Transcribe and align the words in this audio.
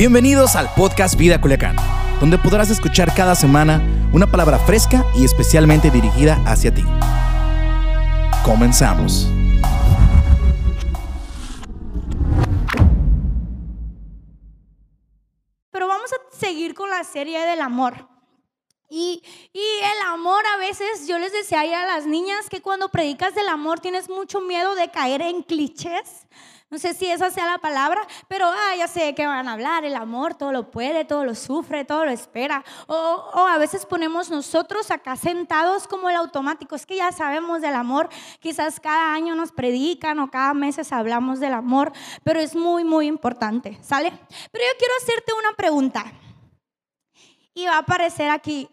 Bienvenidos 0.00 0.56
al 0.56 0.72
podcast 0.72 1.14
Vida 1.14 1.42
Culiacán, 1.42 1.76
donde 2.20 2.38
podrás 2.38 2.70
escuchar 2.70 3.14
cada 3.14 3.34
semana 3.34 3.82
una 4.14 4.26
palabra 4.26 4.58
fresca 4.58 5.04
y 5.14 5.26
especialmente 5.26 5.90
dirigida 5.90 6.42
hacia 6.46 6.72
ti. 6.72 6.82
Comenzamos. 8.42 9.28
Pero 15.70 15.86
vamos 15.86 16.10
a 16.14 16.34
seguir 16.34 16.72
con 16.72 16.88
la 16.88 17.04
serie 17.04 17.38
del 17.40 17.60
amor. 17.60 18.08
Y, 18.88 19.22
y, 19.52 19.60
el 19.60 20.08
amor 20.08 20.42
a 20.54 20.56
veces, 20.56 21.08
yo 21.08 21.18
les 21.18 21.30
decía 21.32 21.60
a 21.60 21.86
las 21.86 22.06
niñas 22.06 22.48
que 22.48 22.62
cuando 22.62 22.88
predicas 22.88 23.34
del 23.34 23.48
amor 23.48 23.80
tienes 23.80 24.08
mucho 24.08 24.40
miedo 24.40 24.74
de 24.76 24.90
caer 24.90 25.20
en 25.20 25.42
clichés. 25.42 26.26
No 26.70 26.78
sé 26.78 26.94
si 26.94 27.10
esa 27.10 27.30
sea 27.30 27.46
la 27.46 27.58
palabra, 27.58 28.06
pero 28.28 28.46
ah, 28.46 28.76
ya 28.76 28.86
sé 28.86 29.14
que 29.14 29.26
van 29.26 29.48
a 29.48 29.52
hablar. 29.52 29.84
El 29.84 29.96
amor 29.96 30.34
todo 30.34 30.52
lo 30.52 30.70
puede, 30.70 31.04
todo 31.04 31.24
lo 31.24 31.34
sufre, 31.34 31.84
todo 31.84 32.04
lo 32.04 32.10
espera. 32.10 32.64
O, 32.86 32.94
o 32.94 33.46
a 33.46 33.58
veces 33.58 33.84
ponemos 33.84 34.30
nosotros 34.30 34.90
acá 34.90 35.16
sentados 35.16 35.88
como 35.88 36.08
el 36.08 36.16
automático. 36.16 36.76
Es 36.76 36.86
que 36.86 36.96
ya 36.96 37.10
sabemos 37.10 37.60
del 37.60 37.74
amor. 37.74 38.08
Quizás 38.38 38.78
cada 38.78 39.12
año 39.12 39.34
nos 39.34 39.50
predican 39.50 40.20
o 40.20 40.30
cada 40.30 40.54
mes 40.54 40.78
hablamos 40.92 41.40
del 41.40 41.52
amor, 41.52 41.92
pero 42.22 42.40
es 42.40 42.54
muy, 42.54 42.84
muy 42.84 43.06
importante. 43.06 43.78
¿Sale? 43.82 44.12
Pero 44.52 44.64
yo 44.64 44.78
quiero 44.78 44.94
hacerte 45.02 45.32
una 45.32 45.52
pregunta. 45.56 46.04
Y 47.52 47.66
va 47.66 47.74
a 47.74 47.78
aparecer 47.78 48.30
aquí 48.30 48.68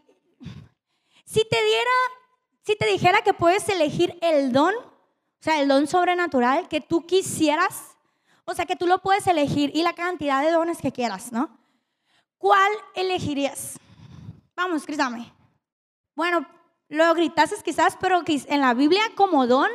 si 1.27 1.43
te 1.43 1.62
diera, 1.62 1.91
si 2.63 2.76
te 2.77 2.85
dijera 2.85 3.21
que 3.21 3.34
puedes 3.34 3.68
elegir 3.68 4.18
el 4.21 4.54
don, 4.54 4.73
o 4.73 5.41
sea, 5.41 5.62
el 5.62 5.68
don 5.68 5.85
sobrenatural 5.85 6.70
que 6.70 6.79
tú 6.79 7.05
quisieras, 7.05 7.96
o 8.47 8.53
sea, 8.53 8.65
que 8.65 8.77
tú 8.77 8.87
lo 8.87 8.99
puedes 8.99 9.27
elegir 9.27 9.71
y 9.73 9.83
la 9.83 9.93
cantidad 9.93 10.41
de 10.41 10.51
dones 10.51 10.77
que 10.77 10.93
quieras, 10.93 11.31
¿no? 11.31 11.49
¿Cuál 12.37 12.71
elegirías? 12.95 13.77
Vamos, 14.55 14.85
grítame. 14.85 15.34
Bueno, 16.15 16.48
lo 16.87 17.13
gritases 17.13 17.62
quizás, 17.62 17.98
pero 17.99 18.23
en 18.26 18.62
la 18.62 18.73
Biblia 18.73 19.04
como 19.15 19.45
don 19.48 19.70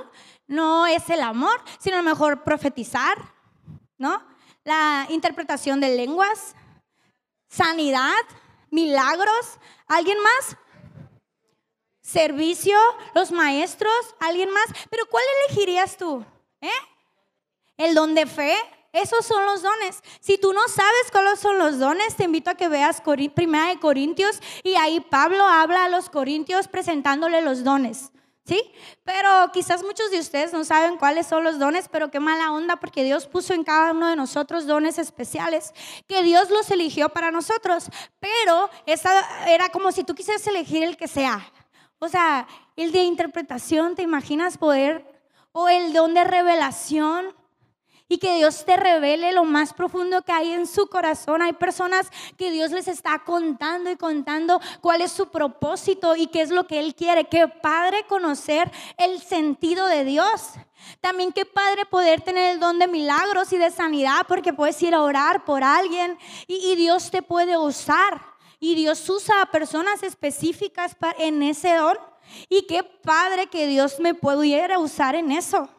no 0.46 0.86
es 0.86 1.10
el 1.10 1.20
amor, 1.20 1.62
sino 1.78 2.02
mejor 2.02 2.44
profetizar, 2.44 3.18
¿no? 3.98 4.22
La 4.64 5.06
interpretación 5.10 5.78
de 5.80 5.94
lenguas, 5.94 6.56
sanidad, 7.48 8.22
milagros. 8.70 9.58
¿Alguien 9.86 10.16
más? 10.22 10.56
servicio, 12.02 12.76
los 13.14 13.30
maestros, 13.30 13.94
alguien 14.20 14.50
más. 14.50 14.66
Pero 14.90 15.06
¿cuál 15.06 15.24
elegirías 15.46 15.96
tú? 15.96 16.24
¿Eh? 16.60 16.68
¿El 17.82 17.96
don 17.96 18.14
de 18.14 18.26
fe? 18.26 18.54
Esos 18.92 19.26
son 19.26 19.44
los 19.44 19.60
dones. 19.60 20.04
Si 20.20 20.38
tú 20.38 20.52
no 20.52 20.60
sabes 20.68 21.10
cuáles 21.10 21.40
son 21.40 21.58
los 21.58 21.80
dones, 21.80 22.14
te 22.14 22.24
invito 22.24 22.48
a 22.48 22.54
que 22.54 22.68
veas 22.68 23.02
Primera 23.34 23.68
de 23.68 23.80
Corintios 23.80 24.38
y 24.62 24.76
ahí 24.76 25.00
Pablo 25.00 25.44
habla 25.44 25.86
a 25.86 25.88
los 25.88 26.08
corintios 26.08 26.68
presentándole 26.68 27.42
los 27.42 27.64
dones. 27.64 28.12
¿Sí? 28.44 28.72
Pero 29.02 29.50
quizás 29.52 29.82
muchos 29.82 30.12
de 30.12 30.20
ustedes 30.20 30.52
no 30.52 30.64
saben 30.64 30.96
cuáles 30.96 31.26
son 31.26 31.42
los 31.42 31.58
dones, 31.58 31.88
pero 31.90 32.10
qué 32.10 32.20
mala 32.20 32.52
onda 32.52 32.76
porque 32.76 33.02
Dios 33.02 33.26
puso 33.26 33.52
en 33.52 33.64
cada 33.64 33.90
uno 33.90 34.08
de 34.08 34.16
nosotros 34.16 34.66
dones 34.66 34.98
especiales, 34.98 35.72
que 36.06 36.22
Dios 36.22 36.50
los 36.50 36.70
eligió 36.70 37.08
para 37.08 37.32
nosotros. 37.32 37.86
Pero 38.20 38.70
esa 38.86 39.12
era 39.48 39.70
como 39.70 39.90
si 39.90 40.04
tú 40.04 40.14
quisieras 40.14 40.46
elegir 40.46 40.84
el 40.84 40.96
que 40.96 41.08
sea. 41.08 41.52
O 41.98 42.08
sea, 42.08 42.46
el 42.76 42.92
de 42.92 43.02
interpretación, 43.02 43.96
¿te 43.96 44.02
imaginas 44.02 44.56
poder? 44.56 45.04
O 45.50 45.68
el 45.68 45.92
don 45.92 46.14
de 46.14 46.22
revelación. 46.22 47.41
Y 48.12 48.18
que 48.18 48.34
Dios 48.34 48.66
te 48.66 48.76
revele 48.76 49.32
lo 49.32 49.44
más 49.44 49.72
profundo 49.72 50.20
que 50.20 50.32
hay 50.32 50.52
en 50.52 50.66
su 50.66 50.86
corazón. 50.86 51.40
Hay 51.40 51.54
personas 51.54 52.10
que 52.36 52.50
Dios 52.50 52.70
les 52.70 52.86
está 52.86 53.20
contando 53.24 53.90
y 53.90 53.96
contando 53.96 54.60
cuál 54.82 55.00
es 55.00 55.12
su 55.12 55.30
propósito 55.30 56.14
y 56.14 56.26
qué 56.26 56.42
es 56.42 56.50
lo 56.50 56.66
que 56.66 56.78
Él 56.78 56.94
quiere. 56.94 57.24
Qué 57.24 57.48
padre 57.48 58.04
conocer 58.06 58.70
el 58.98 59.18
sentido 59.22 59.86
de 59.86 60.04
Dios. 60.04 60.50
También 61.00 61.32
qué 61.32 61.46
padre 61.46 61.86
poder 61.86 62.20
tener 62.20 62.52
el 62.52 62.60
don 62.60 62.78
de 62.78 62.86
milagros 62.86 63.50
y 63.54 63.56
de 63.56 63.70
sanidad 63.70 64.26
porque 64.28 64.52
puedes 64.52 64.82
ir 64.82 64.94
a 64.94 65.00
orar 65.00 65.46
por 65.46 65.64
alguien 65.64 66.18
y, 66.46 66.76
Dios 66.76 67.10
te 67.10 67.22
puede 67.22 67.56
usar. 67.56 68.20
Y 68.60 68.74
Dios 68.74 69.08
usa 69.08 69.40
a 69.40 69.50
personas 69.50 70.02
específicas 70.02 70.94
en 71.16 71.42
ese 71.42 71.76
don. 71.76 71.96
Y 72.50 72.66
qué 72.66 72.84
padre 72.84 73.46
que 73.46 73.66
Dios 73.66 74.00
me 74.00 74.12
pudiera 74.12 74.78
usar 74.78 75.14
en 75.14 75.32
eso. 75.32 75.70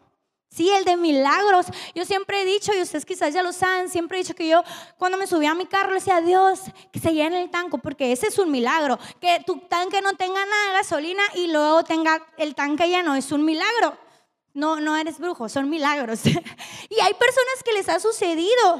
Sí, 0.53 0.69
el 0.69 0.85
de 0.85 0.97
milagros. 0.97 1.65
Yo 1.95 2.05
siempre 2.05 2.41
he 2.41 2.45
dicho, 2.45 2.71
y 2.75 2.81
ustedes 2.81 3.05
quizás 3.05 3.33
ya 3.33 3.41
lo 3.41 3.51
saben, 3.51 3.89
siempre 3.89 4.19
he 4.19 4.21
dicho 4.21 4.35
que 4.35 4.47
yo 4.47 4.61
cuando 4.99 5.17
me 5.17 5.25
subía 5.25 5.51
a 5.51 5.55
mi 5.55 5.65
carro 5.65 5.89
le 5.89 5.95
decía, 5.95 6.21
Dios, 6.21 6.59
que 6.91 6.99
se 6.99 7.11
llene 7.11 7.41
el 7.41 7.49
tanque, 7.49 7.79
porque 7.79 8.11
ese 8.11 8.27
es 8.27 8.37
un 8.37 8.51
milagro. 8.51 8.99
Que 9.19 9.41
tu 9.47 9.57
tanque 9.61 9.99
no 10.01 10.13
tenga 10.13 10.45
nada 10.45 10.67
de 10.67 10.73
gasolina 10.73 11.23
y 11.33 11.47
luego 11.47 11.83
tenga 11.83 12.23
el 12.37 12.53
tanque 12.53 12.87
lleno, 12.87 13.15
es 13.15 13.31
un 13.31 13.43
milagro. 13.43 13.97
No, 14.53 14.79
no 14.79 14.95
eres 14.95 15.17
brujo, 15.17 15.49
son 15.49 15.71
milagros. 15.71 16.23
y 16.25 16.99
hay 16.99 17.13
personas 17.15 17.63
que 17.65 17.73
les 17.73 17.89
ha 17.89 17.99
sucedido. 17.99 18.75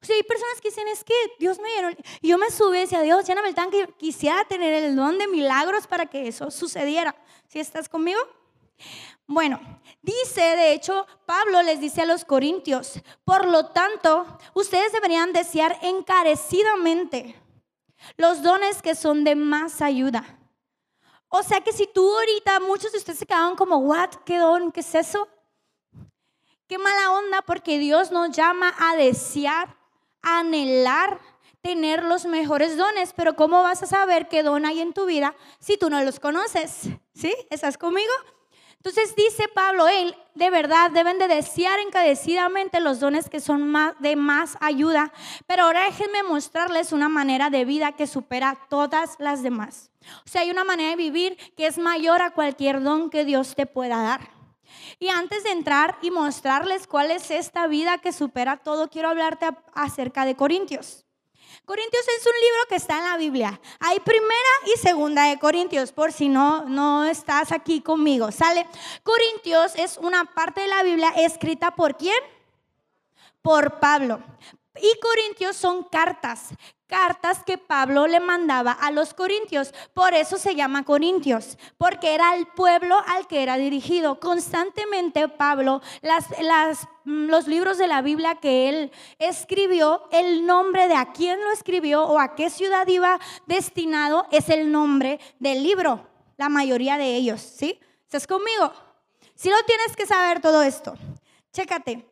O 0.00 0.04
sea, 0.06 0.16
hay 0.16 0.22
personas 0.22 0.62
que 0.62 0.70
dicen, 0.70 0.88
es 0.88 1.04
que 1.04 1.14
Dios 1.38 1.58
me 1.58 1.68
dieron, 1.72 1.94
y 2.22 2.28
yo 2.28 2.38
me 2.38 2.50
subí 2.50 2.78
y 2.78 2.80
decía, 2.80 3.02
Dios, 3.02 3.26
lléname 3.26 3.48
el 3.48 3.54
tanque, 3.54 3.86
quisiera 3.98 4.46
tener 4.46 4.82
el 4.82 4.96
don 4.96 5.18
de 5.18 5.28
milagros 5.28 5.86
para 5.86 6.06
que 6.06 6.26
eso 6.26 6.50
sucediera. 6.50 7.14
¿Sí 7.48 7.60
estás 7.60 7.86
conmigo? 7.86 8.18
Bueno, 9.32 9.58
dice, 10.02 10.42
de 10.42 10.74
hecho, 10.74 11.06
Pablo 11.24 11.62
les 11.62 11.80
dice 11.80 12.02
a 12.02 12.04
los 12.04 12.26
corintios, 12.26 13.00
por 13.24 13.46
lo 13.48 13.68
tanto, 13.68 14.26
ustedes 14.52 14.92
deberían 14.92 15.32
desear 15.32 15.78
encarecidamente 15.80 17.34
los 18.18 18.42
dones 18.42 18.82
que 18.82 18.94
son 18.94 19.24
de 19.24 19.34
más 19.34 19.80
ayuda. 19.80 20.38
O 21.28 21.42
sea 21.42 21.62
que 21.62 21.72
si 21.72 21.86
tú 21.86 22.14
ahorita, 22.14 22.60
muchos 22.60 22.92
de 22.92 22.98
ustedes 22.98 23.20
se 23.20 23.26
quedaban 23.26 23.56
como, 23.56 23.78
¿what? 23.78 24.10
¿Qué 24.26 24.36
don? 24.36 24.70
¿Qué 24.70 24.80
es 24.80 24.94
eso? 24.94 25.26
Qué 26.68 26.76
mala 26.76 27.12
onda 27.12 27.40
porque 27.40 27.78
Dios 27.78 28.10
nos 28.10 28.36
llama 28.36 28.74
a 28.78 28.96
desear 28.96 29.78
anhelar 30.20 31.18
tener 31.62 32.02
los 32.02 32.26
mejores 32.26 32.76
dones, 32.76 33.14
pero 33.16 33.34
¿cómo 33.34 33.62
vas 33.62 33.82
a 33.82 33.86
saber 33.86 34.28
qué 34.28 34.42
don 34.42 34.66
hay 34.66 34.82
en 34.82 34.92
tu 34.92 35.06
vida 35.06 35.34
si 35.58 35.78
tú 35.78 35.88
no 35.88 36.02
los 36.04 36.20
conoces? 36.20 36.90
¿Sí? 37.14 37.34
¿Estás 37.48 37.78
conmigo? 37.78 38.12
Entonces 38.84 39.14
dice 39.14 39.46
Pablo, 39.46 39.86
él 39.86 40.16
de 40.34 40.50
verdad 40.50 40.90
deben 40.90 41.16
de 41.20 41.28
desear 41.28 41.78
encarecidamente 41.78 42.80
los 42.80 42.98
dones 42.98 43.30
que 43.30 43.38
son 43.38 43.72
de 44.00 44.16
más 44.16 44.58
ayuda, 44.60 45.12
pero 45.46 45.62
ahora 45.62 45.84
déjenme 45.84 46.24
mostrarles 46.24 46.90
una 46.92 47.08
manera 47.08 47.48
de 47.48 47.64
vida 47.64 47.92
que 47.92 48.08
supera 48.08 48.58
todas 48.68 49.14
las 49.20 49.44
demás. 49.44 49.92
O 50.26 50.28
sea, 50.28 50.40
hay 50.40 50.50
una 50.50 50.64
manera 50.64 50.90
de 50.90 50.96
vivir 50.96 51.36
que 51.56 51.68
es 51.68 51.78
mayor 51.78 52.22
a 52.22 52.32
cualquier 52.32 52.82
don 52.82 53.08
que 53.08 53.24
Dios 53.24 53.54
te 53.54 53.66
pueda 53.66 54.02
dar. 54.02 54.30
Y 54.98 55.10
antes 55.10 55.44
de 55.44 55.52
entrar 55.52 55.96
y 56.02 56.10
mostrarles 56.10 56.88
cuál 56.88 57.12
es 57.12 57.30
esta 57.30 57.68
vida 57.68 57.98
que 57.98 58.10
supera 58.10 58.56
todo, 58.56 58.90
quiero 58.90 59.10
hablarte 59.10 59.46
acerca 59.74 60.24
de 60.24 60.34
Corintios. 60.34 61.04
Corintios 61.64 62.04
es 62.18 62.26
un 62.26 62.32
libro 62.32 62.60
que 62.68 62.76
está 62.76 62.98
en 62.98 63.04
la 63.04 63.16
Biblia. 63.16 63.60
Hay 63.80 64.00
primera 64.00 64.52
y 64.74 64.78
segunda 64.78 65.24
de 65.24 65.38
Corintios, 65.38 65.92
por 65.92 66.12
si 66.12 66.28
no, 66.28 66.64
no 66.64 67.04
estás 67.04 67.52
aquí 67.52 67.80
conmigo. 67.80 68.32
¿Sale? 68.32 68.66
Corintios 69.02 69.74
es 69.76 69.98
una 69.98 70.24
parte 70.24 70.62
de 70.62 70.68
la 70.68 70.82
Biblia 70.82 71.12
escrita 71.16 71.70
por 71.74 71.96
quién? 71.96 72.18
Por 73.42 73.80
Pablo. 73.80 74.22
Y 74.80 74.98
Corintios 75.00 75.56
son 75.56 75.84
cartas, 75.84 76.48
cartas 76.92 77.42
que 77.42 77.56
Pablo 77.56 78.06
le 78.06 78.20
mandaba 78.20 78.70
a 78.70 78.90
los 78.90 79.14
corintios. 79.14 79.72
Por 79.94 80.12
eso 80.12 80.36
se 80.36 80.54
llama 80.54 80.84
Corintios, 80.84 81.56
porque 81.78 82.12
era 82.12 82.36
el 82.36 82.46
pueblo 82.48 82.98
al 83.06 83.26
que 83.26 83.42
era 83.42 83.56
dirigido. 83.56 84.20
Constantemente 84.20 85.26
Pablo, 85.28 85.80
las, 86.02 86.26
mm, 87.04 87.28
los 87.30 87.48
libros 87.48 87.78
de 87.78 87.86
la 87.86 88.02
Biblia 88.02 88.34
que 88.34 88.68
él 88.68 88.92
escribió, 89.18 90.02
el 90.12 90.44
nombre 90.44 90.86
de 90.86 90.94
a 90.94 91.12
quién 91.12 91.40
lo 91.42 91.50
escribió 91.52 92.04
o 92.04 92.18
a 92.18 92.34
qué 92.34 92.50
ciudad 92.50 92.86
iba 92.86 93.18
destinado 93.46 94.26
es 94.30 94.50
el 94.50 94.70
nombre 94.70 95.18
del 95.38 95.62
libro, 95.62 96.06
la 96.36 96.50
mayoría 96.50 96.98
de 96.98 97.16
ellos, 97.16 97.40
¿sí? 97.40 97.80
¿Estás 98.04 98.26
conmigo? 98.26 98.70
Si 99.34 99.48
lo 99.48 99.56
tienes 99.64 99.96
que 99.96 100.04
saber 100.04 100.42
todo 100.42 100.62
esto, 100.62 100.94
chécate. 101.54 102.06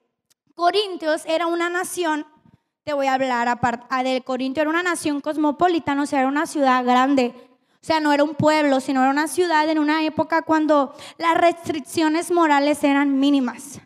Corintios 0.54 1.26
era 1.26 1.46
una 1.46 1.68
nación 1.68 2.26
te 2.90 2.94
voy 2.94 3.06
a 3.06 3.14
hablar 3.14 3.46
aparte 3.46 3.86
ah, 3.88 4.02
del 4.02 4.24
Corintio, 4.24 4.62
era 4.62 4.70
una 4.70 4.82
nación 4.82 5.20
cosmopolita, 5.20 5.92
o 5.92 6.06
sea, 6.06 6.18
era 6.18 6.28
una 6.28 6.44
ciudad 6.44 6.84
grande. 6.84 7.32
O 7.74 7.86
sea, 7.86 8.00
no 8.00 8.12
era 8.12 8.24
un 8.24 8.34
pueblo, 8.34 8.80
sino 8.80 9.00
era 9.00 9.12
una 9.12 9.28
ciudad 9.28 9.68
en 9.68 9.78
una 9.78 10.04
época 10.04 10.42
cuando 10.42 10.92
las 11.16 11.38
restricciones 11.38 12.32
morales 12.32 12.82
eran 12.82 13.20
mínimas. 13.20 13.80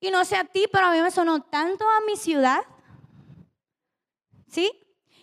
Y 0.00 0.10
no 0.10 0.24
sé 0.24 0.34
a 0.34 0.42
ti, 0.42 0.64
pero 0.72 0.86
a 0.86 0.92
mí 0.92 1.00
me 1.00 1.12
sonó 1.12 1.40
tanto 1.40 1.84
a 1.84 2.04
mi 2.04 2.16
ciudad. 2.16 2.58
¿Sí? 4.48 4.72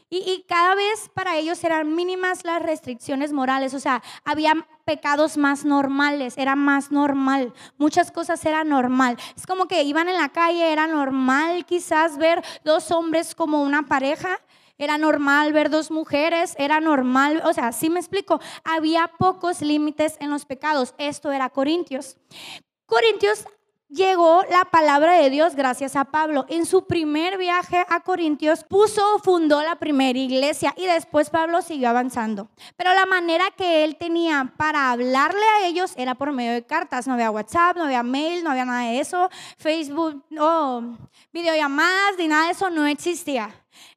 Y, 0.10 0.19
y, 0.19 0.46
cada 0.48 0.75
vez 0.75 1.10
para 1.13 1.36
ellos 1.36 1.62
eran 1.66 1.94
mínimas 1.94 2.46
las 2.46 2.62
restricciones 2.62 3.34
morales. 3.34 3.74
O 3.74 3.81
sea, 3.81 4.01
había 4.24 4.66
pecados 4.86 5.36
más 5.36 5.66
normales, 5.66 6.38
era 6.38 6.56
más 6.56 6.92
normal, 6.92 7.54
muchas 7.78 8.12
cosas 8.12 8.46
eran 8.46 8.70
normal. 8.70 9.18
Es 9.36 9.48
como 9.48 9.68
que 9.68 9.84
iban 9.84 10.08
en 10.08 10.16
la 10.16 10.30
calle, 10.30 10.72
era 10.72 10.88
normal 10.88 11.66
quizás 11.66 12.18
ver 12.18 12.44
dos 12.64 12.92
hombres 12.92 13.34
como 13.34 13.64
una 13.64 13.88
pareja, 13.88 14.40
era 14.78 14.98
normal 14.98 15.54
ver 15.54 15.70
dos 15.70 15.90
mujeres, 15.90 16.54
era 16.60 16.80
normal, 16.80 17.42
o 17.46 17.54
sea, 17.54 17.72
sí 17.72 17.90
me 17.90 18.00
explico, 18.00 18.40
había 18.64 19.10
pocos 19.18 19.62
límites 19.62 20.18
en 20.20 20.30
los 20.30 20.46
pecados. 20.46 20.94
Esto 20.98 21.32
era 21.32 21.50
Corintios. 21.50 22.18
Corintios 22.86 23.46
llegó 23.90 24.44
la 24.50 24.66
palabra 24.66 25.14
de 25.14 25.30
Dios 25.30 25.56
gracias 25.56 25.96
a 25.96 26.06
Pablo. 26.06 26.46
En 26.50 26.66
su 26.66 26.86
primer 26.86 27.38
viaje 27.38 27.86
a 27.90 28.00
Corintios 28.02 28.64
puso, 28.64 29.20
fundó 29.20 29.62
la 29.62 29.78
primera 29.78 30.18
iglesia 30.18 30.74
y 30.78 30.86
después 30.86 31.30
Pablo 31.30 31.62
siguió 31.62 31.90
avanzando. 31.90 32.50
Pero 32.76 32.94
la 32.94 33.06
manera 33.06 33.46
que 33.56 33.84
él 33.84 33.98
tenía 33.98 34.54
para 34.58 34.92
hablarle 34.92 35.46
a 35.58 35.68
ellos 35.68 35.94
era 35.96 36.16
por 36.16 36.32
medio 36.32 36.54
de 36.54 36.66
cartas. 36.66 37.08
No 37.08 37.14
había 37.14 37.32
WhatsApp, 37.32 37.78
no 37.78 37.86
había 37.86 38.04
mail, 38.04 38.44
no 38.44 38.52
había 38.52 38.66
nada 38.66 38.90
de 38.90 39.00
eso. 39.00 39.30
Facebook, 39.58 40.24
no, 40.30 40.98
videollamadas, 41.32 42.18
ni 42.18 42.28
nada 42.28 42.46
de 42.46 42.52
eso 42.52 42.70
no 42.70 42.86
existía. 42.88 43.50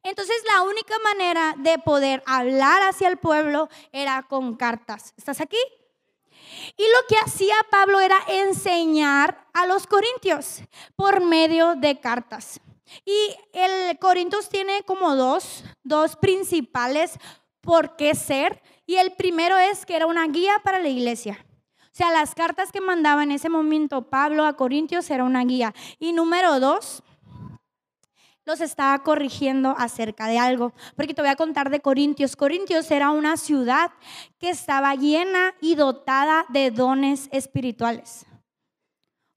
Entonces 0.03 0.35
la 0.53 0.63
única 0.63 0.95
manera 0.99 1.55
de 1.57 1.77
poder 1.77 2.23
hablar 2.25 2.83
hacia 2.83 3.07
el 3.07 3.17
pueblo 3.17 3.69
era 3.91 4.23
con 4.23 4.55
cartas. 4.55 5.13
¿Estás 5.17 5.41
aquí? 5.41 5.57
Y 6.77 6.83
lo 6.83 7.07
que 7.07 7.17
hacía 7.17 7.55
Pablo 7.69 7.99
era 7.99 8.17
enseñar 8.27 9.47
a 9.53 9.65
los 9.65 9.87
corintios 9.87 10.61
por 10.95 11.21
medio 11.21 11.75
de 11.75 11.99
cartas. 11.99 12.59
Y 13.05 13.35
el 13.53 13.97
Corintios 13.99 14.49
tiene 14.49 14.83
como 14.83 15.15
dos, 15.15 15.63
dos 15.83 16.15
principales 16.15 17.17
por 17.61 17.95
qué 17.95 18.15
ser. 18.15 18.61
Y 18.85 18.95
el 18.95 19.13
primero 19.13 19.57
es 19.57 19.85
que 19.85 19.95
era 19.95 20.07
una 20.07 20.27
guía 20.27 20.59
para 20.63 20.79
la 20.79 20.89
iglesia. 20.89 21.45
O 21.83 21.95
sea, 21.99 22.11
las 22.11 22.33
cartas 22.33 22.71
que 22.71 22.81
mandaba 22.81 23.23
en 23.23 23.31
ese 23.31 23.49
momento 23.49 24.09
Pablo 24.09 24.45
a 24.45 24.53
Corintios 24.53 25.09
era 25.09 25.23
una 25.23 25.43
guía. 25.43 25.73
Y 25.99 26.13
número 26.13 26.59
dos, 26.59 27.03
los 28.45 28.61
estaba 28.61 29.03
corrigiendo 29.03 29.75
acerca 29.77 30.27
de 30.27 30.39
algo. 30.39 30.73
Porque 30.95 31.13
te 31.13 31.21
voy 31.21 31.29
a 31.29 31.35
contar 31.35 31.69
de 31.69 31.81
Corintios. 31.81 32.35
Corintios 32.35 32.89
era 32.91 33.11
una 33.11 33.37
ciudad 33.37 33.91
que 34.39 34.49
estaba 34.49 34.95
llena 34.95 35.53
y 35.61 35.75
dotada 35.75 36.45
de 36.49 36.71
dones 36.71 37.29
espirituales. 37.31 38.25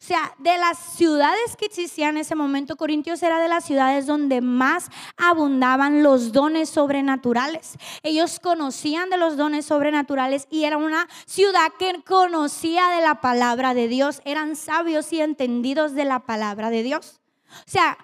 O 0.03 0.05
sea, 0.05 0.35
de 0.41 0.59
las 0.59 0.79
ciudades 0.79 1.55
que 1.57 1.67
existían 1.67 2.17
en 2.17 2.23
ese 2.23 2.35
momento, 2.35 2.75
Corintios 2.75 3.23
era 3.23 3.39
de 3.39 3.49
las 3.49 3.65
ciudades 3.65 4.05
donde 4.05 4.41
más 4.41 4.89
abundaban 5.17 6.03
los 6.03 6.33
dones 6.33 6.71
sobrenaturales. 6.71 7.77
Ellos 8.03 8.41
conocían 8.41 9.11
de 9.11 9.17
los 9.17 9.37
dones 9.37 9.65
sobrenaturales 9.65 10.49
y 10.51 10.65
era 10.65 10.77
una 10.77 11.09
ciudad 11.25 11.69
que 11.79 12.03
conocía 12.03 12.89
de 12.89 13.01
la 13.01 13.21
palabra 13.21 13.75
de 13.75 13.87
Dios. 13.87 14.23
Eran 14.25 14.57
sabios 14.57 15.13
y 15.13 15.21
entendidos 15.21 15.95
de 15.95 16.05
la 16.05 16.19
palabra 16.27 16.71
de 16.71 16.83
Dios. 16.83 17.22
O 17.67 17.71
sea, 17.71 17.99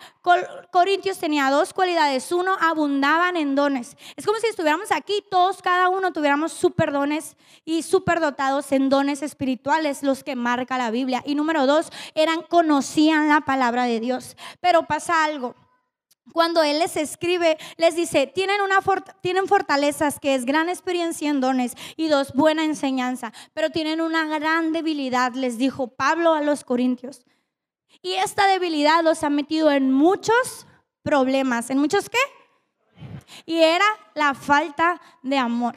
Corintios 0.71 1.19
tenía 1.19 1.50
dos 1.50 1.73
cualidades. 1.73 2.31
Uno, 2.33 2.56
abundaban 2.61 3.37
en 3.37 3.55
dones. 3.55 3.97
Es 4.17 4.27
como 4.27 4.39
si 4.39 4.47
estuviéramos 4.47 4.93
aquí, 4.93 5.25
todos, 5.31 5.62
cada 5.62 5.89
uno 5.89 6.12
tuviéramos 6.12 6.53
super 6.53 6.93
dones 6.93 7.37
y 7.65 7.83
super 7.83 8.21
dotados 8.21 8.71
en 8.73 8.89
dones 8.89 9.23
espirituales, 9.23 10.03
los 10.03 10.23
que 10.23 10.37
marca 10.37 10.79
la 10.79 10.91
Biblia. 10.91 11.23
Y 11.27 11.35
número 11.35 11.67
dos, 11.67 11.91
eran, 12.15 12.43
conocían 12.43 13.29
la 13.29 13.41
palabra 13.41 13.85
de 13.85 14.00
Dios. 14.00 14.37
Pero 14.61 14.87
pasa 14.87 15.25
algo. 15.25 15.55
Cuando 16.33 16.62
Él 16.62 16.79
les 16.79 16.97
escribe, 16.97 17.56
les 17.77 17.97
dice, 17.97 18.27
tienen, 18.27 18.61
una 18.61 18.81
tienen 19.23 19.47
fortalezas 19.47 20.21
que 20.21 20.35
es 20.35 20.45
gran 20.45 20.69
experiencia 20.69 21.31
en 21.31 21.41
dones 21.41 21.75
y 21.97 22.09
dos, 22.09 22.33
buena 22.35 22.65
enseñanza, 22.65 23.33
pero 23.55 23.71
tienen 23.71 24.00
una 24.00 24.27
gran 24.27 24.73
debilidad, 24.73 25.33
les 25.33 25.59
dijo 25.59 25.89
Pablo 25.89 26.35
a 26.35 26.43
los 26.43 26.65
Corintios. 26.65 27.25
Y 28.03 28.15
esta 28.15 28.47
debilidad 28.47 29.03
los 29.03 29.25
ha 29.25 29.31
metido 29.31 29.71
en 29.71 29.93
muchos 29.93 30.67
problemas. 31.03 31.71
¿En 31.71 31.79
muchos 31.79 32.09
qué? 32.09 32.19
Y 33.45 33.59
era 33.59 33.85
la 34.15 34.35
falta 34.35 35.00
de 35.23 35.39
amor. 35.39 35.77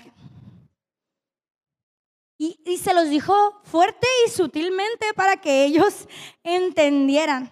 Y, 2.38 2.60
y, 2.66 2.78
se 2.78 2.94
los 2.94 3.10
dijo 3.10 3.62
fuerte 3.66 4.08
y 4.26 4.30
sutilmente 4.32 5.14
para 5.16 5.38
que 5.38 5.64
ellos 5.64 6.08
entendieran. 6.44 7.52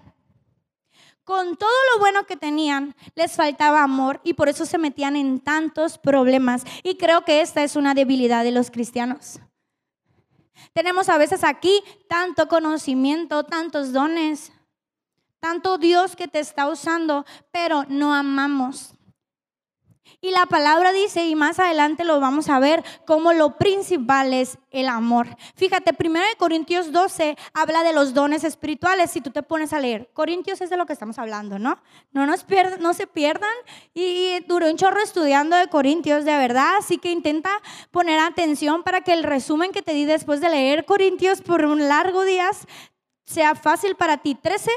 Con 1.24 1.58
todo 1.58 1.70
lo 1.94 2.00
bueno 2.00 2.26
que 2.26 2.36
tenían, 2.36 2.96
les 3.14 3.34
faltaba 3.36 3.84
amor 3.84 4.20
y 4.24 4.34
por 4.34 4.50
eso 4.50 4.66
se 4.66 4.80
metían 4.80 5.16
en 5.16 5.40
tantos 5.40 6.00
problemas. 6.00 6.64
Y 6.82 6.98
creo 6.98 7.24
que 7.24 7.42
esta 7.42 7.64
es 7.64 7.76
una 7.76 7.94
debilidad 7.94 8.44
de 8.44 8.50
los 8.52 8.72
cristianos. 8.72 9.40
Tenemos 10.74 11.08
a 11.08 11.20
veces 11.20 11.44
aquí 11.44 11.84
tanto 12.08 12.48
conocimiento, 12.48 13.44
tantos 13.44 13.94
dones, 13.94 14.52
tanto 15.40 15.78
Dios 15.78 16.16
que 16.16 16.28
te 16.28 16.40
está 16.40 16.68
usando, 16.68 17.26
pero 17.52 17.86
no 17.88 18.14
amamos. 18.14 18.94
Y 20.22 20.32
la 20.32 20.46
palabra 20.48 20.92
dice, 20.92 21.26
y 21.28 21.36
más 21.36 21.60
adelante 21.60 22.04
lo 22.04 22.20
vamos 22.20 22.50
a 22.50 22.60
ver, 22.60 22.84
como 23.06 23.32
lo 23.32 23.58
principal 23.58 24.34
es 24.34 24.58
el 24.70 24.90
amor. 24.90 25.28
Fíjate, 25.56 25.96
1 25.98 26.20
Corintios 26.38 26.92
12 26.92 27.38
habla 27.54 27.84
de 27.84 27.94
los 27.94 28.14
dones 28.14 28.44
espirituales, 28.44 29.12
si 29.12 29.22
tú 29.22 29.32
te 29.32 29.44
pones 29.44 29.72
a 29.72 29.80
leer. 29.80 30.10
Corintios 30.14 30.60
es 30.60 30.70
de 30.70 30.76
lo 30.76 30.86
que 30.86 30.92
estamos 30.92 31.18
hablando, 31.20 31.58
¿no? 31.58 31.82
No, 32.12 32.26
nos 32.26 32.44
pierdan, 32.44 32.82
no 32.82 32.94
se 32.94 33.08
pierdan. 33.08 33.50
Y, 33.94 34.44
y 34.46 34.46
un 34.50 34.76
chorro 34.76 35.02
estudiando 35.02 35.56
de 35.56 35.68
Corintios, 35.68 36.26
de 36.26 36.36
verdad, 36.36 36.76
así 36.78 36.98
que 36.98 37.12
intenta 37.12 37.52
poner 37.92 38.20
atención 38.20 38.84
para 38.84 39.02
que 39.02 39.14
el 39.14 39.24
resumen 39.24 39.72
que 39.72 39.82
te 39.82 39.94
di 39.94 40.04
después 40.04 40.42
de 40.42 40.50
leer 40.50 40.84
Corintios 40.84 41.42
por 41.42 41.64
un 41.64 41.88
largo 41.88 42.26
día 42.26 42.50
sea 43.26 43.56
fácil 43.56 43.96
para 43.96 44.18
ti. 44.18 44.36
13 44.36 44.70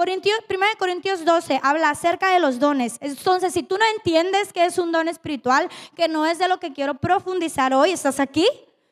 Corintios, 0.00 0.38
1 0.48 0.58
Corintios 0.78 1.26
12 1.26 1.60
habla 1.62 1.90
acerca 1.90 2.30
de 2.30 2.38
los 2.38 2.58
dones. 2.58 2.96
Entonces, 3.02 3.52
si 3.52 3.62
tú 3.62 3.76
no 3.76 3.84
entiendes 3.96 4.50
que 4.50 4.64
es 4.64 4.78
un 4.78 4.92
don 4.92 5.08
espiritual, 5.08 5.68
que 5.94 6.08
no 6.08 6.24
es 6.24 6.38
de 6.38 6.48
lo 6.48 6.58
que 6.58 6.72
quiero 6.72 6.94
profundizar 6.94 7.74
hoy, 7.74 7.90
¿estás 7.90 8.18
aquí? 8.18 8.48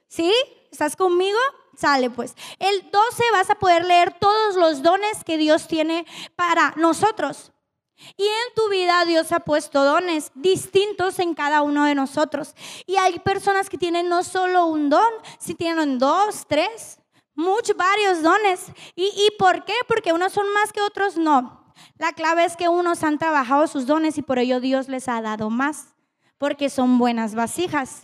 ¿Sí? 0.07 0.31
¿Estás 0.71 0.97
conmigo? 0.97 1.39
Sale 1.75 2.11
pues. 2.11 2.35
El 2.59 2.91
12 2.91 3.23
vas 3.33 3.49
a 3.49 3.55
poder 3.55 3.87
leer 3.87 4.19
todos 4.21 4.57
los 4.57 4.83
dones 4.83 5.25
que 5.25 5.39
Dios 5.39 5.67
tiene 5.67 6.05
para 6.37 6.75
nosotros. 6.77 7.53
Y 8.19 8.25
en 8.25 8.55
tu 8.55 8.69
vida 8.69 9.03
Dios 9.07 9.33
ha 9.33 9.41
puesto 9.41 9.85
dones 9.85 10.31
distintos 10.35 11.21
en 11.21 11.33
cada 11.33 11.63
uno 11.63 11.87
de 11.87 11.95
nosotros. 11.95 12.55
Y 12.87 12.97
hay 12.97 13.19
personas 13.21 13.71
que 13.71 13.79
tienen 13.79 14.11
no 14.11 14.25
solo 14.25 14.67
un 14.67 14.91
don, 14.91 15.11
si 15.39 15.55
tienen 15.55 15.99
dos, 15.99 16.45
tres, 16.47 16.98
muchos, 17.39 17.77
varios 17.77 18.23
dones. 18.23 18.67
¿Y, 18.95 19.05
¿Y 19.05 19.31
por 19.39 19.65
qué? 19.65 19.75
Porque 19.87 20.13
unos 20.13 20.33
son 20.33 20.53
más 20.53 20.73
que 20.73 20.83
otros, 20.83 21.17
no. 21.17 21.73
La 21.97 22.13
clave 22.13 22.45
es 22.45 22.57
que 22.57 22.69
unos 22.69 23.03
han 23.05 23.19
trabajado 23.19 23.67
sus 23.67 23.87
dones 23.87 24.19
y 24.19 24.23
por 24.23 24.39
ello 24.39 24.61
Dios 24.61 24.89
les 24.89 25.09
ha 25.09 25.23
dado 25.23 25.49
más, 25.49 25.95
porque 26.37 26.69
son 26.69 26.99
buenas 26.99 27.35
vasijas. 27.35 28.03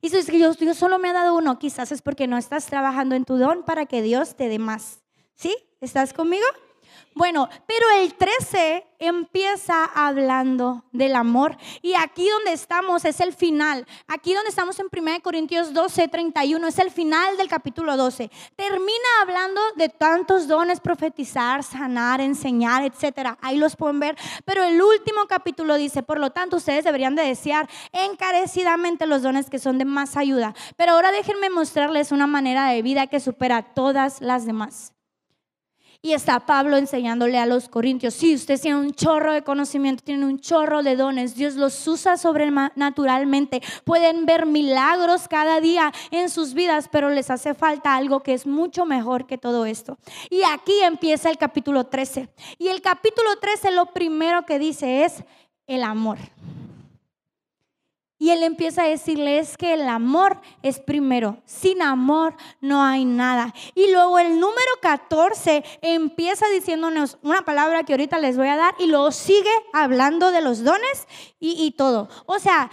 Y 0.00 0.10
si 0.10 0.16
es 0.18 0.26
que 0.26 0.36
Dios, 0.36 0.58
Dios 0.58 0.76
solo 0.76 0.98
me 0.98 1.08
ha 1.08 1.12
dado 1.12 1.36
uno, 1.36 1.58
quizás 1.58 1.92
es 1.92 2.02
porque 2.02 2.26
no 2.26 2.36
estás 2.36 2.66
trabajando 2.66 3.14
en 3.14 3.24
tu 3.24 3.36
don 3.38 3.62
para 3.64 3.86
que 3.86 4.02
Dios 4.02 4.36
te 4.36 4.48
dé 4.48 4.58
más. 4.58 5.00
¿Sí? 5.34 5.54
¿Estás 5.80 6.12
conmigo? 6.12 6.44
Bueno, 7.14 7.48
pero 7.66 7.84
el 7.98 8.14
13 8.14 8.86
empieza 8.98 9.84
hablando 9.84 10.84
del 10.92 11.14
amor. 11.14 11.56
Y 11.82 11.94
aquí 11.94 12.28
donde 12.28 12.52
estamos 12.52 13.04
es 13.04 13.20
el 13.20 13.32
final. 13.32 13.86
Aquí 14.06 14.34
donde 14.34 14.50
estamos 14.50 14.78
en 14.78 14.86
1 14.92 15.20
Corintios 15.22 15.72
12, 15.72 16.08
31 16.08 16.66
es 16.66 16.78
el 16.78 16.90
final 16.90 17.36
del 17.36 17.48
capítulo 17.48 17.96
12. 17.96 18.30
Termina 18.56 19.08
hablando 19.22 19.60
de 19.76 19.88
tantos 19.88 20.46
dones, 20.48 20.80
profetizar, 20.80 21.62
sanar, 21.62 22.20
enseñar, 22.20 22.84
etc. 22.84 23.36
Ahí 23.40 23.56
los 23.56 23.76
pueden 23.76 24.00
ver. 24.00 24.16
Pero 24.44 24.64
el 24.64 24.80
último 24.80 25.26
capítulo 25.28 25.74
dice, 25.76 26.02
por 26.02 26.20
lo 26.20 26.30
tanto, 26.30 26.56
ustedes 26.56 26.84
deberían 26.84 27.14
de 27.14 27.22
desear 27.22 27.68
encarecidamente 27.92 29.06
los 29.06 29.22
dones 29.22 29.50
que 29.50 29.58
son 29.58 29.78
de 29.78 29.84
más 29.84 30.16
ayuda. 30.16 30.54
Pero 30.76 30.92
ahora 30.92 31.12
déjenme 31.12 31.50
mostrarles 31.50 32.12
una 32.12 32.26
manera 32.26 32.68
de 32.68 32.82
vida 32.82 33.06
que 33.06 33.20
supera 33.20 33.62
todas 33.74 34.20
las 34.20 34.46
demás. 34.46 34.92
Y 36.00 36.12
está 36.12 36.38
Pablo 36.38 36.76
enseñándole 36.76 37.38
a 37.38 37.46
los 37.46 37.68
corintios, 37.68 38.14
si 38.14 38.32
ustedes 38.32 38.60
tienen 38.60 38.80
un 38.80 38.92
chorro 38.92 39.32
de 39.32 39.42
conocimiento, 39.42 40.04
tienen 40.04 40.22
un 40.22 40.38
chorro 40.38 40.84
de 40.84 40.94
dones, 40.94 41.34
Dios 41.34 41.56
los 41.56 41.88
usa 41.88 42.16
sobrenaturalmente, 42.16 43.60
pueden 43.82 44.24
ver 44.24 44.46
milagros 44.46 45.26
cada 45.26 45.60
día 45.60 45.92
en 46.12 46.30
sus 46.30 46.54
vidas, 46.54 46.88
pero 46.88 47.10
les 47.10 47.30
hace 47.30 47.52
falta 47.52 47.96
algo 47.96 48.22
que 48.22 48.32
es 48.32 48.46
mucho 48.46 48.86
mejor 48.86 49.26
que 49.26 49.38
todo 49.38 49.66
esto. 49.66 49.98
Y 50.30 50.42
aquí 50.44 50.80
empieza 50.82 51.30
el 51.30 51.36
capítulo 51.36 51.86
13. 51.86 52.28
Y 52.58 52.68
el 52.68 52.80
capítulo 52.80 53.30
13 53.40 53.72
lo 53.72 53.86
primero 53.86 54.46
que 54.46 54.60
dice 54.60 55.04
es 55.04 55.24
el 55.66 55.82
amor. 55.82 56.18
Y 58.18 58.30
él 58.30 58.42
empieza 58.42 58.82
a 58.82 58.88
decirles 58.88 59.56
que 59.56 59.74
el 59.74 59.88
amor 59.88 60.40
es 60.62 60.80
primero. 60.80 61.38
Sin 61.44 61.82
amor 61.82 62.34
no 62.60 62.82
hay 62.82 63.04
nada. 63.04 63.54
Y 63.74 63.92
luego 63.92 64.18
el 64.18 64.40
número 64.40 64.72
14 64.82 65.64
empieza 65.82 66.46
diciéndonos 66.48 67.18
una 67.22 67.42
palabra 67.42 67.84
que 67.84 67.92
ahorita 67.92 68.18
les 68.18 68.36
voy 68.36 68.48
a 68.48 68.56
dar 68.56 68.74
y 68.78 68.86
luego 68.86 69.12
sigue 69.12 69.52
hablando 69.72 70.32
de 70.32 70.40
los 70.40 70.64
dones 70.64 71.06
y, 71.38 71.64
y 71.64 71.70
todo. 71.72 72.08
O 72.26 72.40
sea, 72.40 72.70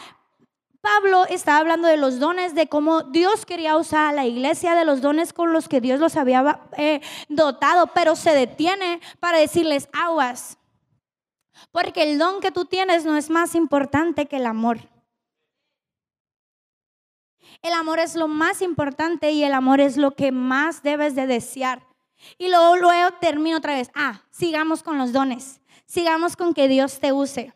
Pablo 0.85 1.25
estaba 1.25 1.57
hablando 1.57 1.87
de 1.87 1.97
los 1.97 2.19
dones, 2.19 2.53
de 2.53 2.67
cómo 2.67 3.01
Dios 3.01 3.47
quería 3.47 3.75
usar 3.75 4.05
a 4.05 4.13
la 4.13 4.25
iglesia, 4.25 4.75
de 4.75 4.85
los 4.85 5.01
dones 5.01 5.33
con 5.33 5.51
los 5.51 5.67
que 5.67 5.81
Dios 5.81 5.99
los 5.99 6.15
había 6.15 6.61
eh, 6.77 7.01
dotado, 7.27 7.87
pero 7.87 8.15
se 8.15 8.35
detiene 8.35 8.99
para 9.19 9.39
decirles 9.39 9.89
aguas. 9.93 10.59
Porque 11.71 12.03
el 12.03 12.19
don 12.19 12.39
que 12.39 12.51
tú 12.51 12.65
tienes 12.65 13.03
no 13.03 13.17
es 13.17 13.31
más 13.31 13.55
importante 13.55 14.27
que 14.27 14.37
el 14.37 14.45
amor. 14.45 14.77
El 17.65 17.73
amor 17.73 17.97
es 17.97 18.13
lo 18.13 18.27
más 18.27 18.61
importante 18.61 19.31
y 19.31 19.43
el 19.43 19.51
amor 19.51 19.81
es 19.81 19.97
lo 19.97 20.11
que 20.11 20.31
más 20.31 20.83
debes 20.83 21.15
de 21.15 21.25
desear. 21.25 21.81
Y 22.37 22.49
luego, 22.49 22.75
luego 22.75 23.09
termino 23.19 23.57
otra 23.57 23.73
vez. 23.73 23.89
Ah, 23.95 24.21
sigamos 24.29 24.83
con 24.83 24.99
los 24.99 25.11
dones. 25.11 25.61
Sigamos 25.87 26.35
con 26.35 26.53
que 26.53 26.67
Dios 26.67 26.99
te 26.99 27.11
use. 27.11 27.55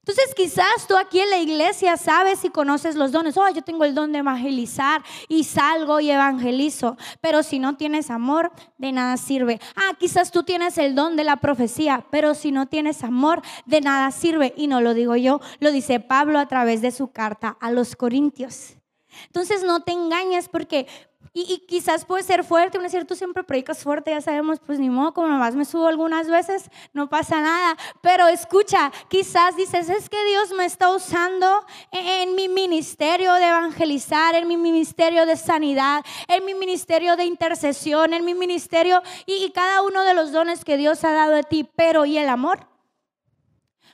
Entonces 0.00 0.34
quizás 0.34 0.86
tú 0.86 0.98
aquí 0.98 1.18
en 1.20 1.30
la 1.30 1.38
iglesia 1.38 1.96
sabes 1.96 2.44
y 2.44 2.50
conoces 2.50 2.94
los 2.94 3.10
dones. 3.10 3.38
Oh, 3.38 3.48
yo 3.48 3.62
tengo 3.62 3.84
el 3.86 3.94
don 3.94 4.12
de 4.12 4.18
evangelizar 4.18 5.02
y 5.28 5.44
salgo 5.44 5.98
y 6.00 6.10
evangelizo. 6.10 6.98
Pero 7.22 7.42
si 7.42 7.58
no 7.58 7.78
tienes 7.78 8.10
amor, 8.10 8.52
de 8.76 8.92
nada 8.92 9.16
sirve. 9.16 9.60
Ah, 9.76 9.94
quizás 9.98 10.30
tú 10.30 10.42
tienes 10.42 10.76
el 10.76 10.94
don 10.94 11.16
de 11.16 11.24
la 11.24 11.36
profecía, 11.36 12.04
pero 12.10 12.34
si 12.34 12.52
no 12.52 12.66
tienes 12.66 13.02
amor, 13.02 13.40
de 13.64 13.80
nada 13.80 14.10
sirve. 14.10 14.52
Y 14.58 14.66
no 14.66 14.82
lo 14.82 14.92
digo 14.92 15.16
yo, 15.16 15.40
lo 15.58 15.72
dice 15.72 16.00
Pablo 16.00 16.38
a 16.38 16.48
través 16.48 16.82
de 16.82 16.90
su 16.90 17.12
carta 17.12 17.56
a 17.60 17.70
los 17.70 17.96
Corintios. 17.96 18.76
Entonces 19.26 19.62
no 19.62 19.82
te 19.82 19.92
engañes 19.92 20.48
porque 20.48 20.86
y, 21.34 21.64
quizás 21.66 22.04
puede 22.04 22.22
ser 22.22 22.44
fuerte, 22.44 22.76
uno 22.76 22.86
es 22.86 22.92
cierto, 22.92 23.14
siempre 23.14 23.42
predicas 23.42 23.82
fuerte, 23.82 24.10
ya 24.10 24.20
sabemos, 24.20 24.60
pues 24.60 24.78
ni 24.78 24.90
modo, 24.90 25.14
como 25.14 25.28
nomás 25.28 25.54
me 25.54 25.64
subo 25.64 25.86
algunas 25.86 26.28
veces, 26.28 26.70
no 26.92 27.08
pasa 27.08 27.40
nada. 27.40 27.74
Pero 28.02 28.28
escucha, 28.28 28.92
quizás 29.08 29.56
dices, 29.56 29.88
es 29.88 30.10
que 30.10 30.22
Dios 30.26 30.52
me 30.52 30.66
está 30.66 30.94
usando 30.94 31.64
en, 31.90 32.34
mi 32.34 32.48
ministerio 32.48 33.32
de 33.34 33.48
evangelizar, 33.48 34.34
en 34.34 34.46
mi 34.46 34.58
ministerio 34.58 35.24
de 35.24 35.36
sanidad, 35.36 36.04
en 36.28 36.44
mi 36.44 36.52
ministerio 36.54 37.16
de 37.16 37.24
intercesión, 37.24 38.12
en 38.12 38.26
mi 38.26 38.34
ministerio 38.34 39.02
y 39.24 39.50
cada 39.52 39.80
uno 39.80 40.04
de 40.04 40.12
los 40.12 40.32
dones 40.32 40.66
que 40.66 40.76
Dios 40.76 41.02
ha 41.04 41.12
dado 41.12 41.36
a 41.36 41.42
ti, 41.42 41.64
pero 41.64 42.04
¿y 42.04 42.18
el 42.18 42.28
amor? 42.28 42.68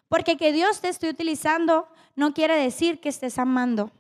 Porque 0.08 0.36
que 0.36 0.52
Dios 0.52 0.80
te 0.80 0.88
esté 0.88 1.08
utilizando 1.08 1.86
no 2.16 2.34
quiere 2.34 2.56
decir 2.56 3.00
que 3.00 3.10
estés 3.10 3.38
amando. 3.38 3.92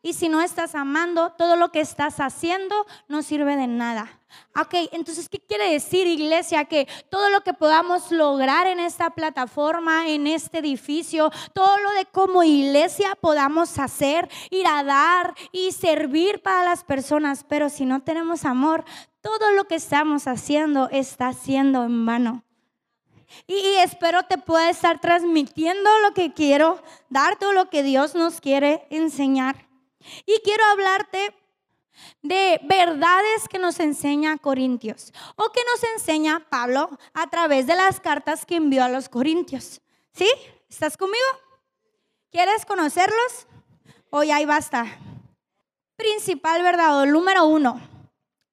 Y 0.00 0.12
si 0.12 0.28
no 0.28 0.40
estás 0.40 0.76
amando, 0.76 1.32
todo 1.32 1.56
lo 1.56 1.72
que 1.72 1.80
estás 1.80 2.20
haciendo 2.20 2.86
no 3.08 3.22
sirve 3.22 3.56
de 3.56 3.66
nada. 3.66 4.20
Ok, 4.60 4.74
entonces, 4.92 5.28
¿qué 5.28 5.40
quiere 5.40 5.72
decir, 5.72 6.06
iglesia? 6.06 6.66
Que 6.66 6.86
todo 7.10 7.30
lo 7.30 7.40
que 7.40 7.52
podamos 7.52 8.12
lograr 8.12 8.68
en 8.68 8.78
esta 8.78 9.10
plataforma, 9.10 10.08
en 10.08 10.28
este 10.28 10.58
edificio, 10.58 11.32
todo 11.52 11.78
lo 11.78 11.90
de 11.92 12.04
como 12.06 12.44
iglesia 12.44 13.16
podamos 13.20 13.78
hacer, 13.78 14.28
ir 14.50 14.66
a 14.68 14.84
dar 14.84 15.34
y 15.50 15.72
servir 15.72 16.42
para 16.42 16.62
las 16.64 16.84
personas, 16.84 17.44
pero 17.48 17.68
si 17.68 17.84
no 17.84 18.00
tenemos 18.00 18.44
amor, 18.44 18.84
todo 19.20 19.50
lo 19.52 19.64
que 19.66 19.76
estamos 19.76 20.28
haciendo 20.28 20.88
está 20.90 21.32
siendo 21.32 21.84
en 21.84 22.06
vano. 22.06 22.44
Y, 23.46 23.54
y, 23.54 23.74
espero 23.82 24.22
te 24.22 24.38
pueda 24.38 24.70
estar 24.70 25.00
transmitiendo 25.00 25.90
lo 26.02 26.14
que 26.14 26.32
quiero 26.32 26.80
dar, 27.10 27.36
todo 27.36 27.52
lo 27.52 27.68
que 27.68 27.82
Dios 27.82 28.14
nos 28.14 28.40
quiere 28.40 28.86
enseñar. 28.90 29.67
Y 30.26 30.40
quiero 30.42 30.64
hablarte 30.66 31.34
de 32.22 32.60
verdades 32.64 33.48
que 33.48 33.58
nos 33.58 33.80
enseña 33.80 34.38
Corintios 34.38 35.12
o 35.36 35.50
que 35.50 35.60
nos 35.72 35.82
enseña 35.94 36.46
Pablo 36.48 36.90
a 37.14 37.28
través 37.28 37.66
de 37.66 37.74
las 37.74 38.00
cartas 38.00 38.46
que 38.46 38.56
envió 38.56 38.84
a 38.84 38.88
los 38.88 39.08
Corintios. 39.08 39.80
¿Sí? 40.12 40.30
¿Estás 40.68 40.96
conmigo? 40.96 41.26
¿Quieres 42.30 42.64
conocerlos? 42.66 43.46
Hoy 44.10 44.30
ahí 44.30 44.44
basta. 44.44 44.86
Principal 45.96 46.62
verdad, 46.62 47.00
o 47.00 47.06
número 47.06 47.46
uno. 47.46 47.80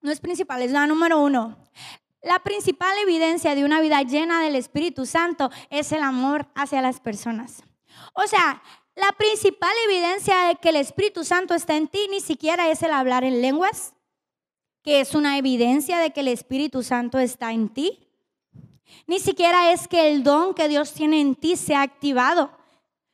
No 0.01 0.11
es 0.11 0.19
principal, 0.19 0.61
es 0.61 0.71
la 0.71 0.87
número 0.87 1.19
uno. 1.19 1.57
La 2.21 2.39
principal 2.39 2.97
evidencia 2.99 3.53
de 3.53 3.65
una 3.65 3.81
vida 3.81 4.01
llena 4.01 4.41
del 4.41 4.55
Espíritu 4.55 5.05
Santo 5.05 5.51
es 5.69 5.91
el 5.91 6.01
amor 6.01 6.47
hacia 6.55 6.81
las 6.81 6.99
personas. 6.99 7.63
O 8.13 8.25
sea, 8.27 8.63
la 8.95 9.11
principal 9.17 9.73
evidencia 9.89 10.47
de 10.47 10.55
que 10.55 10.69
el 10.69 10.77
Espíritu 10.77 11.23
Santo 11.23 11.53
está 11.53 11.75
en 11.75 11.87
ti 11.87 12.07
ni 12.09 12.21
siquiera 12.21 12.69
es 12.69 12.81
el 12.81 12.91
hablar 12.91 13.23
en 13.23 13.41
lenguas, 13.41 13.93
que 14.83 15.01
es 15.01 15.15
una 15.15 15.37
evidencia 15.37 15.99
de 15.99 16.11
que 16.11 16.21
el 16.21 16.29
Espíritu 16.29 16.81
Santo 16.81 17.19
está 17.19 17.51
en 17.51 17.69
ti. 17.69 18.07
Ni 19.07 19.19
siquiera 19.19 19.71
es 19.71 19.87
que 19.87 20.11
el 20.11 20.23
don 20.23 20.53
que 20.53 20.69
Dios 20.69 20.93
tiene 20.93 21.19
en 21.19 21.35
ti 21.35 21.57
se 21.57 21.75
ha 21.75 21.81
activado. 21.81 22.51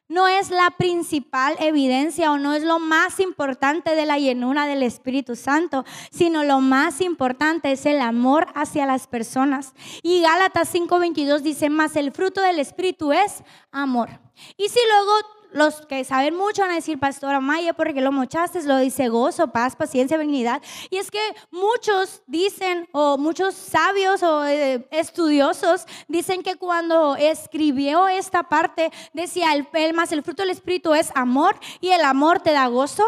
No 0.08 0.28
es 0.28 0.50
la 0.50 0.72
principal 0.72 1.56
evidencia 1.60 2.34
o 2.34 2.38
no 2.38 2.54
es 2.54 2.64
lo 2.64 2.80
más 2.80 3.22
importante 3.22 3.96
de 3.96 4.06
la 4.06 4.20
llenura 4.20 4.68
del 4.68 4.84
Espíritu 4.84 5.38
Santo, 5.38 5.86
sino 6.12 6.44
lo 6.44 6.60
más 6.60 7.00
importante 7.00 7.72
es 7.72 7.86
el 7.86 8.02
amor 8.02 8.48
hacia 8.54 8.86
las 8.86 9.08
personas. 9.08 9.74
Y 10.04 10.22
Gálatas 10.22 10.74
5:22 10.74 11.40
dice, 11.40 11.70
más 11.70 11.96
el 11.96 12.12
fruto 12.12 12.42
del 12.42 12.60
Espíritu 12.60 13.14
es 13.14 13.42
amor. 13.72 14.10
Y 14.58 14.68
si 14.68 14.80
luego 14.90 15.41
los 15.54 15.86
que 15.86 16.04
saben 16.04 16.36
mucho 16.36 16.62
van 16.62 16.72
a 16.72 16.76
decir, 16.76 17.00
Pastora 17.00 17.40
Maya, 17.40 17.74
porque 17.74 18.02
lo 18.02 18.12
mochaste, 18.12 18.64
lo 18.64 18.78
dice 18.78 19.10
gozo, 19.10 19.48
paz, 19.48 19.76
paciencia, 19.76 20.18
benignidad. 20.18 20.62
Y 20.90 20.98
es 20.98 21.12
que 21.12 21.22
muchos 21.52 22.22
dicen, 22.28 22.88
o 22.92 23.18
muchos 23.18 23.56
sabios 23.56 24.24
o 24.24 24.46
eh, 24.46 24.88
estudiosos 24.92 25.86
dicen 26.08 26.44
que 26.44 26.56
cuando 26.56 27.16
escribió 27.16 28.08
esta 28.08 28.44
parte, 28.44 28.92
decía, 29.14 29.54
el, 29.54 29.68
el 29.74 29.94
más 29.94 30.12
el 30.12 30.24
fruto 30.24 30.44
del 30.44 30.52
Espíritu 30.52 30.94
es 30.94 31.12
amor, 31.16 31.56
y 31.80 31.90
el 31.90 32.02
amor 32.02 32.40
te 32.40 32.52
da 32.52 32.68
gozo, 32.68 33.08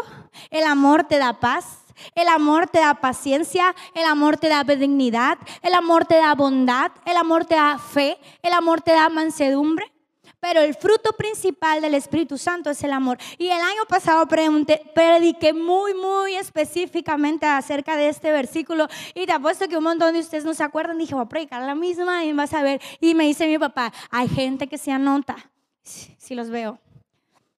el 0.50 0.64
amor 0.64 1.04
te 1.04 1.18
da 1.18 1.40
paz. 1.40 1.80
El 2.16 2.26
amor 2.26 2.66
te 2.66 2.80
da 2.80 2.94
paciencia, 2.94 3.72
el 3.94 4.04
amor 4.04 4.36
te 4.36 4.48
da 4.48 4.64
benignidad, 4.64 5.38
el 5.62 5.74
amor 5.74 6.04
te 6.06 6.16
da 6.16 6.34
bondad, 6.34 6.90
el 7.06 7.16
amor 7.16 7.44
te 7.44 7.54
da 7.54 7.78
fe, 7.78 8.18
el 8.42 8.52
amor 8.52 8.82
te 8.82 8.90
da 8.90 9.08
mansedumbre. 9.08 9.93
Pero 10.44 10.60
el 10.60 10.74
fruto 10.74 11.14
principal 11.14 11.80
del 11.80 11.94
Espíritu 11.94 12.36
Santo 12.36 12.68
es 12.68 12.84
el 12.84 12.92
amor. 12.92 13.16
Y 13.38 13.46
el 13.46 13.62
año 13.62 13.86
pasado 13.88 14.26
prediqué 14.26 15.54
muy, 15.54 15.94
muy 15.94 16.34
específicamente 16.34 17.46
acerca 17.46 17.96
de 17.96 18.10
este 18.10 18.30
versículo. 18.30 18.86
Y 19.14 19.24
te 19.24 19.32
apuesto 19.32 19.66
que 19.68 19.78
un 19.78 19.84
montón 19.84 20.12
de 20.12 20.20
ustedes 20.20 20.44
no 20.44 20.52
se 20.52 20.62
acuerdan. 20.62 20.98
Dije, 20.98 21.14
voy 21.14 21.24
a 21.24 21.28
predicar 21.30 21.62
la 21.62 21.74
misma 21.74 22.26
y 22.26 22.34
vas 22.34 22.52
a 22.52 22.62
ver. 22.62 22.82
Y 23.00 23.14
me 23.14 23.24
dice 23.24 23.46
mi 23.46 23.58
papá, 23.58 23.90
hay 24.10 24.28
gente 24.28 24.66
que 24.66 24.76
se 24.76 24.92
anota. 24.92 25.50
Si 25.82 26.34
los 26.34 26.50
veo. 26.50 26.78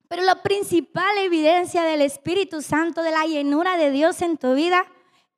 Pero 0.07 0.23
la 0.23 0.45
principal 0.45 1.19
evidencia 1.19 1.83
del 1.83 2.03
Espíritu 2.03 2.63
Santo, 2.63 3.03
de 3.03 3.11
la 3.11 3.25
llenura 3.27 3.77
de 3.77 3.91
Dios 3.91 4.23
en 4.23 4.37
tu 4.37 4.55
vida, 4.55 4.87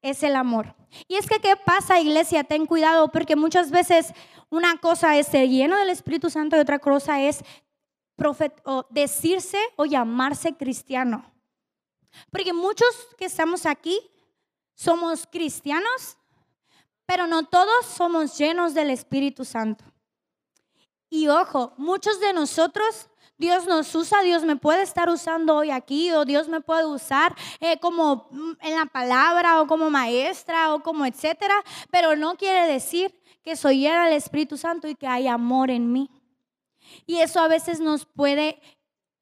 es 0.03 0.23
el 0.23 0.37
amor. 0.37 0.75
Y 1.07 1.17
es 1.17 1.27
que, 1.29 1.41
¿qué 1.41 1.55
pasa, 1.57 2.01
iglesia? 2.01 2.45
Ten 2.45 2.67
cuidado, 2.67 3.09
porque 3.09 3.37
muchas 3.37 3.71
veces 3.71 4.13
una 4.51 4.79
cosa 4.79 5.17
es 5.17 5.27
ser 5.27 5.49
lleno 5.49 5.77
del 5.77 5.91
Espíritu 5.91 6.31
Santo 6.31 6.57
y 6.57 6.61
otra 6.61 6.79
cosa 6.79 7.23
es 7.23 7.45
decirse 8.91 9.59
o 9.77 9.85
llamarse 9.85 10.57
cristiano. 10.57 11.33
Porque 12.31 12.53
muchos 12.53 12.89
que 13.17 13.27
estamos 13.27 13.67
aquí 13.67 14.01
somos 14.75 15.27
cristianos, 15.27 16.17
pero 17.07 17.27
no 17.27 17.47
todos 17.47 17.87
somos 17.87 18.37
llenos 18.39 18.75
del 18.75 18.91
Espíritu 18.91 19.45
Santo. 19.45 19.85
Y 21.11 21.29
ojo, 21.29 21.73
muchos 21.77 22.21
de 22.21 22.33
nosotros 22.33 23.09
Dios 23.39 23.67
nos 23.67 23.95
usa, 23.95 24.21
Dios 24.23 24.43
me 24.43 24.57
puede 24.57 24.83
estar 24.83 25.09
usando 25.09 25.55
hoy 25.55 25.71
aquí 25.71 26.11
o 26.11 26.25
Dios 26.25 26.49
me 26.49 26.61
puede 26.61 26.85
usar 26.85 27.35
eh, 27.61 27.79
como 27.79 28.27
mm, 28.33 28.53
en 28.61 28.75
la 28.75 28.87
palabra 28.87 29.63
o 29.63 29.67
como 29.69 29.91
maestra 29.91 30.75
o 30.75 30.83
como 30.83 31.07
etcétera, 31.07 31.55
pero 31.91 32.17
no 32.17 32.37
quiere 32.37 32.67
decir 32.67 33.15
que 33.45 33.55
soy 33.55 33.79
llena 33.79 34.07
del 34.07 34.17
Espíritu 34.17 34.57
Santo 34.57 34.89
y 34.89 34.97
que 34.97 35.07
hay 35.07 35.29
amor 35.29 35.71
en 35.71 35.93
mí. 35.93 36.11
Y 37.07 37.19
eso 37.19 37.41
a 37.41 37.49
veces 37.49 37.81
nos 37.81 38.07
puede 38.07 38.61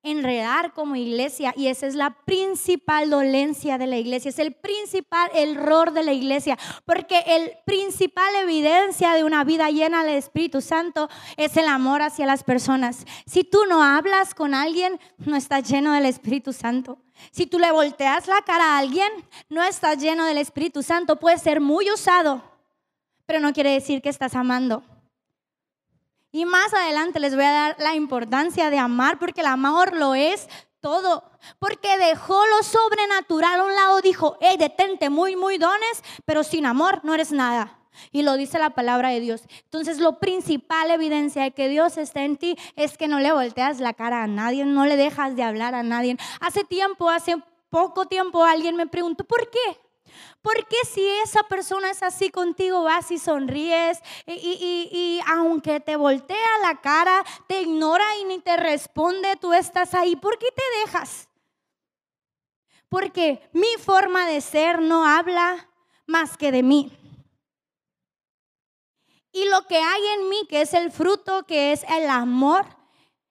enredar 0.06 0.72
como 0.72 0.96
iglesia 0.96 1.52
y 1.56 1.66
esa 1.66 1.86
es 1.86 1.94
la 1.94 2.10
principal 2.24 3.10
dolencia 3.10 3.78
de 3.78 3.86
la 3.86 3.96
iglesia, 3.96 4.28
es 4.28 4.38
el 4.38 4.52
principal 4.52 5.30
error 5.34 5.92
de 5.92 6.02
la 6.02 6.12
iglesia, 6.12 6.58
porque 6.84 7.22
el 7.26 7.52
principal 7.64 8.34
evidencia 8.36 9.12
de 9.14 9.24
una 9.24 9.44
vida 9.44 9.70
llena 9.70 10.04
del 10.04 10.14
Espíritu 10.16 10.60
Santo 10.60 11.08
es 11.36 11.56
el 11.56 11.66
amor 11.66 12.02
hacia 12.02 12.26
las 12.26 12.44
personas. 12.44 13.04
Si 13.26 13.44
tú 13.44 13.64
no 13.68 13.82
hablas 13.82 14.34
con 14.34 14.54
alguien, 14.54 14.98
no 15.18 15.36
estás 15.36 15.68
lleno 15.68 15.92
del 15.92 16.06
Espíritu 16.06 16.52
Santo. 16.52 16.98
Si 17.30 17.46
tú 17.46 17.58
le 17.58 17.72
volteas 17.72 18.28
la 18.28 18.42
cara 18.42 18.74
a 18.74 18.78
alguien, 18.78 19.10
no 19.48 19.62
estás 19.62 19.98
lleno 19.98 20.24
del 20.24 20.38
Espíritu 20.38 20.82
Santo. 20.82 21.16
Puede 21.16 21.38
ser 21.38 21.60
muy 21.60 21.90
usado, 21.90 22.42
pero 23.26 23.40
no 23.40 23.52
quiere 23.52 23.72
decir 23.72 24.02
que 24.02 24.08
estás 24.08 24.34
amando. 24.34 24.82
Y 26.36 26.44
más 26.44 26.74
adelante 26.74 27.18
les 27.18 27.34
voy 27.34 27.46
a 27.46 27.50
dar 27.50 27.76
la 27.78 27.94
importancia 27.94 28.68
de 28.68 28.78
amar, 28.78 29.18
porque 29.18 29.40
el 29.40 29.46
amor 29.46 29.96
lo 29.96 30.14
es 30.14 30.50
todo. 30.82 31.24
Porque 31.58 31.96
dejó 31.96 32.38
lo 32.48 32.62
sobrenatural 32.62 33.60
a 33.60 33.64
un 33.64 33.74
lado, 33.74 34.02
dijo, 34.02 34.36
hey, 34.42 34.56
detente, 34.58 35.08
muy, 35.08 35.34
muy 35.34 35.56
dones, 35.56 36.04
pero 36.26 36.42
sin 36.42 36.66
amor 36.66 37.00
no 37.04 37.14
eres 37.14 37.32
nada. 37.32 37.78
Y 38.12 38.20
lo 38.20 38.36
dice 38.36 38.58
la 38.58 38.74
palabra 38.74 39.08
de 39.08 39.20
Dios. 39.20 39.44
Entonces, 39.64 39.98
lo 39.98 40.18
principal 40.18 40.90
evidencia 40.90 41.42
de 41.42 41.52
que 41.52 41.70
Dios 41.70 41.96
está 41.96 42.22
en 42.22 42.36
ti 42.36 42.58
es 42.76 42.98
que 42.98 43.08
no 43.08 43.18
le 43.18 43.32
volteas 43.32 43.80
la 43.80 43.94
cara 43.94 44.22
a 44.22 44.26
nadie, 44.26 44.66
no 44.66 44.84
le 44.84 44.98
dejas 44.98 45.36
de 45.36 45.42
hablar 45.42 45.74
a 45.74 45.82
nadie. 45.82 46.18
Hace 46.42 46.64
tiempo, 46.64 47.08
hace 47.08 47.36
poco 47.70 48.04
tiempo, 48.04 48.44
alguien 48.44 48.76
me 48.76 48.86
preguntó, 48.86 49.24
¿por 49.24 49.48
qué? 49.48 49.85
¿Por 50.42 50.66
qué 50.66 50.76
si 50.90 51.06
esa 51.24 51.42
persona 51.44 51.90
es 51.90 52.02
así 52.02 52.30
contigo, 52.30 52.82
vas 52.82 53.10
y 53.10 53.18
sonríes 53.18 54.00
y, 54.26 54.88
y, 54.92 55.20
aunque 55.26 55.80
te 55.80 55.96
voltea 55.96 56.58
la 56.62 56.80
cara, 56.80 57.24
te 57.46 57.62
ignora 57.62 58.04
y 58.20 58.24
ni 58.24 58.38
te 58.38 58.56
responde, 58.56 59.36
tú 59.36 59.52
estás 59.52 59.94
ahí? 59.94 60.16
¿Por 60.16 60.38
qué 60.38 60.48
te 60.54 60.62
dejas? 60.80 61.28
Porque 62.88 63.48
mi 63.52 63.68
forma 63.84 64.26
de 64.26 64.40
ser 64.40 64.80
no 64.80 65.06
habla 65.06 65.68
más 66.06 66.36
que 66.36 66.52
de 66.52 66.62
mí. 66.62 66.92
Y 69.32 69.44
lo 69.50 69.66
que 69.66 69.76
hay 69.76 70.02
en 70.18 70.28
mí, 70.30 70.46
que 70.48 70.62
es 70.62 70.72
el 70.72 70.90
fruto, 70.90 71.44
que 71.44 71.72
es 71.72 71.84
el 71.90 72.08
amor, 72.08 72.64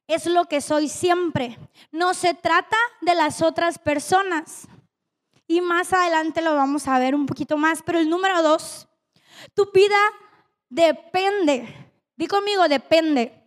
es 0.07 0.25
lo 0.27 0.45
que 0.45 0.61
soy 0.61 0.87
siempre. 0.87 1.57
No 1.91 2.13
se 2.13 2.33
trata 2.33 2.77
de 3.01 3.15
las 3.15 3.41
otras 3.41 3.79
personas. 3.79 4.67
Y 5.47 5.61
más 5.61 5.93
adelante 5.93 6.41
lo 6.41 6.55
vamos 6.55 6.87
a 6.87 6.99
ver 6.99 7.15
un 7.15 7.25
poquito 7.25 7.57
más. 7.57 7.81
Pero 7.83 7.99
el 7.99 8.09
número 8.09 8.41
dos, 8.41 8.87
tu 9.53 9.69
vida 9.71 9.97
depende, 10.69 11.91
di 12.15 12.27
conmigo, 12.27 12.67
depende 12.67 13.41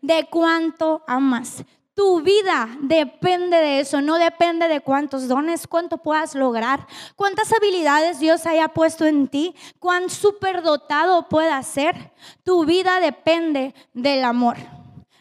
de 0.00 0.26
cuánto 0.30 1.02
amas. 1.06 1.64
Tu 1.94 2.20
vida 2.20 2.68
depende 2.80 3.56
de 3.56 3.80
eso, 3.80 4.00
no 4.00 4.18
depende 4.18 4.68
de 4.68 4.80
cuántos 4.80 5.26
dones, 5.26 5.66
cuánto 5.66 5.98
puedas 5.98 6.36
lograr, 6.36 6.86
cuántas 7.16 7.52
habilidades 7.52 8.20
Dios 8.20 8.46
haya 8.46 8.68
puesto 8.68 9.04
en 9.04 9.26
ti, 9.26 9.52
cuán 9.80 10.08
superdotado 10.08 11.28
puedas 11.28 11.66
ser. 11.66 12.12
Tu 12.44 12.64
vida 12.64 13.00
depende 13.00 13.74
del 13.94 14.22
amor. 14.22 14.77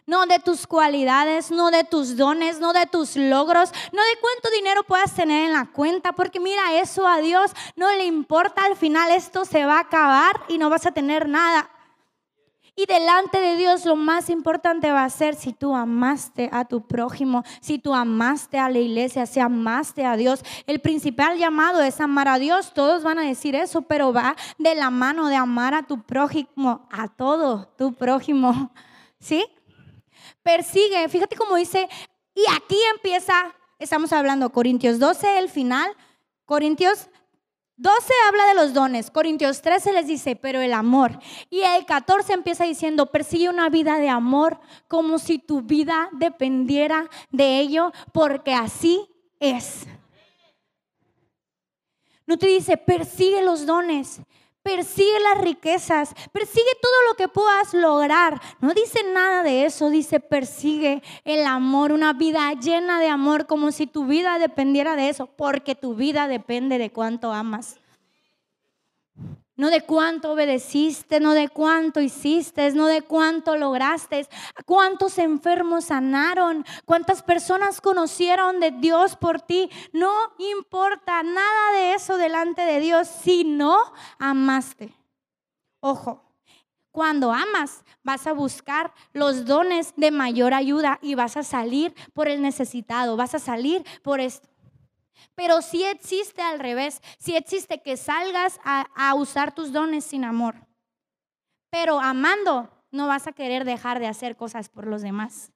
No 0.08 0.26
de 0.26 0.40
tus 0.40 0.66
cualidades, 0.66 1.52
no 1.52 1.70
de 1.70 1.84
tus 1.84 2.16
dones, 2.16 2.60
no 2.60 2.74
de 2.74 2.86
tus 2.86 3.18
logros, 3.18 3.72
no 3.92 4.02
de 4.02 4.20
cuánto 4.22 4.50
dinero 4.56 4.84
puedas 4.84 5.14
tener 5.14 5.46
en 5.46 5.54
la 5.54 5.66
cuenta, 5.66 6.14
porque 6.14 6.40
mira, 6.40 6.80
eso 6.80 7.06
a 7.06 7.20
Dios 7.20 7.52
no 7.76 7.92
le 7.92 8.06
importa, 8.06 8.64
al 8.64 8.78
final 8.78 9.12
esto 9.12 9.44
se 9.44 9.66
va 9.66 9.78
a 9.78 9.82
acabar 9.82 10.42
y 10.48 10.58
no 10.58 10.70
vas 10.70 10.86
a 10.86 10.92
tener 10.92 11.28
nada. 11.28 11.70
Y 12.80 12.86
delante 12.86 13.42
de 13.42 13.56
Dios 13.56 13.86
lo 13.86 13.96
más 13.96 14.30
importante 14.30 14.92
va 14.92 15.04
a 15.04 15.10
ser 15.10 15.34
si 15.34 15.52
tú 15.52 15.76
amaste 15.76 16.48
a 16.54 16.64
tu 16.64 16.86
prójimo, 16.86 17.44
si 17.60 17.80
tú 17.80 17.94
amaste 17.94 18.60
a 18.60 18.70
la 18.70 18.78
iglesia, 18.78 19.26
si 19.26 19.40
amaste 19.40 20.06
a 20.06 20.16
Dios. 20.16 20.42
El 20.68 20.80
principal 20.80 21.40
llamado 21.40 21.82
es 21.82 22.00
amar 22.00 22.28
a 22.28 22.38
Dios. 22.38 22.74
Todos 22.76 23.02
van 23.02 23.18
a 23.18 23.24
decir 23.24 23.56
eso, 23.56 23.82
pero 23.82 24.14
va 24.14 24.36
de 24.60 24.76
la 24.76 24.92
mano 24.92 25.28
de 25.28 25.36
amar 25.36 25.74
a 25.74 25.84
tu 25.84 26.04
prójimo, 26.04 26.88
a 26.92 27.08
todo 27.08 27.68
tu 27.80 27.94
prójimo. 27.94 28.70
¿Sí? 29.20 29.44
Persigue, 30.48 31.10
fíjate 31.10 31.36
cómo 31.36 31.58
dice, 31.58 31.90
y 32.34 32.44
aquí 32.56 32.78
empieza, 32.96 33.54
estamos 33.80 34.14
hablando 34.14 34.50
Corintios 34.50 34.98
12, 34.98 35.40
el 35.40 35.50
final. 35.50 35.94
Corintios 36.46 37.10
12 37.76 38.14
habla 38.30 38.46
de 38.46 38.54
los 38.56 38.74
dones, 38.74 39.12
Corintios 39.12 39.62
13 39.62 39.92
les 39.92 40.08
dice, 40.08 40.38
pero 40.38 40.62
el 40.62 40.72
amor. 40.72 41.20
Y 41.50 41.64
el 41.64 41.86
14 41.86 42.32
empieza 42.32 42.64
diciendo, 42.64 43.08
persigue 43.08 43.50
una 43.50 43.68
vida 43.68 44.00
de 44.00 44.08
amor 44.08 44.58
como 44.88 45.20
si 45.20 45.38
tu 45.38 45.64
vida 45.64 46.08
dependiera 46.14 47.10
de 47.30 47.60
ello, 47.60 47.92
porque 48.14 48.54
así 48.54 49.06
es. 49.42 49.86
No 52.26 52.38
te 52.38 52.48
dice, 52.48 52.78
persigue 52.78 53.42
los 53.42 53.66
dones, 53.66 54.22
persigue 54.68 55.20
las 55.22 55.38
riquezas, 55.38 56.14
persigue 56.34 56.66
todo 56.82 56.92
lo 57.08 57.16
que 57.16 57.30
puedas 57.30 57.74
lograr. 57.74 58.42
No 58.60 58.74
dice 58.74 59.02
nada 59.14 59.42
de 59.42 59.64
eso, 59.64 59.90
dice 59.90 60.20
persigue 60.20 61.02
el 61.24 61.46
amor, 61.46 61.94
una 61.94 62.12
vida 62.12 62.52
llena 62.52 63.00
de 63.00 63.08
amor, 63.08 63.48
como 63.48 63.72
si 63.72 63.88
tu 63.88 64.06
vida 64.06 64.40
dependiera 64.40 64.98
de 64.98 65.08
eso, 65.08 65.28
porque 65.28 65.74
tu 65.74 65.96
vida 65.96 66.28
depende 66.28 66.80
de 66.80 66.92
cuánto 66.92 67.32
amas 67.32 67.80
no 69.58 69.72
de 69.72 69.82
cuánto 69.82 70.32
obedeciste, 70.32 71.20
no 71.20 71.34
de 71.34 71.50
cuánto 71.50 72.00
hiciste, 72.00 72.72
no 72.72 72.86
de 72.86 73.02
cuánto 73.02 73.58
lograste, 73.58 74.28
cuántos 74.66 75.18
enfermos 75.18 75.86
sanaron, 75.86 76.64
cuántas 76.86 77.24
personas 77.24 77.82
conocieron 77.82 78.60
de 78.60 78.72
Dios 78.72 79.16
por 79.16 79.42
ti. 79.42 79.70
No 79.92 80.14
importa 80.38 81.24
nada 81.24 81.72
de 81.74 81.77
delante 82.16 82.62
de 82.62 82.80
Dios 82.80 83.10
si 83.10 83.44
no 83.44 83.78
amaste. 84.20 84.94
Ojo, 85.82 86.24
cuando 86.98 87.32
amas, 87.32 87.84
vas 88.02 88.26
a 88.26 88.34
buscar 88.34 88.92
los 89.14 89.46
dones 89.46 89.94
de 89.98 90.10
mayor 90.10 90.56
ayuda 90.56 90.98
y 91.04 91.14
vas 91.14 91.38
a 91.38 91.44
salir 91.44 91.94
por 92.14 92.28
el 92.28 92.42
necesitado, 92.42 93.16
vas 93.16 93.36
a 93.36 93.40
salir 93.40 93.84
por 94.02 94.20
esto. 94.20 94.50
Pero 95.36 95.62
sí 95.62 95.84
existe 95.84 96.42
al 96.42 96.58
revés, 96.58 97.00
sí 97.20 97.36
existe 97.36 97.84
que 97.84 97.98
salgas 97.98 98.60
a, 98.64 99.14
usar 99.14 99.54
tus 99.54 99.72
dones 99.72 100.06
sin 100.06 100.24
amor. 100.24 100.56
Pero 101.70 102.00
amando, 102.00 102.68
no 102.90 103.06
vas 103.06 103.28
a 103.28 103.34
querer 103.34 103.64
dejar 103.64 104.00
de 104.00 104.08
hacer 104.08 104.36
cosas 104.36 104.68
por 104.68 104.88
los 104.88 105.04
demás. 105.04 105.52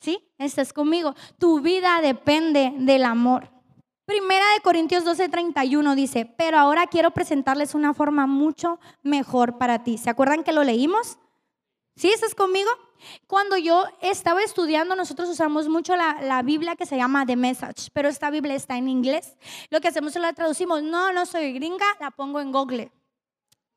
¿Sí? 0.00 0.32
Estás 0.38 0.72
conmigo. 0.72 1.14
Tu 1.38 1.60
vida 1.60 2.00
depende 2.00 2.72
del 2.78 3.04
amor. 3.04 3.50
Primera 4.10 4.44
de 4.54 4.60
Corintios 4.62 5.04
12:31 5.04 5.94
dice, 5.94 6.24
pero 6.24 6.58
ahora 6.58 6.88
quiero 6.88 7.12
presentarles 7.12 7.76
una 7.76 7.94
forma 7.94 8.26
mucho 8.26 8.80
mejor 9.04 9.56
para 9.56 9.84
ti. 9.84 9.98
¿Se 9.98 10.10
acuerdan 10.10 10.42
que 10.42 10.52
lo 10.52 10.64
leímos? 10.64 11.16
¿Sí? 11.94 12.10
¿Estás 12.10 12.34
conmigo? 12.34 12.68
Cuando 13.28 13.56
yo 13.56 13.84
estaba 14.02 14.42
estudiando, 14.42 14.96
nosotros 14.96 15.28
usamos 15.28 15.68
mucho 15.68 15.94
la, 15.94 16.42
Biblia 16.42 16.74
que 16.74 16.86
se 16.86 16.96
llama 16.96 17.24
The 17.24 17.36
Message, 17.36 17.90
pero 17.92 18.08
esta 18.08 18.30
Biblia 18.30 18.56
está 18.56 18.76
en 18.76 18.88
inglés. 18.88 19.36
Lo 19.70 19.80
que 19.80 19.86
hacemos 19.86 20.16
es 20.16 20.20
la 20.20 20.32
traducimos. 20.32 20.82
No, 20.82 21.12
no 21.12 21.24
soy 21.24 21.52
gringa, 21.52 21.86
la 22.00 22.10
pongo 22.10 22.40
en 22.40 22.50
Google. 22.50 22.90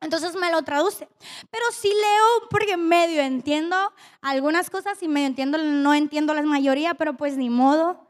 Entonces 0.02 0.36
me 0.36 0.50
lo 0.50 0.64
traduce. 0.64 1.08
Pero 1.52 1.66
sí 1.74 1.90
leo 1.90 2.50
porque 2.50 2.76
medio 2.76 3.22
entiendo 3.22 3.78
algunas 4.20 4.72
cosas 4.72 5.04
y 5.04 5.08
medio 5.08 5.28
entiendo, 5.28 5.60
no 5.60 5.94
entiendo 5.94 6.34
la 6.34 6.42
mayoría, 6.42 6.96
pero 6.96 7.16
pues 7.18 7.38
ni 7.38 7.52
modo. 7.52 8.03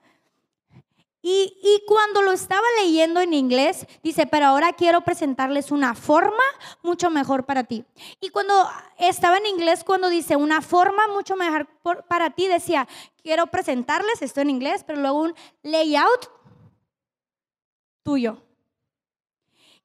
Y, 1.26 1.82
cuando 1.88 2.22
lo 2.22 2.34
estaba 2.34 2.68
leyendo 2.82 3.22
en 3.22 3.34
inglés, 3.34 3.88
dice, 4.04 4.28
pero 4.28 4.48
ahora 4.48 4.74
quiero 4.74 5.02
presentarles 5.02 5.72
una 5.72 5.96
forma 5.96 6.44
mucho 6.82 7.10
mejor 7.10 7.46
para 7.46 7.64
ti. 7.64 7.86
Y 8.20 8.28
cuando 8.28 8.54
estaba 8.98 9.38
en 9.38 9.46
inglés, 9.46 9.86
cuando 9.86 10.10
dice 10.10 10.36
una 10.36 10.62
forma 10.62 11.08
mucho 11.08 11.38
mejor 11.38 11.66
para 12.10 12.32
ti, 12.32 12.50
decía, 12.50 12.90
quiero 13.22 13.48
presentarles, 13.48 14.22
esto 14.22 14.42
en 14.42 14.50
inglés, 14.50 14.84
pero 14.86 15.00
luego 15.00 15.22
un 15.22 15.36
layout 15.62 16.30
tuyo. 18.04 18.44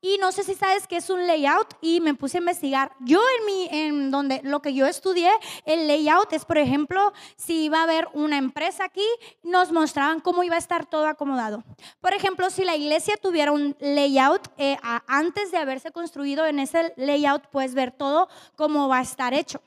Y 0.01 0.19
no 0.19 0.31
sé 0.31 0.45
si 0.45 0.55
sabes 0.55 0.87
qué 0.87 0.99
es 0.99 1.11
un 1.11 1.27
layout 1.27 1.75
y 1.81 2.01
me 2.01 2.15
puse 2.15 2.39
a 2.39 2.41
investigar. 2.41 2.93
Yo 3.01 3.21
en 3.39 3.47
mi, 3.47 3.69
en 3.71 4.11
donde 4.13 4.41
lo 4.45 4.63
que 4.63 4.73
yo 4.73 4.87
estudié, 4.87 5.31
el 5.65 5.89
layout 5.89 6.33
es, 6.33 6.45
por 6.45 6.57
ejemplo, 6.57 7.13
si 7.37 7.65
iba 7.65 7.81
a 7.81 7.83
haber 7.83 8.09
una 8.13 8.39
empresa 8.39 8.85
aquí, 8.85 9.07
nos 9.43 9.73
mostraban 9.73 10.21
cómo 10.21 10.45
iba 10.45 10.55
a 10.55 10.59
estar 10.59 10.87
todo 10.87 11.09
acomodado. 11.09 11.65
Por 12.01 12.15
ejemplo, 12.15 12.49
si 12.49 12.65
la 12.65 12.77
iglesia 12.77 13.17
tuviera 13.17 13.51
un 13.51 13.77
layout, 13.81 14.49
eh, 14.57 14.77
antes 15.09 15.51
de 15.51 15.59
haberse 15.59 15.91
construido 15.91 16.47
en 16.47 16.61
ese 16.61 16.93
layout, 16.97 17.49
puedes 17.49 17.75
ver 17.75 17.91
todo 17.91 18.29
cómo 18.55 18.87
va 18.87 18.99
a 18.99 19.03
estar 19.03 19.35
hecho. 19.35 19.61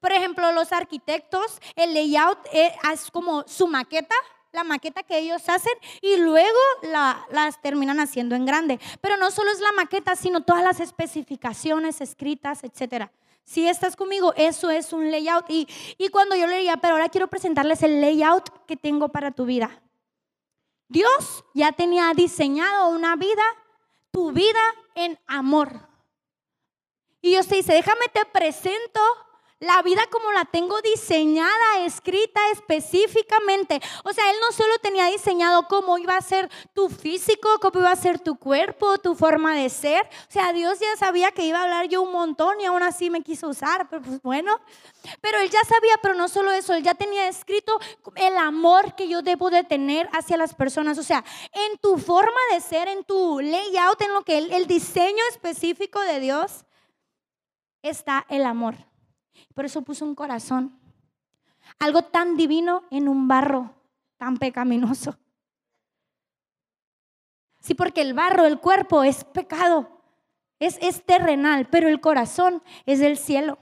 Por 0.00 0.12
ejemplo, 0.12 0.50
los 0.52 0.72
arquitectos, 0.72 1.60
el 1.76 1.94
layout 1.94 2.38
eh, 2.52 2.72
es 2.92 3.10
como 3.10 3.44
su 3.46 3.68
maqueta, 3.68 4.14
la 4.52 4.64
maqueta 4.64 5.02
que 5.02 5.18
ellos 5.18 5.48
hacen 5.48 5.72
y 6.00 6.16
luego 6.16 6.58
la, 6.82 7.26
las 7.30 7.60
terminan 7.60 8.00
haciendo 8.00 8.34
en 8.34 8.46
grande. 8.46 8.80
Pero 9.00 9.16
no 9.16 9.30
solo 9.30 9.50
es 9.50 9.60
la 9.60 9.72
maqueta, 9.72 10.16
sino 10.16 10.42
todas 10.42 10.62
las 10.62 10.80
especificaciones 10.80 12.00
escritas, 12.00 12.64
etcétera. 12.64 13.12
Si 13.44 13.66
estás 13.66 13.96
conmigo, 13.96 14.32
eso 14.36 14.70
es 14.70 14.92
un 14.92 15.10
layout. 15.10 15.46
Y, 15.48 15.66
y 15.98 16.08
cuando 16.08 16.36
yo 16.36 16.46
leía, 16.46 16.76
pero 16.76 16.94
ahora 16.94 17.08
quiero 17.08 17.28
presentarles 17.28 17.82
el 17.82 18.00
layout 18.00 18.66
que 18.66 18.76
tengo 18.76 19.08
para 19.08 19.32
tu 19.32 19.44
vida. 19.44 19.82
Dios 20.88 21.44
ya 21.54 21.72
tenía 21.72 22.12
diseñado 22.14 22.88
una 22.88 23.16
vida, 23.16 23.42
tu 24.10 24.32
vida 24.32 24.60
en 24.94 25.18
amor. 25.26 25.88
Y 27.22 27.30
Dios 27.30 27.46
te 27.46 27.56
dice, 27.56 27.72
déjame 27.72 28.06
te 28.12 28.24
presento 28.24 29.00
la 29.60 29.82
vida 29.82 30.02
como 30.10 30.32
la 30.32 30.46
tengo 30.46 30.80
diseñada, 30.80 31.84
escrita 31.84 32.40
específicamente. 32.52 33.78
O 34.04 34.12
sea, 34.12 34.30
Él 34.30 34.36
no 34.40 34.52
solo 34.56 34.78
tenía 34.78 35.06
diseñado 35.06 35.68
cómo 35.68 35.98
iba 35.98 36.16
a 36.16 36.22
ser 36.22 36.50
tu 36.72 36.88
físico, 36.88 37.48
cómo 37.60 37.80
iba 37.80 37.92
a 37.92 37.96
ser 37.96 38.18
tu 38.18 38.36
cuerpo, 38.36 38.96
tu 38.98 39.14
forma 39.14 39.54
de 39.54 39.68
ser. 39.68 40.02
O 40.28 40.32
sea, 40.32 40.54
Dios 40.54 40.78
ya 40.80 40.96
sabía 40.96 41.30
que 41.32 41.44
iba 41.44 41.58
a 41.58 41.64
hablar 41.64 41.88
yo 41.88 42.00
un 42.00 42.12
montón 42.12 42.58
y 42.60 42.64
aún 42.64 42.82
así 42.82 43.10
me 43.10 43.20
quiso 43.20 43.48
usar, 43.48 43.86
pero 43.90 44.02
pues 44.02 44.22
bueno. 44.22 44.58
Pero 45.20 45.38
Él 45.40 45.50
ya 45.50 45.62
sabía, 45.64 45.94
pero 46.00 46.14
no 46.14 46.28
solo 46.28 46.50
eso, 46.52 46.72
Él 46.72 46.82
ya 46.82 46.94
tenía 46.94 47.28
escrito 47.28 47.78
el 48.16 48.38
amor 48.38 48.94
que 48.96 49.08
yo 49.08 49.20
debo 49.20 49.50
de 49.50 49.62
tener 49.62 50.08
hacia 50.14 50.38
las 50.38 50.54
personas. 50.54 50.96
O 50.96 51.02
sea, 51.02 51.22
en 51.52 51.76
tu 51.78 51.98
forma 51.98 52.40
de 52.54 52.60
ser, 52.62 52.88
en 52.88 53.04
tu 53.04 53.40
layout, 53.40 54.00
en 54.00 54.14
lo 54.14 54.22
que 54.22 54.38
el 54.38 54.66
diseño 54.66 55.22
específico 55.30 56.00
de 56.00 56.18
Dios 56.18 56.64
está 57.82 58.24
el 58.30 58.46
amor. 58.46 58.89
Por 59.54 59.64
eso 59.64 59.82
puso 59.82 60.04
un 60.04 60.14
corazón. 60.14 60.78
Algo 61.78 62.02
tan 62.02 62.36
divino 62.36 62.84
en 62.90 63.08
un 63.08 63.28
barro 63.28 63.74
tan 64.16 64.36
pecaminoso. 64.36 65.16
Sí, 67.60 67.74
porque 67.74 68.00
el 68.00 68.14
barro, 68.14 68.44
el 68.44 68.58
cuerpo 68.58 69.02
es 69.02 69.24
pecado, 69.24 70.02
es, 70.58 70.78
es 70.80 71.04
terrenal, 71.04 71.68
pero 71.68 71.88
el 71.88 72.00
corazón 72.00 72.62
es 72.86 73.00
del 73.00 73.18
cielo. 73.18 73.58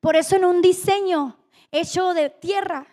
Por 0.00 0.16
eso 0.16 0.36
en 0.36 0.44
un 0.44 0.62
diseño 0.62 1.38
hecho 1.70 2.14
de 2.14 2.30
tierra 2.30 2.86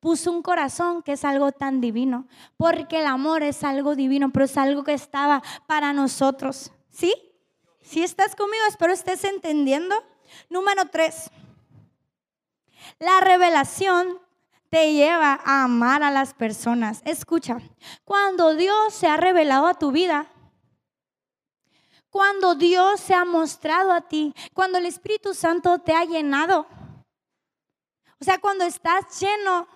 puso 0.00 0.30
un 0.32 0.42
corazón 0.42 1.02
que 1.02 1.12
es 1.12 1.24
algo 1.24 1.52
tan 1.52 1.80
divino, 1.80 2.26
porque 2.56 3.00
el 3.00 3.06
amor 3.06 3.42
es 3.42 3.62
algo 3.62 3.94
divino, 3.94 4.32
pero 4.32 4.46
es 4.46 4.56
algo 4.56 4.84
que 4.84 4.94
estaba 4.94 5.42
para 5.66 5.92
nosotros. 5.92 6.72
¿Sí? 6.90 7.14
Si 7.82 8.02
estás 8.02 8.34
conmigo, 8.34 8.64
espero 8.68 8.92
estés 8.92 9.24
entendiendo. 9.24 9.94
Número 10.48 10.86
tres, 10.86 11.30
la 12.98 13.20
revelación 13.20 14.20
te 14.70 14.92
lleva 14.94 15.38
a 15.44 15.64
amar 15.64 16.02
a 16.02 16.10
las 16.10 16.34
personas. 16.34 17.02
Escucha, 17.04 17.58
cuando 18.04 18.54
Dios 18.54 18.94
se 18.94 19.06
ha 19.06 19.16
revelado 19.16 19.66
a 19.66 19.74
tu 19.74 19.92
vida, 19.92 20.32
cuando 22.08 22.54
Dios 22.54 23.00
se 23.00 23.14
ha 23.14 23.24
mostrado 23.24 23.92
a 23.92 24.02
ti, 24.02 24.34
cuando 24.54 24.78
el 24.78 24.86
Espíritu 24.86 25.34
Santo 25.34 25.78
te 25.78 25.94
ha 25.94 26.04
llenado, 26.04 26.66
o 28.20 28.24
sea, 28.24 28.38
cuando 28.38 28.64
estás 28.64 29.20
lleno 29.20 29.66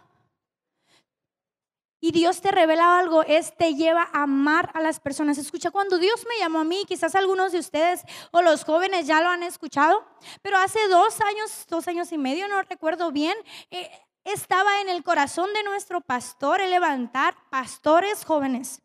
y 2.06 2.12
Dios 2.12 2.40
te 2.40 2.52
revela 2.52 3.00
algo, 3.00 3.24
es 3.24 3.56
te 3.56 3.74
lleva 3.74 4.08
a 4.12 4.22
amar 4.22 4.70
a 4.74 4.80
las 4.80 5.00
personas. 5.00 5.38
Escucha, 5.38 5.72
cuando 5.72 5.98
Dios 5.98 6.24
me 6.28 6.38
llamó 6.38 6.60
a 6.60 6.64
mí, 6.64 6.84
quizás 6.86 7.16
algunos 7.16 7.50
de 7.50 7.58
ustedes 7.58 8.02
o 8.30 8.42
los 8.42 8.62
jóvenes 8.62 9.08
ya 9.08 9.20
lo 9.20 9.28
han 9.28 9.42
escuchado, 9.42 10.04
pero 10.40 10.56
hace 10.56 10.78
dos 10.86 11.20
años, 11.20 11.66
dos 11.68 11.88
años 11.88 12.12
y 12.12 12.18
medio, 12.18 12.46
no 12.46 12.62
recuerdo 12.62 13.10
bien, 13.10 13.36
eh, 13.72 13.90
estaba 14.22 14.80
en 14.82 14.88
el 14.88 15.02
corazón 15.02 15.52
de 15.52 15.64
nuestro 15.64 16.00
pastor 16.00 16.60
el 16.60 16.70
levantar 16.70 17.34
pastores 17.50 18.24
jóvenes. 18.24 18.82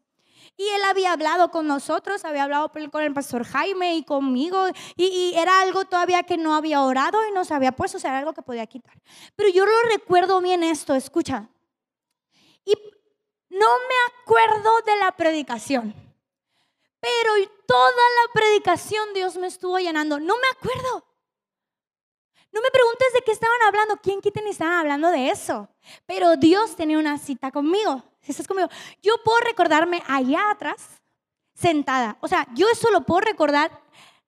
Y 0.57 0.63
él 0.63 0.81
había 0.89 1.11
hablado 1.11 1.51
con 1.51 1.67
nosotros, 1.67 2.25
había 2.25 2.45
hablado 2.45 2.71
con 2.71 3.03
el 3.03 3.13
pastor 3.13 3.43
Jaime 3.43 3.97
y 3.97 4.03
conmigo, 4.03 4.65
y, 4.97 5.33
era 5.35 5.61
algo 5.61 5.85
todavía 5.85 6.23
que 6.23 6.37
no 6.37 6.55
había 6.55 6.81
orado 6.81 7.19
y 7.29 7.31
nos 7.33 7.51
había 7.51 7.71
puesto, 7.71 7.99
o 7.99 8.01
sea, 8.01 8.09
era 8.09 8.19
algo 8.19 8.33
que 8.33 8.41
podía 8.41 8.65
quitar. 8.65 8.99
Pero 9.35 9.49
yo 9.49 9.67
lo 9.67 9.79
recuerdo 9.91 10.41
bien 10.41 10.63
esto, 10.63 10.95
escucha. 10.95 11.49
Y 12.65 12.73
no 13.51 13.67
me 13.79 14.21
acuerdo 14.21 14.81
de 14.85 14.95
la 14.97 15.11
predicación, 15.11 15.93
pero 16.99 17.33
toda 17.67 17.91
la 17.91 18.33
predicación 18.33 19.13
Dios 19.13 19.37
me 19.37 19.47
estuvo 19.47 19.77
llenando. 19.77 20.19
No 20.19 20.35
me 20.37 20.47
acuerdo. 20.49 21.05
No 22.51 22.61
me 22.61 22.69
preguntes 22.69 23.13
de 23.13 23.21
qué 23.21 23.31
estaban 23.31 23.61
hablando, 23.65 23.97
quién 23.97 24.19
quiten 24.19 24.45
estaban 24.47 24.73
hablando 24.73 25.09
de 25.09 25.29
eso. 25.29 25.69
Pero 26.05 26.35
Dios 26.35 26.75
tenía 26.75 26.99
una 26.99 27.17
cita 27.17 27.49
conmigo 27.49 28.03
si 28.21 28.31
estás 28.31 28.47
conmigo, 28.47 28.69
yo 29.01 29.13
puedo 29.23 29.39
recordarme 29.39 30.03
allá 30.07 30.51
atrás, 30.51 31.01
sentada. 31.53 32.17
O 32.21 32.27
sea, 32.27 32.47
yo 32.53 32.69
eso 32.69 32.91
lo 32.91 33.01
puedo 33.01 33.21
recordar 33.21 33.80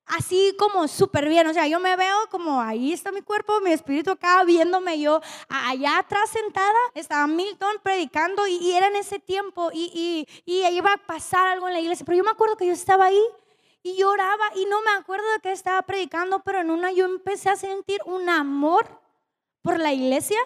así 0.06 0.54
como 0.58 0.88
súper 0.88 1.28
bien. 1.28 1.46
O 1.46 1.54
sea, 1.54 1.66
yo 1.66 1.80
me 1.80 1.96
veo 1.96 2.16
como 2.30 2.60
ahí 2.60 2.92
está 2.92 3.12
mi 3.12 3.22
cuerpo, 3.22 3.60
mi 3.60 3.72
espíritu 3.72 4.10
acá 4.10 4.44
viéndome 4.44 4.98
yo 5.00 5.20
allá 5.48 5.98
atrás 5.98 6.30
sentada. 6.30 6.78
Estaba 6.94 7.26
Milton 7.26 7.76
predicando 7.82 8.46
y, 8.46 8.72
era 8.72 8.88
en 8.88 8.96
ese 8.96 9.18
tiempo 9.18 9.70
y, 9.72 10.26
y, 10.46 10.52
y, 10.52 10.66
iba 10.68 10.92
a 10.92 10.98
pasar 10.98 11.46
algo 11.46 11.68
en 11.68 11.74
la 11.74 11.80
iglesia. 11.80 12.04
Pero 12.04 12.18
yo 12.18 12.24
me 12.24 12.30
acuerdo 12.30 12.56
que 12.56 12.66
yo 12.66 12.72
estaba 12.72 13.06
ahí 13.06 13.22
y 13.82 13.96
lloraba 13.96 14.44
y 14.56 14.64
no 14.66 14.80
me 14.82 14.92
acuerdo 14.92 15.30
de 15.32 15.40
qué 15.40 15.52
estaba 15.52 15.82
predicando, 15.82 16.40
pero 16.40 16.60
en 16.60 16.70
una 16.70 16.90
yo 16.92 17.04
empecé 17.04 17.50
a 17.50 17.56
sentir 17.56 18.00
un 18.06 18.28
amor 18.28 18.86
por 19.62 19.78
la 19.78 19.92
iglesia. 19.92 20.38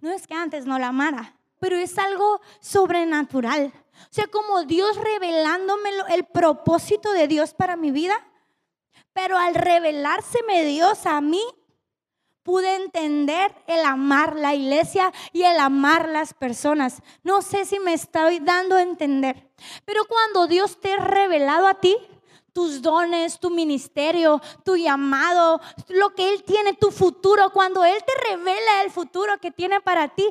No 0.00 0.12
es 0.12 0.26
que 0.26 0.34
antes 0.34 0.66
no 0.66 0.78
la 0.78 0.88
amara, 0.88 1.34
pero 1.60 1.76
es 1.76 1.98
algo 1.98 2.40
sobrenatural. 2.60 3.72
O 4.02 4.12
sea, 4.12 4.26
como 4.28 4.64
Dios 4.64 4.96
revelándome 4.96 5.90
el 6.10 6.24
propósito 6.24 7.12
de 7.12 7.26
Dios 7.26 7.54
para 7.54 7.76
mi 7.76 7.90
vida, 7.90 8.14
pero 9.20 9.36
al 9.36 9.56
revelárseme 9.56 10.64
Dios 10.64 11.04
a 11.04 11.20
mí, 11.20 11.42
pude 12.44 12.76
entender 12.76 13.52
el 13.66 13.84
amar 13.84 14.36
la 14.36 14.54
iglesia 14.54 15.12
y 15.32 15.42
el 15.42 15.58
amar 15.58 16.08
las 16.08 16.34
personas. 16.34 17.02
No 17.24 17.42
sé 17.42 17.64
si 17.64 17.80
me 17.80 17.94
estoy 17.94 18.38
dando 18.38 18.76
a 18.76 18.82
entender, 18.82 19.50
pero 19.84 20.04
cuando 20.04 20.46
Dios 20.46 20.78
te 20.80 20.92
ha 20.92 20.98
revelado 20.98 21.66
a 21.66 21.74
ti, 21.74 21.96
tus 22.52 22.80
dones, 22.80 23.40
tu 23.40 23.50
ministerio, 23.50 24.40
tu 24.64 24.76
llamado, 24.76 25.60
lo 25.88 26.14
que 26.14 26.32
Él 26.32 26.44
tiene, 26.44 26.74
tu 26.74 26.92
futuro, 26.92 27.50
cuando 27.50 27.84
Él 27.84 27.98
te 28.06 28.30
revela 28.30 28.82
el 28.84 28.92
futuro 28.92 29.38
que 29.38 29.50
tiene 29.50 29.80
para 29.80 30.08
ti, 30.14 30.28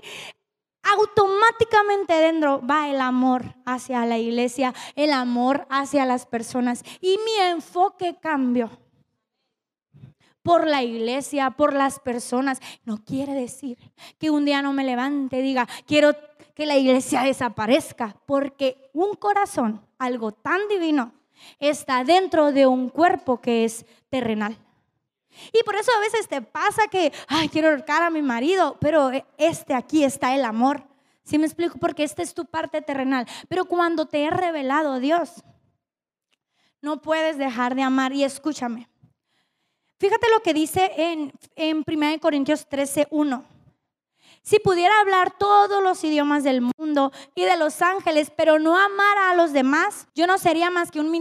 automáticamente 0.94 2.14
dentro 2.14 2.62
va 2.66 2.90
el 2.90 3.02
amor 3.02 3.56
hacia 3.66 4.06
la 4.06 4.18
iglesia, 4.18 4.74
el 4.96 5.12
amor 5.12 5.68
hacia 5.70 6.06
las 6.06 6.26
personas. 6.26 6.84
Y 7.02 7.18
mi 7.26 7.48
enfoque 7.50 8.18
cambió 8.22 8.70
por 10.44 10.66
la 10.66 10.82
iglesia, 10.82 11.52
por 11.52 11.74
las 11.74 12.00
personas. 12.00 12.60
No 12.86 13.04
quiere 13.04 13.34
decir 13.34 13.78
que 14.18 14.30
un 14.30 14.46
día 14.46 14.62
no 14.62 14.72
me 14.72 14.86
levante 14.86 15.40
y 15.40 15.42
diga, 15.42 15.68
quiero 15.86 16.14
que 16.54 16.66
la 16.66 16.78
iglesia 16.78 17.22
desaparezca, 17.22 18.16
porque 18.26 18.90
un 18.94 19.16
corazón, 19.16 19.86
algo 20.00 20.32
tan 20.32 20.68
divino, 20.70 21.12
está 21.60 22.04
dentro 22.04 22.52
de 22.52 22.66
un 22.66 22.90
cuerpo 22.90 23.42
que 23.42 23.66
es 23.66 23.86
terrenal. 24.10 24.58
Y 25.54 25.64
por 25.64 25.76
eso 25.76 25.92
a 25.96 26.00
veces 26.00 26.28
te 26.28 26.42
pasa 26.42 26.88
que, 26.90 27.12
ay, 27.28 27.50
quiero 27.50 27.70
ahorcar 27.70 28.04
a 28.04 28.10
mi 28.10 28.22
marido, 28.22 28.78
pero 28.80 29.12
este 29.38 29.74
aquí 29.74 30.04
está 30.04 30.36
el 30.36 30.46
amor. 30.46 30.84
¿Sí 31.24 31.38
me 31.38 31.46
explico? 31.46 31.78
Porque 31.78 32.04
esta 32.04 32.24
es 32.24 32.34
tu 32.34 32.46
parte 32.46 32.82
terrenal. 32.82 33.28
Pero 33.50 33.66
cuando 33.66 34.06
te 34.06 34.24
he 34.24 34.30
revelado 34.30 35.00
Dios, 35.00 35.44
no 36.82 37.02
puedes 37.02 37.38
dejar 37.38 37.76
de 37.76 37.84
amar. 37.84 38.14
Y 38.14 38.24
escúchame. 38.24 38.88
Fíjate 40.00 40.28
lo 40.30 40.42
que 40.42 40.54
dice 40.54 40.92
en, 40.96 41.34
en 41.56 41.84
1 41.86 42.20
Corintios 42.22 42.68
13, 42.68 43.08
1. 43.10 43.57
Si 44.48 44.60
pudiera 44.60 44.98
hablar 45.02 45.38
todos 45.38 45.84
los 45.84 46.02
idiomas 46.06 46.42
del 46.46 46.62
mundo 46.62 47.12
y 47.36 47.44
de 47.44 47.58
los 47.58 47.82
ángeles, 47.82 48.32
pero 48.34 48.60
no 48.60 48.78
amara 48.78 49.30
a 49.30 49.36
los 49.36 49.52
demás, 49.52 50.08
yo 50.16 50.26
no 50.26 50.38
sería 50.38 50.72
más 50.72 50.90
que 50.90 51.02
un 51.02 51.12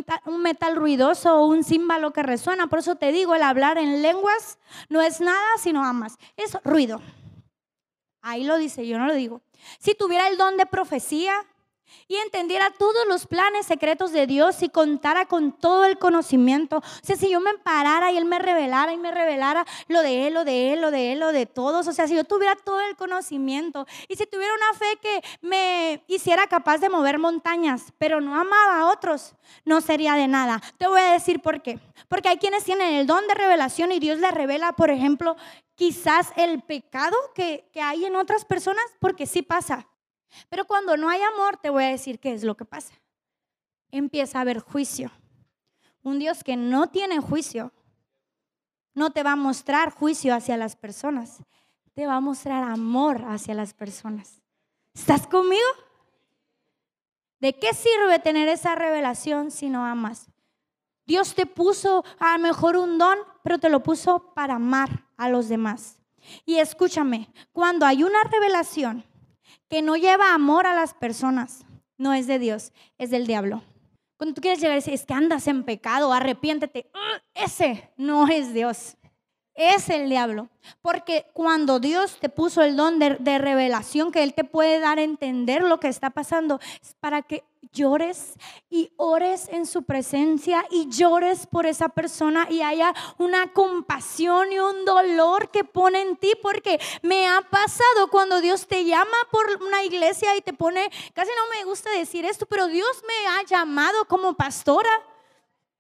metal, 0.42 0.76
ruidoso 0.76 1.34
o 1.34 1.46
un 1.46 1.64
címbalo 1.64 2.12
que 2.12 2.22
resuena. 2.22 2.68
Por 2.68 2.78
eso 2.78 2.94
te 2.94 3.10
digo, 3.10 3.34
el 3.34 3.42
hablar 3.42 3.78
en 3.78 4.00
lenguas 4.00 4.60
no 4.88 5.02
es 5.02 5.20
nada 5.20 5.44
si 5.58 5.72
no 5.72 5.84
amas. 5.84 6.18
Es 6.36 6.56
ruido. 6.62 7.02
Ahí 8.22 8.44
lo 8.44 8.58
dice, 8.58 8.86
yo 8.86 8.96
no 8.96 9.06
lo 9.06 9.14
digo. 9.14 9.42
Si 9.80 9.96
tuviera 9.96 10.28
el 10.28 10.36
don 10.36 10.56
de 10.56 10.66
profecía 10.66 11.34
y 12.09 12.16
entendiera 12.16 12.70
todos 12.79 13.07
los 13.09 13.27
planes 13.27 13.66
secretos 13.66 14.12
de 14.12 14.27
Dios 14.27 14.62
y 14.62 14.68
contara 14.68 15.27
con 15.27 15.53
todo 15.53 15.85
el 15.85 15.99
conocimiento. 15.99 16.79
O 16.79 16.83
sea, 17.03 17.16
si 17.16 17.31
yo 17.31 17.40
me 17.40 17.55
parara 17.59 18.12
y 18.12 18.16
Él 18.16 18.25
me 18.25 18.38
revelara 18.38 18.92
y 18.92 18.96
me 18.96 19.11
revelara 19.11 19.66
lo 19.88 20.03
de 20.03 20.27
Él, 20.27 20.35
lo 20.35 20.44
de 20.44 20.72
Él, 20.72 20.81
lo 20.81 20.90
de 20.90 21.12
Él, 21.12 21.20
lo 21.20 21.33
de 21.33 21.46
todos. 21.46 21.87
O 21.88 21.92
sea, 21.92 22.07
si 22.07 22.14
yo 22.14 22.25
tuviera 22.25 22.57
todo 22.57 22.81
el 22.81 22.96
conocimiento 22.96 23.87
y 24.09 24.16
si 24.16 24.27
tuviera 24.27 24.53
una 24.55 24.79
fe 24.79 24.99
que 25.01 25.22
me 25.40 26.03
hiciera 26.07 26.46
capaz 26.46 26.79
de 26.79 26.88
mover 26.88 27.18
montañas, 27.18 27.92
pero 27.99 28.20
no 28.20 28.35
amaba 28.35 28.81
a 28.81 28.87
otros, 28.90 29.35
no 29.64 29.81
sería 29.81 30.14
de 30.14 30.29
nada. 30.29 30.61
Te 30.79 30.87
voy 30.87 31.01
a 31.01 31.12
decir 31.12 31.40
por 31.40 31.62
qué. 31.62 31.79
Porque 32.09 32.29
hay 32.29 32.38
quienes 32.38 32.64
tienen 32.64 32.94
el 32.94 33.07
don 33.07 33.27
de 33.27 33.35
revelación 33.35 33.92
y 33.92 33.99
Dios 33.99 34.18
les 34.18 34.33
revela, 34.33 34.72
por 34.72 34.90
ejemplo, 34.90 35.37
quizás 35.75 36.33
el 36.37 36.62
pecado 36.62 37.16
que, 37.35 37.68
que 37.72 37.81
hay 37.81 38.05
en 38.05 38.16
otras 38.16 38.44
personas, 38.44 38.85
porque 39.01 39.27
sí 39.27 39.42
pasa. 39.42 39.87
Pero 40.48 40.66
cuando 40.66 40.96
no 40.96 41.08
hay 41.08 41.20
amor, 41.22 41.56
te 41.56 41.70
voy 41.70 41.84
a 41.84 41.88
decir 41.88 42.18
qué 42.18 42.32
es 42.32 42.44
lo 42.44 42.56
que 42.56 42.64
pasa. 42.64 42.94
Empieza 43.90 44.38
a 44.38 44.42
haber 44.42 44.60
juicio. 44.60 45.10
Un 46.02 46.18
Dios 46.18 46.44
que 46.44 46.56
no 46.56 46.88
tiene 46.88 47.20
juicio 47.20 47.72
no 48.94 49.10
te 49.10 49.22
va 49.22 49.32
a 49.32 49.36
mostrar 49.36 49.90
juicio 49.90 50.34
hacia 50.34 50.56
las 50.56 50.74
personas, 50.74 51.42
te 51.92 52.06
va 52.06 52.16
a 52.16 52.20
mostrar 52.20 52.64
amor 52.64 53.24
hacia 53.28 53.54
las 53.54 53.74
personas. 53.74 54.40
¿Estás 54.94 55.26
conmigo? 55.26 55.66
¿De 57.38 57.58
qué 57.58 57.74
sirve 57.74 58.18
tener 58.18 58.48
esa 58.48 58.74
revelación 58.74 59.50
si 59.50 59.68
no 59.68 59.84
amas? 59.84 60.30
Dios 61.06 61.34
te 61.34 61.44
puso 61.44 62.04
a 62.18 62.36
lo 62.36 62.42
mejor 62.42 62.76
un 62.76 62.96
don, 62.96 63.18
pero 63.42 63.58
te 63.58 63.68
lo 63.68 63.82
puso 63.82 64.32
para 64.34 64.54
amar 64.54 65.04
a 65.18 65.28
los 65.28 65.48
demás. 65.48 65.98
Y 66.46 66.58
escúchame, 66.58 67.28
cuando 67.52 67.84
hay 67.84 68.02
una 68.02 68.24
revelación, 68.24 69.04
que 69.68 69.83
no 69.83 69.96
lleva 69.96 70.35
amor 70.35 70.66
a 70.66 70.74
las 70.74 70.94
personas, 70.94 71.64
no 71.98 72.14
es 72.14 72.26
de 72.26 72.38
Dios, 72.38 72.72
es 72.98 73.11
del 73.11 73.26
diablo. 73.26 73.62
Cuando 74.16 74.35
tú 74.35 74.40
quieres 74.40 74.61
llegar 74.61 74.76
decir, 74.76 74.94
es 74.94 75.05
que 75.05 75.14
andas 75.14 75.46
en 75.46 75.64
pecado, 75.64 76.12
arrepiéntete, 76.12 76.90
¡ah! 76.94 77.22
ese 77.35 77.90
no 77.96 78.29
es 78.29 78.55
Dios. 78.55 78.96
es 79.55 79.88
el 79.90 80.09
diablo. 80.09 80.48
Porque 80.83 81.26
cuando 81.33 81.81
Dios 81.81 82.18
te 82.20 82.29
puso 82.29 82.62
el 82.62 82.76
don 82.76 82.98
de, 82.98 83.16
de, 83.16 83.38
revelación, 83.38 84.12
que 84.12 84.22
Él 84.22 84.35
te 84.35 84.44
puede 84.44 84.81
dar 84.81 84.98
a 84.98 85.02
entender 85.02 85.62
lo 85.62 85.81
que 85.81 85.88
está 85.88 86.11
pasando, 86.11 86.61
es 86.83 86.94
para 87.00 87.22
que 87.22 87.44
llores 87.76 88.34
y 88.70 88.90
ores 88.96 89.48
en 89.50 89.66
su 89.66 89.82
presencia 89.82 90.64
y 90.70 90.88
llores 90.88 91.46
por 91.46 91.66
esa 91.66 91.90
persona 91.90 92.46
y 92.50 92.62
haya 92.62 92.94
una 93.18 93.52
compasión 93.52 94.50
y 94.50 94.58
un 94.58 94.84
dolor 94.84 95.50
que 95.50 95.62
pone 95.62 96.00
en 96.00 96.16
ti, 96.16 96.32
porque 96.42 96.80
me 97.02 97.28
ha 97.28 97.42
pasado 97.42 98.08
cuando 98.10 98.40
Dios 98.40 98.66
te 98.66 98.84
llama 98.84 99.16
por 99.30 99.62
una 99.62 99.84
iglesia 99.84 100.34
y 100.36 100.40
te 100.40 100.52
pone, 100.52 100.90
casi 101.14 101.30
no 101.30 101.56
me 101.56 101.64
gusta 101.64 101.90
decir 101.90 102.24
esto, 102.24 102.46
pero 102.46 102.66
Dios 102.66 103.02
me 103.06 103.28
ha 103.28 103.44
llamado 103.44 104.06
como 104.06 104.34
pastora 104.34 104.90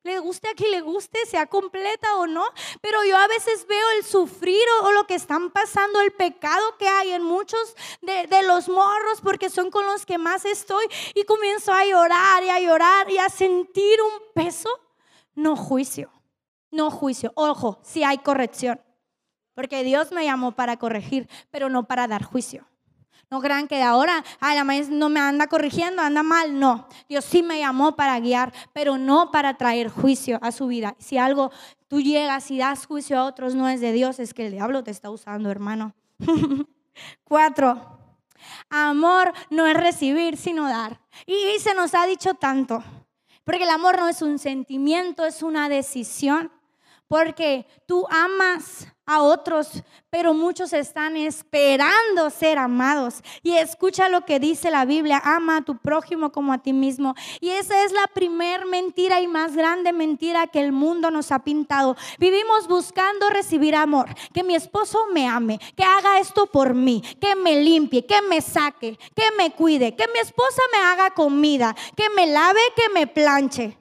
le 0.06 0.18
guste 0.20 0.48
a 0.48 0.54
quien 0.54 0.70
le 0.70 0.80
guste, 0.80 1.18
sea 1.26 1.46
completa 1.46 2.16
o 2.16 2.26
no, 2.26 2.44
pero 2.80 3.04
yo 3.04 3.16
a 3.16 3.26
veces 3.26 3.66
veo 3.66 3.86
el 3.98 4.04
sufrir 4.04 4.62
o, 4.82 4.92
lo 4.92 5.06
que 5.06 5.14
están 5.14 5.50
pasando, 5.50 6.00
el 6.00 6.12
pecado 6.12 6.62
que 6.78 6.88
hay 6.88 7.10
en 7.10 7.22
muchos 7.22 7.74
de, 8.00 8.42
los 8.46 8.68
morros, 8.68 9.20
porque 9.20 9.50
son 9.50 9.70
con 9.70 9.84
los 9.84 10.06
que 10.06 10.18
más 10.18 10.44
estoy, 10.44 10.86
y 11.14 11.24
comienzo 11.24 11.72
a 11.72 11.84
llorar 11.84 12.44
y 12.44 12.48
a 12.48 12.60
llorar 12.60 13.10
y 13.10 13.18
a 13.18 13.28
sentir 13.28 14.00
un 14.00 14.32
peso, 14.34 14.70
no 15.34 15.56
juicio, 15.56 16.10
no 16.70 16.90
juicio, 16.90 17.32
ojo, 17.34 17.80
si 17.82 18.04
hay 18.04 18.18
corrección, 18.18 18.80
porque 19.54 19.82
Dios 19.82 20.12
me 20.12 20.24
llamó 20.24 20.52
para 20.52 20.78
corregir, 20.78 21.28
pero 21.50 21.68
no 21.68 21.86
para 21.86 22.06
dar 22.06 22.22
juicio. 22.22 22.66
No 23.28 23.40
crean 23.40 23.66
que 23.66 23.82
ahora, 23.82 24.22
ay, 24.38 24.56
la 24.56 24.62
maestra 24.62 24.94
no 24.94 25.08
me 25.08 25.18
anda 25.18 25.48
corrigiendo, 25.48 26.00
anda 26.00 26.22
mal. 26.22 26.58
No, 26.58 26.86
Dios 27.08 27.24
sí 27.24 27.42
me 27.42 27.58
llamó 27.58 27.96
para 27.96 28.18
guiar, 28.20 28.52
pero 28.72 28.98
no 28.98 29.32
para 29.32 29.56
traer 29.56 29.88
juicio 29.88 30.38
a 30.42 30.52
su 30.52 30.68
vida. 30.68 30.94
Si 30.98 31.18
algo 31.18 31.50
tú 31.88 32.00
llegas 32.00 32.50
y 32.52 32.58
das 32.58 32.86
juicio 32.86 33.18
a 33.18 33.24
otros 33.24 33.56
no 33.56 33.68
es 33.68 33.80
de 33.80 33.92
Dios, 33.92 34.20
es 34.20 34.32
que 34.32 34.46
el 34.46 34.52
diablo 34.52 34.84
te 34.84 34.92
está 34.92 35.10
usando, 35.10 35.50
hermano. 35.50 35.94
Cuatro, 37.24 37.98
amor 38.70 39.32
no 39.50 39.66
es 39.66 39.74
recibir, 39.74 40.36
sino 40.36 40.68
dar. 40.68 41.00
Y 41.26 41.58
se 41.58 41.74
nos 41.74 41.94
ha 41.94 42.06
dicho 42.06 42.34
tanto, 42.34 42.84
porque 43.42 43.64
el 43.64 43.70
amor 43.70 43.98
no 43.98 44.08
es 44.08 44.22
un 44.22 44.38
sentimiento, 44.38 45.24
es 45.24 45.42
una 45.42 45.68
decisión. 45.68 46.52
Porque 47.08 47.66
tú 47.86 48.06
amas 48.10 48.88
a 49.06 49.22
otros, 49.22 49.84
pero 50.10 50.34
muchos 50.34 50.72
están 50.72 51.16
esperando 51.16 52.28
ser 52.30 52.58
amados. 52.58 53.22
Y 53.42 53.52
escucha 53.52 54.08
lo 54.08 54.22
que 54.22 54.40
dice 54.40 54.72
la 54.72 54.84
Biblia, 54.84 55.22
ama 55.24 55.58
a 55.58 55.62
tu 55.62 55.78
prójimo 55.78 56.32
como 56.32 56.52
a 56.52 56.58
ti 56.58 56.72
mismo. 56.72 57.14
Y 57.40 57.50
esa 57.50 57.84
es 57.84 57.92
la 57.92 58.08
primer 58.12 58.66
mentira 58.66 59.20
y 59.20 59.28
más 59.28 59.54
grande 59.54 59.92
mentira 59.92 60.48
que 60.48 60.60
el 60.60 60.72
mundo 60.72 61.12
nos 61.12 61.30
ha 61.30 61.44
pintado. 61.44 61.96
Vivimos 62.18 62.66
buscando 62.66 63.30
recibir 63.30 63.76
amor, 63.76 64.08
que 64.34 64.42
mi 64.42 64.56
esposo 64.56 64.98
me 65.12 65.28
ame, 65.28 65.60
que 65.76 65.84
haga 65.84 66.18
esto 66.18 66.46
por 66.46 66.74
mí, 66.74 67.02
que 67.20 67.36
me 67.36 67.62
limpie, 67.62 68.04
que 68.04 68.20
me 68.22 68.40
saque, 68.40 68.98
que 69.14 69.30
me 69.38 69.52
cuide, 69.52 69.94
que 69.94 70.08
mi 70.12 70.18
esposa 70.18 70.62
me 70.72 70.78
haga 70.78 71.12
comida, 71.12 71.76
que 71.96 72.10
me 72.10 72.26
lave, 72.26 72.60
que 72.74 72.88
me 72.92 73.06
planche. 73.06 73.78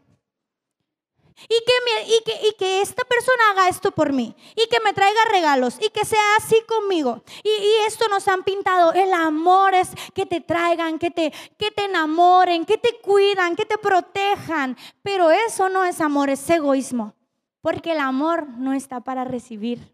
Y 1.49 2.53
que, 2.57 2.81
esta 2.81 3.03
persona 3.03 3.51
haga 3.51 3.67
esto 3.67 3.91
por 3.91 4.13
mí. 4.13 4.35
Y 4.55 4.67
que 4.67 4.79
me 4.83 4.93
traiga 4.93 5.19
regalos. 5.31 5.77
Y 5.81 5.89
que 5.89 6.05
sea 6.05 6.21
así 6.37 6.55
conmigo. 6.67 7.23
Y, 7.43 7.49
y, 7.49 7.85
esto 7.87 8.07
nos 8.09 8.27
han 8.27 8.43
pintado. 8.43 8.93
El 8.93 9.13
amor 9.13 9.73
es 9.73 9.89
que 10.13 10.25
te 10.25 10.41
traigan, 10.41 10.97
que 10.97 11.11
te, 11.11 11.33
que 11.57 11.71
te 11.71 11.85
enamoren, 11.85 12.65
que 12.65 12.77
te 12.77 12.99
cuidan, 13.01 13.55
que 13.55 13.65
te 13.65 13.77
protejan. 13.77 14.77
Pero 15.01 15.29
eso 15.31 15.67
no 15.69 15.83
es 15.83 15.99
amor, 15.99 16.29
es 16.29 16.49
egoísmo. 16.49 17.13
Porque 17.61 17.91
el 17.91 17.99
amor 17.99 18.47
no 18.47 18.73
está 18.73 19.01
para 19.01 19.25
recibir, 19.25 19.93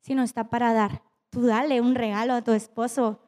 sino 0.00 0.22
está 0.22 0.48
para 0.48 0.72
dar. 0.72 1.02
Tú 1.30 1.42
dale 1.42 1.80
un 1.80 1.94
regalo 1.94 2.34
a 2.34 2.42
tu 2.42 2.52
esposo. 2.52 3.20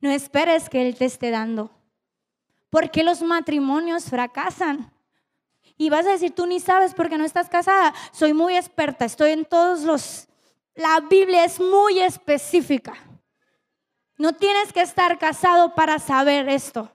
No 0.00 0.10
esperes 0.10 0.68
que 0.68 0.86
él 0.86 0.96
te 0.96 1.06
esté 1.06 1.30
dando. 1.30 1.70
Porque 2.70 3.02
los 3.02 3.22
matrimonios 3.22 4.04
fracasan 4.04 4.92
y 5.78 5.90
vas 5.90 6.04
a 6.06 6.10
decir, 6.10 6.34
tú 6.34 6.46
ni 6.46 6.58
sabes 6.58 6.92
porque 6.92 7.16
no 7.16 7.24
estás 7.24 7.48
casada. 7.48 7.94
Soy 8.10 8.34
muy 8.34 8.56
experta, 8.56 9.04
estoy 9.04 9.30
en 9.30 9.44
todos 9.44 9.82
los... 9.82 10.28
La 10.74 11.00
Biblia 11.00 11.44
es 11.44 11.60
muy 11.60 12.00
específica. 12.00 12.94
No 14.16 14.32
tienes 14.32 14.72
que 14.72 14.82
estar 14.82 15.18
casado 15.18 15.74
para 15.74 16.00
saber 16.00 16.48
esto. 16.48 16.92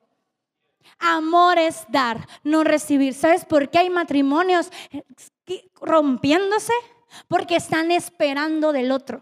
Amor 1.00 1.58
es 1.58 1.86
dar, 1.88 2.28
no 2.43 2.65
recibir. 2.65 3.13
¿Sabes 3.13 3.46
por 3.46 3.69
qué 3.69 3.80
hay 3.80 3.89
matrimonios 3.89 4.69
rompiéndose? 5.82 6.74
Porque 7.30 7.56
están 7.56 7.91
esperando 7.91 8.74
del 8.74 8.91
otro. 8.91 9.22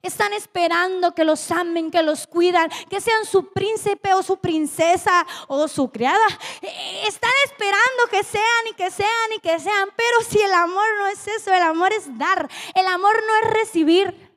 Están 0.00 0.32
esperando 0.32 1.14
que 1.14 1.24
los 1.24 1.50
amen, 1.50 1.90
que 1.90 2.02
los 2.02 2.26
cuidan, 2.26 2.70
que 2.88 3.00
sean 3.00 3.24
su 3.24 3.52
príncipe 3.52 4.14
o 4.14 4.22
su 4.22 4.38
princesa 4.38 5.26
o 5.48 5.68
su 5.68 5.90
criada. 5.90 6.26
Eh, 6.62 7.02
están 7.06 7.30
esperando 7.44 8.06
que 8.10 8.22
sean 8.24 8.66
y 8.70 8.74
que 8.74 8.90
sean 8.90 9.32
y 9.36 9.40
que 9.40 9.58
sean. 9.58 9.88
Pero 9.96 10.20
si 10.28 10.40
el 10.40 10.52
amor 10.52 10.86
no 10.98 11.06
es 11.08 11.26
eso, 11.28 11.52
el 11.52 11.62
amor 11.62 11.92
es 11.92 12.16
dar. 12.18 12.48
El 12.74 12.86
amor 12.86 13.14
no 13.26 13.48
es 13.48 13.54
recibir. 13.54 14.32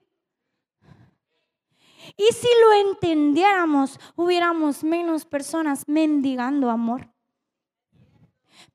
Y 2.17 2.33
si 2.33 2.47
lo 2.61 2.89
entendiéramos, 2.89 3.99
hubiéramos 4.15 4.83
menos 4.83 5.25
personas 5.25 5.87
mendigando 5.87 6.69
amor. 6.69 7.14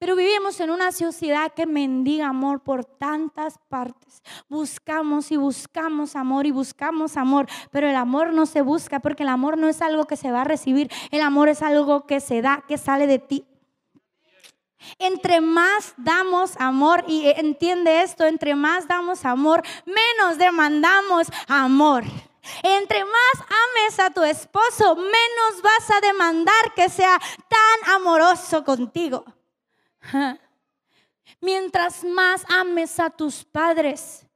Pero 0.00 0.16
vivimos 0.16 0.58
en 0.60 0.70
una 0.70 0.92
sociedad 0.92 1.52
que 1.52 1.66
mendiga 1.66 2.28
amor 2.28 2.60
por 2.60 2.86
tantas 2.86 3.58
partes. 3.68 4.22
Buscamos 4.48 5.30
y 5.30 5.36
buscamos 5.36 6.16
amor 6.16 6.46
y 6.46 6.50
buscamos 6.50 7.18
amor, 7.18 7.46
pero 7.70 7.86
el 7.86 7.94
amor 7.94 8.32
no 8.32 8.46
se 8.46 8.62
busca 8.62 9.00
porque 9.00 9.24
el 9.24 9.28
amor 9.28 9.58
no 9.58 9.68
es 9.68 9.82
algo 9.82 10.06
que 10.06 10.16
se 10.16 10.32
va 10.32 10.40
a 10.40 10.44
recibir, 10.44 10.90
el 11.10 11.20
amor 11.20 11.50
es 11.50 11.60
algo 11.60 12.06
que 12.06 12.20
se 12.20 12.40
da, 12.40 12.64
que 12.66 12.78
sale 12.78 13.06
de 13.06 13.18
ti. 13.18 13.44
Entre 14.98 15.42
más 15.42 15.92
damos 15.98 16.56
amor, 16.56 17.04
y 17.06 17.26
entiende 17.36 18.00
esto, 18.00 18.24
entre 18.24 18.54
más 18.54 18.88
damos 18.88 19.26
amor, 19.26 19.62
menos 19.84 20.38
demandamos 20.38 21.26
amor. 21.46 22.04
Entre 22.62 23.04
más 23.04 23.34
ames 23.36 24.00
a 24.00 24.08
tu 24.08 24.22
esposo, 24.22 24.96
menos 24.96 25.62
vas 25.62 25.90
a 25.90 26.00
demandar 26.00 26.72
que 26.74 26.88
sea 26.88 27.20
tan 27.50 27.94
amoroso 27.94 28.64
contigo. 28.64 29.26
Mientras 31.40 32.04
más 32.04 32.44
ames 32.48 32.98
a 32.98 33.10
tus 33.10 33.44
padres, 33.44 34.26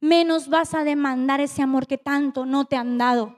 menos 0.00 0.48
vas 0.48 0.74
a 0.74 0.84
demandar 0.84 1.40
ese 1.40 1.62
amor 1.62 1.86
que 1.86 1.98
tanto 1.98 2.46
no 2.46 2.64
te 2.64 2.76
han 2.76 2.98
dado. 2.98 3.36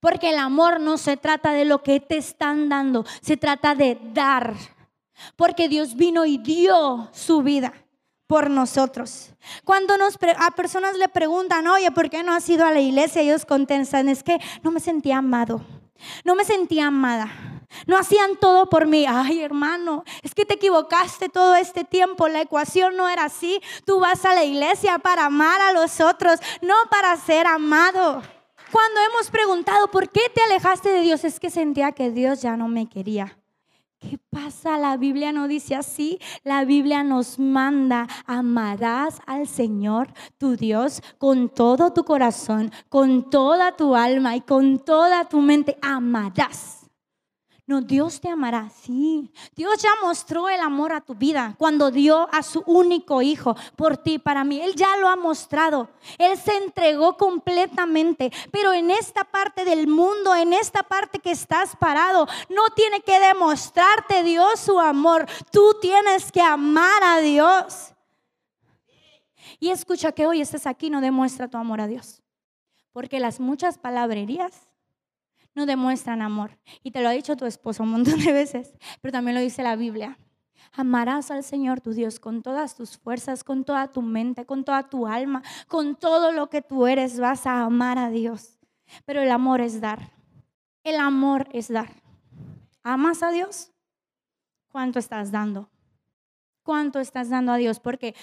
Porque 0.00 0.30
el 0.30 0.38
amor 0.38 0.80
no 0.80 0.98
se 0.98 1.16
trata 1.16 1.52
de 1.52 1.64
lo 1.64 1.82
que 1.82 2.00
te 2.00 2.16
están 2.16 2.68
dando, 2.68 3.04
se 3.20 3.36
trata 3.36 3.74
de 3.74 3.98
dar. 4.12 4.54
Porque 5.36 5.68
Dios 5.68 5.94
vino 5.94 6.24
y 6.24 6.38
dio 6.38 7.08
su 7.12 7.42
vida 7.42 7.72
por 8.26 8.50
nosotros. 8.50 9.34
Cuando 9.64 9.98
nos, 9.98 10.18
a 10.38 10.50
personas 10.52 10.96
le 10.96 11.08
preguntan, 11.08 11.66
oye, 11.68 11.90
¿por 11.90 12.08
qué 12.10 12.22
no 12.22 12.32
has 12.32 12.48
ido 12.48 12.64
a 12.64 12.72
la 12.72 12.80
iglesia? 12.80 13.22
Ellos 13.22 13.44
contestan, 13.44 14.08
es 14.08 14.22
que 14.22 14.40
no 14.62 14.70
me 14.70 14.80
sentía 14.80 15.18
amado, 15.18 15.60
no 16.24 16.34
me 16.34 16.44
sentía 16.44 16.86
amada. 16.86 17.51
No 17.86 17.98
hacían 17.98 18.36
todo 18.36 18.68
por 18.68 18.86
mí. 18.86 19.06
Ay, 19.08 19.42
hermano, 19.42 20.04
es 20.22 20.34
que 20.34 20.44
te 20.44 20.54
equivocaste 20.54 21.28
todo 21.28 21.54
este 21.54 21.84
tiempo. 21.84 22.28
La 22.28 22.40
ecuación 22.40 22.96
no 22.96 23.08
era 23.08 23.24
así. 23.24 23.60
Tú 23.84 24.00
vas 24.00 24.24
a 24.24 24.34
la 24.34 24.44
iglesia 24.44 24.98
para 24.98 25.26
amar 25.26 25.60
a 25.60 25.72
los 25.72 26.00
otros, 26.00 26.40
no 26.60 26.74
para 26.90 27.16
ser 27.16 27.46
amado. 27.46 28.22
Cuando 28.70 29.00
hemos 29.02 29.30
preguntado, 29.30 29.90
¿por 29.90 30.08
qué 30.08 30.22
te 30.34 30.40
alejaste 30.40 30.88
de 30.88 31.02
Dios? 31.02 31.24
Es 31.24 31.38
que 31.38 31.50
sentía 31.50 31.92
que 31.92 32.10
Dios 32.10 32.40
ya 32.40 32.56
no 32.56 32.68
me 32.68 32.88
quería. 32.88 33.36
¿Qué 33.98 34.18
pasa? 34.30 34.78
La 34.78 34.96
Biblia 34.96 35.30
no 35.30 35.46
dice 35.46 35.76
así. 35.76 36.18
La 36.42 36.64
Biblia 36.64 37.04
nos 37.04 37.38
manda, 37.38 38.08
amarás 38.26 39.20
al 39.26 39.46
Señor, 39.46 40.12
tu 40.38 40.56
Dios, 40.56 41.02
con 41.18 41.50
todo 41.50 41.92
tu 41.92 42.04
corazón, 42.04 42.72
con 42.88 43.30
toda 43.30 43.76
tu 43.76 43.94
alma 43.94 44.34
y 44.34 44.40
con 44.40 44.80
toda 44.80 45.28
tu 45.28 45.40
mente. 45.40 45.78
Amarás. 45.82 46.81
No, 47.64 47.80
Dios 47.80 48.20
te 48.20 48.28
amará, 48.28 48.70
sí. 48.70 49.32
Dios 49.54 49.80
ya 49.80 49.90
mostró 50.02 50.48
el 50.48 50.60
amor 50.60 50.92
a 50.92 51.00
tu 51.00 51.14
vida 51.14 51.54
cuando 51.58 51.92
dio 51.92 52.28
a 52.32 52.42
su 52.42 52.60
único 52.66 53.22
hijo 53.22 53.54
por 53.76 53.96
ti, 53.96 54.18
para 54.18 54.42
mí. 54.42 54.60
Él 54.60 54.74
ya 54.74 54.96
lo 54.96 55.08
ha 55.08 55.14
mostrado. 55.14 55.88
Él 56.18 56.36
se 56.36 56.56
entregó 56.56 57.16
completamente. 57.16 58.32
Pero 58.50 58.72
en 58.72 58.90
esta 58.90 59.22
parte 59.22 59.64
del 59.64 59.86
mundo, 59.86 60.34
en 60.34 60.52
esta 60.52 60.82
parte 60.82 61.20
que 61.20 61.30
estás 61.30 61.76
parado, 61.76 62.26
no 62.48 62.62
tiene 62.74 63.00
que 63.00 63.20
demostrarte 63.20 64.24
Dios 64.24 64.58
su 64.58 64.80
amor. 64.80 65.26
Tú 65.52 65.76
tienes 65.80 66.32
que 66.32 66.42
amar 66.42 67.04
a 67.04 67.20
Dios. 67.20 67.94
Y 69.60 69.70
escucha 69.70 70.10
que 70.10 70.26
hoy 70.26 70.40
estés 70.40 70.66
aquí, 70.66 70.90
no 70.90 71.00
demuestra 71.00 71.46
tu 71.46 71.58
amor 71.58 71.80
a 71.80 71.86
Dios. 71.86 72.22
Porque 72.92 73.20
las 73.20 73.38
muchas 73.38 73.78
palabrerías 73.78 74.68
no 75.54 75.66
demuestran 75.66 76.22
amor. 76.22 76.58
Y 76.82 76.90
te 76.90 77.00
lo 77.00 77.08
ha 77.08 77.12
dicho 77.12 77.36
tu 77.36 77.46
esposo 77.46 77.82
un 77.82 77.90
montón 77.90 78.18
de 78.20 78.32
veces, 78.32 78.74
pero 79.00 79.12
también 79.12 79.34
lo 79.34 79.40
dice 79.40 79.62
la 79.62 79.76
Biblia. 79.76 80.18
Amarás 80.74 81.30
al 81.30 81.44
Señor 81.44 81.80
tu 81.80 81.92
Dios 81.92 82.18
con 82.18 82.42
todas 82.42 82.74
tus 82.76 82.96
fuerzas, 82.96 83.44
con 83.44 83.64
toda 83.64 83.92
tu 83.92 84.00
mente, 84.00 84.46
con 84.46 84.64
toda 84.64 84.88
tu 84.88 85.06
alma, 85.06 85.42
con 85.68 85.96
todo 85.96 86.32
lo 86.32 86.48
que 86.48 86.62
tú 86.62 86.86
eres. 86.86 87.20
Vas 87.20 87.46
a 87.46 87.64
amar 87.64 87.98
a 87.98 88.08
Dios. 88.08 88.58
Pero 89.04 89.20
el 89.20 89.30
amor 89.30 89.60
es 89.60 89.80
dar. 89.80 90.12
El 90.82 90.96
amor 90.96 91.48
es 91.52 91.68
dar. 91.68 91.90
¿Amas 92.82 93.22
a 93.22 93.30
Dios? 93.30 93.70
¿Cuánto 94.70 94.98
estás 94.98 95.30
dando? 95.30 95.68
¿Cuánto 96.62 97.00
estás 97.00 97.28
dando 97.28 97.52
a 97.52 97.56
Dios? 97.56 97.78
Porque 97.78 98.14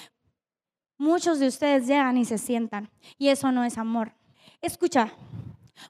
muchos 0.98 1.40
de 1.40 1.48
ustedes 1.48 1.88
llegan 1.88 2.18
y 2.18 2.26
se 2.26 2.38
sientan. 2.38 2.90
Y 3.18 3.28
eso 3.30 3.52
no 3.52 3.64
es 3.64 3.78
amor. 3.78 4.14
Escucha, 4.62 5.14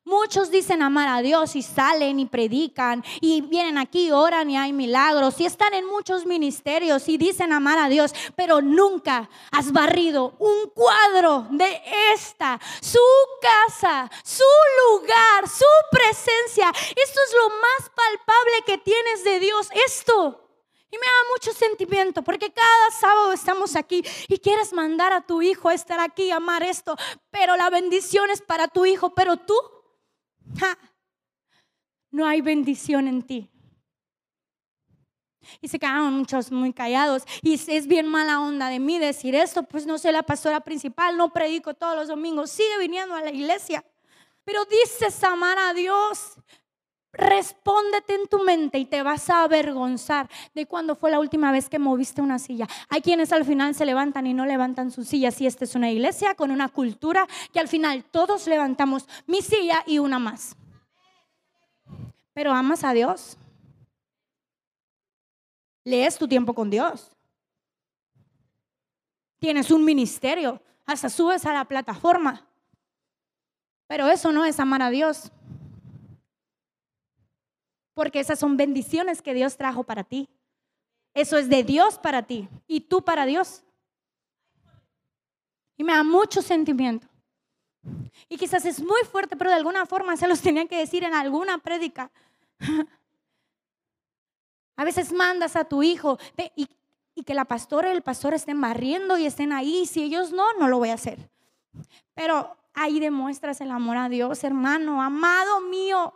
Muchos 0.03 0.51
dicen 0.51 0.81
amar 0.81 1.07
a 1.07 1.21
Dios 1.21 1.55
y 1.55 1.61
salen 1.61 2.19
y 2.19 2.25
predican 2.25 3.03
y 3.21 3.41
vienen 3.41 3.77
aquí, 3.77 4.11
oran 4.11 4.49
y 4.49 4.57
hay 4.57 4.73
milagros 4.73 5.39
y 5.39 5.45
están 5.45 5.73
en 5.73 5.85
muchos 5.85 6.25
ministerios 6.25 7.07
y 7.09 7.17
dicen 7.17 7.53
amar 7.53 7.77
a 7.77 7.89
Dios, 7.89 8.13
pero 8.35 8.61
nunca 8.61 9.29
has 9.51 9.71
barrido 9.71 10.35
un 10.39 10.69
cuadro 10.73 11.47
de 11.51 11.81
esta, 12.13 12.59
su 12.81 12.99
casa, 13.41 14.09
su 14.23 14.43
lugar, 14.91 15.47
su 15.47 15.65
presencia. 15.91 16.69
Esto 16.69 17.19
es 17.27 17.35
lo 17.35 17.49
más 17.49 17.91
palpable 17.95 18.63
que 18.65 18.77
tienes 18.77 19.23
de 19.23 19.39
Dios, 19.39 19.69
esto. 19.85 20.45
Y 20.91 20.97
me 20.97 21.05
da 21.05 21.33
mucho 21.33 21.53
sentimiento 21.53 22.23
porque 22.23 22.51
cada 22.51 22.91
sábado 22.99 23.31
estamos 23.31 23.75
aquí 23.75 24.03
y 24.27 24.39
quieres 24.39 24.73
mandar 24.73 25.13
a 25.13 25.21
tu 25.21 25.43
hijo 25.43 25.69
a 25.69 25.75
estar 25.75 25.99
aquí, 25.99 26.31
amar 26.31 26.63
esto, 26.63 26.95
pero 27.29 27.55
la 27.55 27.69
bendición 27.69 28.31
es 28.31 28.41
para 28.41 28.67
tu 28.67 28.87
hijo, 28.87 29.13
pero 29.13 29.37
tú 29.37 29.55
no 32.11 32.25
hay 32.25 32.41
bendición 32.41 33.07
en 33.07 33.21
ti. 33.21 33.49
Y 35.61 35.67
se 35.67 35.79
quedaron 35.79 36.13
muchos 36.13 36.51
muy 36.51 36.73
callados. 36.73 37.23
Y 37.41 37.53
es 37.53 37.87
bien 37.87 38.07
mala 38.07 38.39
onda 38.39 38.69
de 38.69 38.79
mí 38.79 38.99
decir 38.99 39.35
esto, 39.35 39.63
pues 39.63 39.85
no 39.85 39.97
soy 39.97 40.11
la 40.11 40.23
pastora 40.23 40.59
principal, 40.61 41.17
no 41.17 41.31
predico 41.31 41.73
todos 41.73 41.95
los 41.95 42.07
domingos, 42.07 42.51
sigue 42.51 42.77
viniendo 42.79 43.15
a 43.15 43.21
la 43.21 43.31
iglesia. 43.31 43.83
Pero 44.43 44.65
dices 44.65 45.23
amar 45.23 45.57
a 45.57 45.73
Dios. 45.73 46.35
Respóndete 47.11 48.13
en 48.13 48.27
tu 48.27 48.39
mente 48.43 48.77
y 48.77 48.85
te 48.85 49.01
vas 49.01 49.29
a 49.31 49.43
avergonzar 49.43 50.29
de 50.53 50.67
cuándo 50.67 50.95
fue 50.95 51.09
la 51.09 51.19
última 51.19 51.51
vez 51.51 51.67
que 51.67 51.79
moviste 51.79 52.21
una 52.21 52.37
silla. 52.37 52.67
Hay 52.87 53.01
quienes 53.01 53.33
al 53.33 53.45
final 53.45 53.73
se 53.73 53.85
levantan 53.85 54.27
y 54.27 54.33
no 54.33 54.45
levantan 54.45 54.91
su 54.91 55.03
silla. 55.03 55.31
Si 55.31 55.47
esta 55.47 55.63
es 55.63 55.73
una 55.73 55.89
iglesia 55.89 56.35
con 56.35 56.51
una 56.51 56.69
cultura 56.69 57.27
que 57.51 57.59
al 57.59 57.67
final 57.67 58.03
todos 58.03 58.45
levantamos 58.47 59.07
mi 59.25 59.41
silla 59.41 59.83
y 59.87 59.97
una 59.97 60.19
más. 60.19 60.55
Pero 62.33 62.53
amas 62.53 62.83
a 62.83 62.93
Dios. 62.93 63.37
Lees 65.83 66.15
tu 66.17 66.27
tiempo 66.27 66.53
con 66.53 66.69
Dios. 66.69 67.11
Tienes 69.39 69.71
un 69.71 69.83
ministerio. 69.83 70.61
Hasta 70.85 71.09
subes 71.09 71.45
a 71.47 71.53
la 71.53 71.65
plataforma. 71.65 72.45
Pero 73.87 74.07
eso 74.07 74.31
no 74.31 74.45
es 74.45 74.59
amar 74.59 74.83
a 74.83 74.91
Dios 74.91 75.31
porque 77.99 78.21
esas 78.21 78.39
son 78.39 78.55
bendiciones 78.55 79.21
que 79.21 79.33
Dios 79.33 79.57
trajo 79.57 79.83
para 79.83 80.05
ti. 80.05 80.29
Eso 81.13 81.37
es 81.37 81.49
de 81.49 81.65
Dios 81.65 81.99
para 81.99 82.23
ti 82.23 82.47
y 82.65 82.79
tú 82.79 83.01
para 83.01 83.25
Dios. 83.25 83.61
Y 85.75 85.83
me 85.83 85.91
da 85.91 86.01
mucho 86.01 86.41
sentimiento. 86.41 87.05
Y 88.29 88.37
quizás 88.37 88.63
es 88.63 88.81
muy 88.81 89.01
fuerte, 89.11 89.35
pero 89.35 89.49
de 89.49 89.57
alguna 89.57 89.85
forma 89.85 90.15
se 90.15 90.29
los 90.29 90.39
tenía 90.39 90.65
que 90.65 90.77
decir 90.77 91.03
en 91.03 91.13
alguna 91.13 91.57
prédica. 91.57 92.09
A 94.77 94.85
veces 94.85 95.11
mandas 95.11 95.57
a 95.57 95.65
tu 95.65 95.83
hijo 95.83 96.17
y, 96.55 96.69
y 97.15 97.23
que 97.23 97.33
la 97.33 97.43
pastora 97.43 97.89
y 97.89 97.97
el 97.97 98.01
pastor 98.01 98.33
estén 98.33 98.61
barriendo 98.61 99.17
y 99.17 99.25
estén 99.25 99.51
ahí. 99.51 99.85
Si 99.85 100.01
ellos 100.01 100.31
no, 100.31 100.53
no 100.53 100.69
lo 100.69 100.77
voy 100.77 100.91
a 100.91 100.93
hacer. 100.93 101.29
Pero 102.13 102.55
ahí 102.73 103.01
demuestras 103.01 103.59
el 103.59 103.71
amor 103.71 103.97
a 103.97 104.07
Dios, 104.07 104.45
hermano, 104.45 105.01
amado 105.01 105.59
mío. 105.59 106.13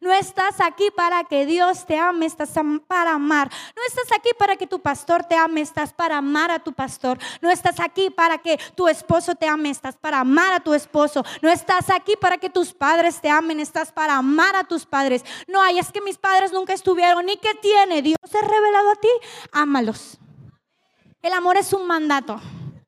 No 0.00 0.12
estás 0.12 0.60
aquí 0.60 0.90
para 0.94 1.24
que 1.24 1.46
Dios 1.46 1.86
te 1.86 1.98
ame, 1.98 2.26
estás 2.26 2.52
para 2.86 3.12
amar. 3.12 3.50
No 3.76 3.82
estás 3.86 4.16
aquí 4.16 4.30
para 4.38 4.56
que 4.56 4.66
tu 4.66 4.80
pastor 4.80 5.24
te 5.24 5.36
ame, 5.36 5.60
estás 5.60 5.92
para 5.92 6.18
amar 6.18 6.50
a 6.50 6.58
tu 6.58 6.72
pastor. 6.72 7.18
No 7.40 7.50
estás 7.50 7.80
aquí 7.80 8.10
para 8.10 8.38
que 8.38 8.58
tu 8.74 8.88
esposo 8.88 9.34
te 9.34 9.46
ame, 9.46 9.70
estás 9.70 9.96
para 9.96 10.20
amar 10.20 10.52
a 10.54 10.60
tu 10.60 10.74
esposo. 10.74 11.24
No 11.42 11.50
estás 11.50 11.90
aquí 11.90 12.14
para 12.20 12.38
que 12.38 12.50
tus 12.50 12.72
padres 12.72 13.20
te 13.20 13.28
amen, 13.28 13.60
estás 13.60 13.92
para 13.92 14.16
amar 14.16 14.56
a 14.56 14.64
tus 14.64 14.86
padres. 14.86 15.24
No 15.46 15.60
hay, 15.62 15.78
es 15.78 15.92
que 15.92 16.00
mis 16.00 16.18
padres 16.18 16.52
nunca 16.52 16.72
estuvieron, 16.72 17.26
ni 17.26 17.36
que 17.36 17.54
tiene. 17.54 18.02
Dios 18.02 18.18
se 18.30 18.38
ha 18.38 18.42
revelado 18.42 18.90
a 18.90 18.96
ti, 18.96 19.08
ámalos. 19.52 20.18
El 21.22 21.32
amor 21.32 21.56
es 21.56 21.72
un 21.72 21.86
mandato. 21.86 22.40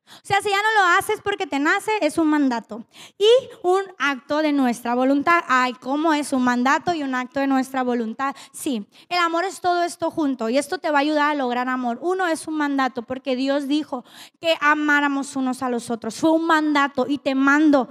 O 0.07 0.25
sea, 0.25 0.41
si 0.41 0.49
ya 0.49 0.57
no 0.57 0.81
lo 0.81 0.97
haces 0.97 1.19
porque 1.21 1.47
te 1.47 1.59
nace, 1.59 1.91
es 2.01 2.17
un 2.17 2.27
mandato. 2.27 2.85
Y 3.17 3.27
un 3.63 3.81
acto 3.97 4.41
de 4.41 4.51
nuestra 4.51 4.95
voluntad. 4.95 5.43
Ay, 5.47 5.73
¿cómo 5.73 6.13
es 6.13 6.33
un 6.33 6.43
mandato 6.43 6.93
y 6.93 7.03
un 7.03 7.15
acto 7.15 7.39
de 7.39 7.47
nuestra 7.47 7.83
voluntad? 7.83 8.35
Sí, 8.51 8.87
el 9.09 9.17
amor 9.17 9.45
es 9.45 9.59
todo 9.59 9.83
esto 9.83 10.09
junto 10.11 10.49
y 10.49 10.57
esto 10.57 10.77
te 10.77 10.91
va 10.91 10.99
a 10.99 11.01
ayudar 11.01 11.31
a 11.31 11.35
lograr 11.35 11.67
amor. 11.69 11.99
Uno 12.01 12.27
es 12.27 12.47
un 12.47 12.55
mandato 12.55 13.03
porque 13.03 13.35
Dios 13.35 13.67
dijo 13.67 14.03
que 14.39 14.55
amáramos 14.61 15.35
unos 15.35 15.61
a 15.61 15.69
los 15.69 15.89
otros. 15.89 16.15
Fue 16.15 16.31
un 16.31 16.45
mandato 16.45 17.05
y 17.07 17.17
te 17.17 17.35
mando. 17.35 17.89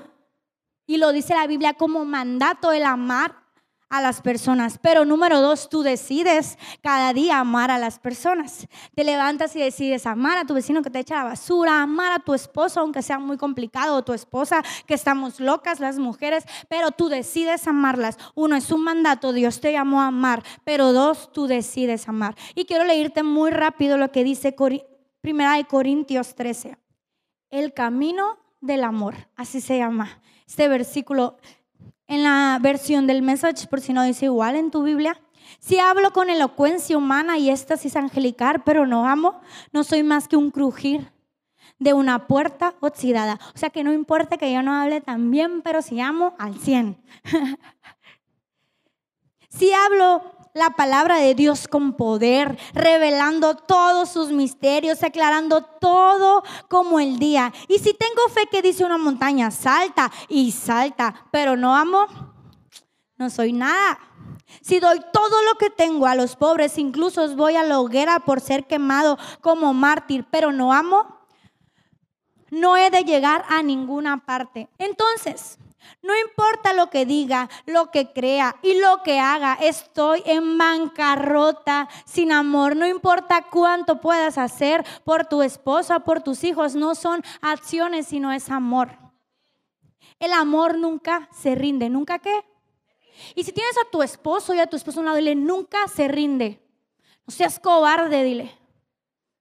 Y 0.87 0.99
lo 0.99 1.13
dice 1.13 1.35
la 1.35 1.47
Biblia 1.47 1.75
como 1.75 2.05
mandato 2.05 2.73
el 2.73 2.85
amar 2.85 3.46
a 3.89 4.01
las 4.01 4.21
personas. 4.21 4.79
Pero 4.83 5.05
número 5.05 5.41
dos, 5.41 5.69
tú 5.69 5.83
decides 5.83 6.59
cada 6.83 7.13
día 7.13 7.39
amar 7.39 7.71
a 7.71 7.79
las 7.79 7.99
personas. 7.99 8.67
Te 8.95 9.05
levantas 9.05 9.55
y 9.57 9.61
decides 9.61 10.07
amar 10.07 10.39
a 10.39 10.45
tu 10.45 10.55
vecino 10.55 10.83
que 10.83 10.91
te 10.91 11.01
echa 11.01 11.17
la 11.17 11.25
basura, 11.25 11.83
amar 11.83 12.13
a 12.13 12.19
tu 12.19 12.35
esposo, 12.35 12.81
aunque 12.81 13.03
sea 13.03 13.19
muy 13.19 13.37
complicado, 13.37 13.97
o 13.97 14.05
tu 14.05 14.13
esposa, 14.13 14.63
que 14.87 14.95
estamos 14.95 15.41
locas 15.41 15.81
las 15.81 15.99
mujeres, 15.99 16.45
pero 16.69 16.91
tú 16.91 17.09
decides 17.09 17.67
amarlas. 17.69 18.19
Uno 18.35 18.57
es 18.57 18.71
un 18.73 18.83
mandato, 18.83 19.33
Dios 19.33 19.61
te 19.61 19.73
llamó 19.73 20.01
a 20.03 20.09
amar, 20.09 20.43
pero 20.65 20.93
dos, 20.93 21.33
tú 21.33 21.47
decides 21.47 22.09
amar. 22.09 22.35
Y 22.55 22.65
quiero 22.65 22.85
leerte 22.85 23.23
muy 23.23 23.51
rápido 23.51 23.97
lo 23.99 24.11
que 24.11 24.25
dice 24.25 24.55
Primera 25.21 25.55
de 25.55 25.65
Corintios 25.65 26.35
13. 26.35 26.79
El 27.51 27.73
camino 27.73 28.39
del 28.61 28.85
amor, 28.85 29.15
así 29.37 29.61
se 29.61 29.79
llama. 29.79 30.21
Este 30.47 30.69
versículo 30.69 31.39
en 32.09 32.23
la 32.23 32.59
versión 32.61 33.07
del 33.07 33.23
message, 33.23 33.67
por 33.67 33.81
si 33.81 33.93
no 33.93 34.03
dice 34.03 34.27
igual 34.27 34.57
en 34.57 34.71
tu 34.71 34.83
Biblia. 34.83 35.21
Si 35.59 35.79
hablo 35.79 36.13
con 36.13 36.31
elocuencia 36.31 36.97
humana 36.97 37.39
y 37.39 37.51
es 37.51 37.67
angelical, 37.97 38.63
pero 38.65 38.87
no 38.87 39.09
amo, 39.09 39.41
no 39.73 39.85
soy 39.85 40.03
más 40.03 40.29
que 40.29 40.37
un 40.37 40.51
crujir 40.51 41.13
de 41.79 41.93
una 41.93 42.27
puerta 42.27 42.75
oxidada. 42.81 43.39
O 43.55 43.59
sea 43.59 43.71
que 43.71 43.85
no 43.85 43.93
importa 43.93 44.37
que 44.37 44.53
yo 44.53 44.63
no 44.63 44.75
hable 44.75 45.01
tan 45.01 45.31
bien, 45.31 45.63
pero 45.63 45.83
si 45.83 46.01
amo 46.01 46.35
al 46.39 46.59
100. 46.59 46.97
si 49.49 49.73
hablo 49.73 50.36
la 50.57 50.71
palabra 50.71 51.17
de 51.17 51.35
Dios 51.35 51.69
con 51.69 51.93
poder, 51.93 52.59
revelando 52.73 53.57
todos 53.57 54.09
sus 54.09 54.33
misterios, 54.33 55.03
aclarando 55.03 55.63
todo 55.63 56.43
como 56.69 56.99
el 56.99 57.19
día. 57.19 57.53
Y 57.69 57.79
si 57.79 57.93
tengo 57.93 58.23
fe 58.33 58.49
que 58.51 58.63
dice 58.63 58.85
una 58.85 58.97
montaña, 58.97 59.51
salta 59.51 60.11
y 60.29 60.51
salta, 60.53 61.27
pero 61.31 61.57
no 61.57 61.77
amo, 61.77 62.07
no 63.19 63.29
soy 63.29 63.53
nada. 63.53 63.99
Si 64.63 64.81
doy 64.81 64.99
todo 65.13 65.43
lo 65.43 65.59
que 65.59 65.69
tengo 65.69 66.07
a 66.07 66.15
los 66.15 66.37
pobres, 66.37 66.79
incluso 66.79 67.37
voy 67.37 67.57
a 67.57 67.63
la 67.63 67.79
hoguera 67.79 68.21
por 68.21 68.41
ser 68.41 68.67
quemado 68.67 69.19
como 69.43 69.75
mártir, 69.75 70.25
pero 70.31 70.53
no 70.53 70.73
amo, 70.73 71.19
no 72.51 72.79
he 72.79 72.91
de 72.91 73.03
llegar 73.03 73.45
a 73.51 73.63
ninguna 73.63 74.25
parte. 74.25 74.71
Entonces, 74.79 75.59
no 76.03 76.13
importa 76.19 76.73
lo 76.73 76.91
que 76.91 77.07
diga, 77.07 77.49
lo 77.67 77.91
que 77.91 78.13
crea 78.13 78.57
y 78.63 78.81
lo 78.81 79.03
que 79.03 79.19
haga, 79.19 79.55
estoy 79.61 80.23
en 80.27 80.59
bancarrota 80.59 81.89
sin 82.05 82.33
amor. 82.33 82.77
No 82.77 82.87
importa 82.87 83.47
cuánto 83.51 84.01
puedas 84.01 84.39
hacer 84.39 84.85
por 85.05 85.27
tu 85.27 85.43
esposa, 85.43 86.01
por 86.01 86.23
tus 86.23 86.45
hijos, 86.45 86.75
no 86.75 86.95
son 86.95 87.23
acciones, 87.41 88.07
sino 88.07 88.33
es 88.33 88.51
amor. 88.51 88.99
El 90.19 90.33
amor 90.33 90.79
nunca 90.79 91.29
se 91.33 91.55
rinde, 91.55 91.89
¿nunca 91.91 92.19
qué? 92.19 92.45
Y 93.35 93.45
si 93.45 93.53
tienes 93.53 93.77
a 93.79 93.91
tu 93.91 94.03
esposo 94.03 94.55
y 94.55 94.61
a 94.61 94.67
tu 94.67 94.77
esposo 94.77 94.99
a 94.99 95.01
un 95.01 95.07
lado, 95.07 95.17
dile, 95.17 95.35
nunca 95.35 95.89
se 95.89 96.09
rinde. 96.09 96.63
No 97.27 97.33
seas 97.33 97.59
cobarde, 97.59 98.23
dile. 98.23 98.59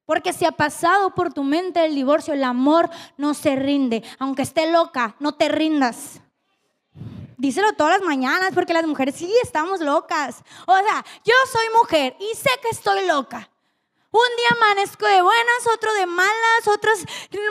Porque 0.06 0.34
si 0.34 0.46
ha 0.46 0.52
pasado 0.52 1.16
por 1.16 1.34
tu 1.34 1.44
mente 1.44 1.84
el 1.84 1.96
divorcio, 1.96 2.34
el 2.34 2.44
amor 2.44 2.90
no 3.18 3.34
se 3.34 3.56
rinde. 3.56 4.04
Aunque 4.20 4.44
esté 4.44 4.72
loca, 4.72 5.16
no 5.20 5.34
te 5.34 5.50
rindas. 5.50 6.22
Díselo 7.46 7.74
todas 7.74 8.00
las 8.00 8.08
mañanas 8.08 8.54
porque 8.56 8.74
las 8.74 8.88
mujeres 8.88 9.14
sí 9.14 9.32
estamos 9.44 9.80
locas. 9.80 10.42
O 10.66 10.76
sea, 10.76 11.06
yo 11.24 11.34
soy 11.52 11.66
mujer 11.80 12.16
y 12.20 12.36
sé 12.36 12.50
que 12.60 12.70
estoy 12.70 13.06
loca. 13.06 13.48
Un 14.10 14.36
día 14.36 14.58
amanezco 14.60 15.06
de 15.06 15.22
buenas, 15.22 15.68
otro 15.72 15.94
de 15.94 16.08
malas, 16.08 16.68
otros 16.68 17.06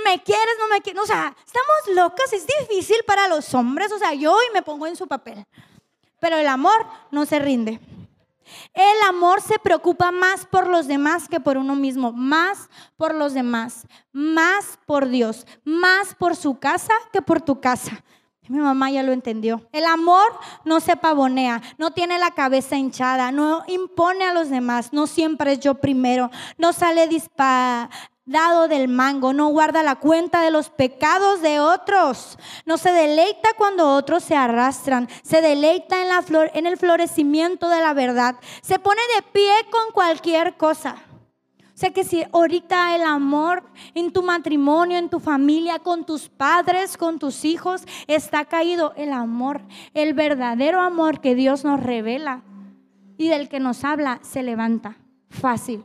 me 0.04 0.20
quieres, 0.24 0.56
no 0.58 0.66
me 0.66 0.82
quieres. 0.82 1.00
O 1.00 1.06
sea, 1.06 1.32
estamos 1.46 1.94
locas, 1.94 2.32
es 2.32 2.44
difícil 2.44 2.96
para 3.06 3.28
los 3.28 3.54
hombres. 3.54 3.92
O 3.92 3.98
sea, 4.00 4.14
yo 4.14 4.32
hoy 4.32 4.46
me 4.52 4.62
pongo 4.62 4.88
en 4.88 4.96
su 4.96 5.06
papel. 5.06 5.46
Pero 6.18 6.38
el 6.38 6.48
amor 6.48 6.84
no 7.12 7.24
se 7.24 7.38
rinde. 7.38 7.78
El 8.72 9.00
amor 9.06 9.42
se 9.42 9.60
preocupa 9.60 10.10
más 10.10 10.44
por 10.44 10.66
los 10.66 10.88
demás 10.88 11.28
que 11.28 11.38
por 11.38 11.56
uno 11.56 11.76
mismo, 11.76 12.10
más 12.10 12.68
por 12.96 13.14
los 13.14 13.32
demás, 13.32 13.86
más 14.10 14.76
por 14.86 15.08
Dios, 15.08 15.46
más 15.62 16.16
por 16.16 16.34
su 16.34 16.58
casa 16.58 16.94
que 17.12 17.22
por 17.22 17.40
tu 17.40 17.60
casa. 17.60 18.02
Mi 18.48 18.58
mamá 18.58 18.90
ya 18.90 19.02
lo 19.02 19.12
entendió. 19.12 19.62
El 19.72 19.86
amor 19.86 20.26
no 20.64 20.80
se 20.80 20.96
pavonea, 20.96 21.62
no 21.78 21.92
tiene 21.92 22.18
la 22.18 22.32
cabeza 22.32 22.76
hinchada, 22.76 23.32
no 23.32 23.64
impone 23.68 24.24
a 24.24 24.34
los 24.34 24.50
demás, 24.50 24.92
no 24.92 25.06
siempre 25.06 25.52
es 25.52 25.60
yo 25.60 25.76
primero, 25.76 26.30
no 26.58 26.74
sale 26.74 27.08
disparado 27.08 28.68
del 28.68 28.88
mango, 28.88 29.32
no 29.32 29.48
guarda 29.48 29.82
la 29.82 29.96
cuenta 29.96 30.42
de 30.42 30.50
los 30.50 30.68
pecados 30.68 31.40
de 31.40 31.58
otros, 31.58 32.38
no 32.66 32.76
se 32.76 32.92
deleita 32.92 33.48
cuando 33.56 33.94
otros 33.94 34.22
se 34.22 34.36
arrastran, 34.36 35.08
se 35.22 35.40
deleita 35.40 36.02
en, 36.02 36.08
la 36.08 36.20
flor, 36.20 36.50
en 36.52 36.66
el 36.66 36.76
florecimiento 36.76 37.70
de 37.70 37.80
la 37.80 37.94
verdad, 37.94 38.36
se 38.60 38.78
pone 38.78 39.00
de 39.16 39.22
pie 39.22 39.52
con 39.70 39.90
cualquier 39.92 40.58
cosa. 40.58 40.96
O 41.74 41.76
sea 41.76 41.90
que 41.90 42.04
si 42.04 42.22
ahorita 42.32 42.94
el 42.94 43.02
amor 43.02 43.64
en 43.94 44.12
tu 44.12 44.22
matrimonio, 44.22 44.96
en 44.96 45.08
tu 45.08 45.18
familia, 45.18 45.80
con 45.80 46.04
tus 46.04 46.28
padres, 46.28 46.96
con 46.96 47.18
tus 47.18 47.44
hijos, 47.44 47.82
está 48.06 48.44
caído, 48.44 48.92
el 48.96 49.12
amor, 49.12 49.60
el 49.92 50.14
verdadero 50.14 50.80
amor 50.80 51.20
que 51.20 51.34
Dios 51.34 51.64
nos 51.64 51.82
revela 51.82 52.42
y 53.18 53.28
del 53.28 53.48
que 53.48 53.58
nos 53.58 53.82
habla, 53.82 54.20
se 54.22 54.44
levanta 54.44 54.98
fácil. 55.30 55.84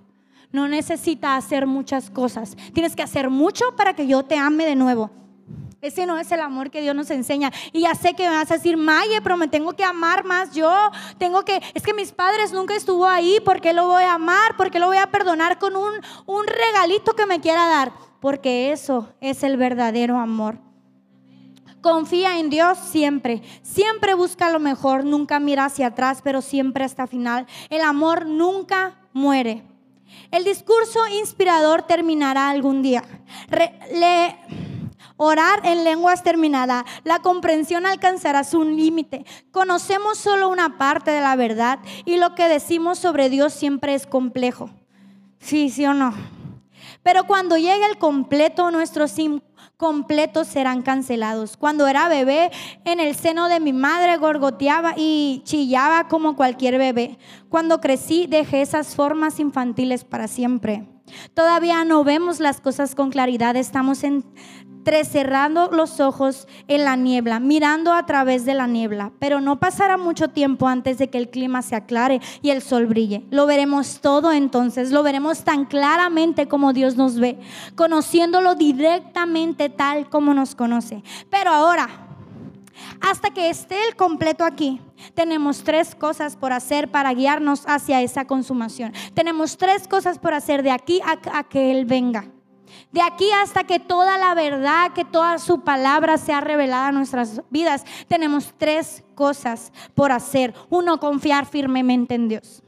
No 0.52 0.68
necesita 0.68 1.36
hacer 1.36 1.66
muchas 1.66 2.12
cosas. 2.12 2.56
Tienes 2.74 2.96
que 2.96 3.04
hacer 3.04 3.32
mucho 3.32 3.76
para 3.76 3.96
que 3.96 4.06
yo 4.06 4.24
te 4.24 4.38
ame 4.38 4.66
de 4.66 4.76
nuevo. 4.76 5.10
Ese 5.82 6.06
no 6.06 6.18
es 6.18 6.32
el 6.32 6.42
amor 6.42 6.70
que 6.70 6.82
Dios 6.82 6.96
nos 6.96 7.10
enseña. 7.10 7.52
Y 7.72 7.82
ya 7.82 7.96
sé 7.96 8.14
que 8.14 8.28
me 8.28 8.36
vas 8.36 8.52
a 8.52 8.56
decir, 8.56 8.76
Maye, 8.76 9.22
pero 9.22 9.38
me 9.38 9.48
tengo 9.48 9.74
que 9.74 9.84
amar 9.84 10.26
más 10.26 10.54
yo. 10.54 10.74
Tengo 11.18 11.46
que, 11.46 11.62
es 11.74 11.84
que 11.84 11.94
mis 11.94 12.12
padres 12.12 12.52
nunca 12.52 12.76
estuvo 12.76 13.06
ahí. 13.06 13.40
¿Por 13.40 13.62
qué 13.62 13.74
lo 13.74 13.88
voy 13.88 14.04
a 14.04 14.16
amar? 14.16 14.58
¿Por 14.58 14.72
qué 14.72 14.80
lo 14.80 14.88
voy 14.88 14.98
a 14.98 15.10
perdonar 15.10 15.58
con 15.58 15.76
un, 15.78 15.94
un 16.26 16.48
regalito 16.48 17.14
que 17.16 17.26
me 17.26 17.40
quiera 17.40 17.66
dar? 17.68 17.94
Porque 18.20 18.74
eso 18.74 19.14
es 19.22 19.44
el 19.44 19.56
verdadero 19.56 20.18
amor. 20.18 20.58
Confía 21.82 22.40
en 22.40 22.50
Dios 22.50 22.78
siempre. 22.78 23.42
Siempre 23.62 24.14
busca 24.14 24.50
lo 24.50 24.60
mejor. 24.60 25.06
Nunca 25.06 25.40
mira 25.40 25.66
hacia 25.66 25.88
atrás, 25.88 26.20
pero 26.22 26.42
siempre 26.42 26.84
hasta 26.84 27.08
final. 27.08 27.48
El 27.70 27.82
amor 27.82 28.26
nunca 28.26 29.00
muere. 29.14 29.64
El 30.32 30.44
discurso 30.44 31.00
inspirador 31.22 31.84
terminará 31.84 32.50
algún 32.50 32.82
día. 32.82 33.04
le, 33.94 34.36
Orar 35.22 35.60
en 35.66 35.84
lenguas 35.84 36.24
terminada. 36.24 36.86
La 37.04 37.20
comprensión 37.20 37.86
alcanzará 37.86 38.46
su 38.46 38.64
límite. 38.64 39.26
Conocemos 39.52 40.18
solo 40.18 40.48
una 40.48 40.78
parte 40.78 41.12
de 41.12 41.20
la 41.20 41.36
verdad 41.36 41.80
y 42.06 42.16
lo 42.16 42.36
que 42.36 42.48
decimos 42.48 43.00
sobre 43.00 43.30
Dios 43.30 43.52
siempre 43.52 43.96
es 43.96 44.08
complejo. 44.08 44.70
Sí, 45.40 45.70
sí 45.72 45.86
o 45.86 45.94
no. 45.94 46.14
Pero 47.04 47.26
cuando 47.28 47.58
llegue 47.58 47.86
el 47.86 47.98
completo, 47.98 48.72
nuestros 48.72 49.14
completos 49.76 50.48
serán 50.48 50.84
cancelados. 50.84 51.58
Cuando 51.58 51.86
era 51.88 52.08
bebé, 52.08 52.50
en 52.86 53.02
el 53.02 53.14
seno 53.14 53.50
de 53.50 53.60
mi 53.60 53.74
madre 53.74 54.16
gorgoteaba 54.16 54.94
y 54.96 55.42
chillaba 55.44 56.08
como 56.08 56.38
cualquier 56.38 56.78
bebé. 56.78 57.18
Cuando 57.50 57.82
crecí, 57.82 58.26
dejé 58.26 58.62
esas 58.62 58.96
formas 58.96 59.38
infantiles 59.42 60.06
para 60.06 60.30
siempre. 60.30 60.88
Todavía 61.34 61.84
no 61.86 62.04
vemos 62.04 62.40
las 62.40 62.62
cosas 62.62 62.96
con 62.96 63.10
claridad, 63.10 63.56
estamos 63.56 64.04
en, 64.04 64.24
cerrando 65.04 65.70
los 65.72 66.00
ojos 66.00 66.48
en 66.68 66.84
la 66.84 66.96
niebla, 66.96 67.40
mirando 67.40 67.94
a 67.94 68.06
través 68.06 68.46
de 68.46 68.54
la 68.54 68.68
niebla. 68.68 69.12
Pero 69.20 69.42
no 69.42 69.60
pasará 69.60 69.98
mucho 69.98 70.30
tiempo 70.30 70.68
antes 70.68 70.98
de 70.98 71.10
que 71.10 71.18
el 71.18 71.30
clima 71.30 71.62
se 71.62 71.76
aclare 71.76 72.22
y 72.42 72.50
el 72.50 72.62
sol 72.62 72.88
brille. 72.88 73.24
Lo 73.30 73.46
veremos 73.46 74.02
todo 74.02 74.32
entonces, 74.32 74.92
lo 74.92 75.04
veremos 75.04 75.44
tan 75.44 75.66
claramente 75.66 76.48
como 76.48 76.74
Dios 76.74 76.96
nos 76.96 77.20
ve, 77.20 77.40
conociéndolo 77.76 78.56
directamente 78.56 79.70
tal 79.70 80.10
como 80.10 80.34
nos 80.34 80.56
conoce. 80.56 81.04
Pero 81.30 81.52
ahora, 81.52 82.09
hasta 83.02 83.32
que 83.32 83.50
esté 83.50 83.88
el 83.88 83.96
completo 83.96 84.44
aquí, 84.44 84.82
tenemos 85.14 85.64
tres 85.64 85.96
cosas 85.96 86.36
por 86.36 86.54
hacer 86.54 86.90
para 86.92 87.14
guiarnos 87.14 87.64
hacia 87.68 88.02
esa 88.02 88.26
consumación. 88.26 88.94
Tenemos 89.14 89.58
tres 89.58 89.88
cosas 89.88 90.20
por 90.20 90.34
hacer 90.34 90.64
de 90.64 90.72
aquí 90.72 91.02
a, 91.06 91.44
que 91.44 91.72
Él 91.72 91.86
venga. 91.86 92.26
De 92.92 93.02
aquí 93.02 93.30
hasta 93.32 93.64
que 93.64 93.80
toda 93.80 94.18
la 94.18 94.34
verdad, 94.36 94.94
que 94.94 95.06
toda 95.06 95.40
su 95.40 95.62
palabra 95.62 96.18
sea 96.18 96.42
revelada 96.42 96.90
en 96.90 96.96
nuestras 96.96 97.42
vidas, 97.50 97.84
tenemos 98.08 98.54
tres 98.58 99.04
cosas 99.16 99.72
por 99.96 100.12
hacer. 100.12 100.54
Uno, 100.70 101.00
confiar 101.00 101.46
firmemente 101.46 102.16
en 102.16 102.28
Dios. 102.28 102.64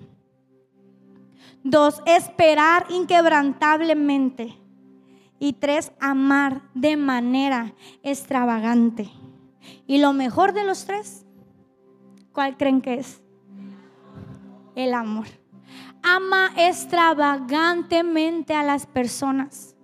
Dos, 1.63 2.01
esperar 2.05 2.87
inquebrantablemente. 2.89 4.57
Y 5.39 5.53
tres, 5.53 5.91
amar 5.99 6.61
de 6.73 6.97
manera 6.97 7.73
extravagante. 8.03 9.09
Y 9.87 9.99
lo 9.99 10.13
mejor 10.13 10.53
de 10.53 10.63
los 10.63 10.85
tres, 10.85 11.25
¿cuál 12.31 12.57
creen 12.57 12.81
que 12.81 12.95
es? 12.95 13.21
El 14.75 14.93
amor. 14.93 15.27
Ama 16.03 16.51
extravagantemente 16.57 18.55
a 18.55 18.63
las 18.63 18.85
personas 18.87 19.75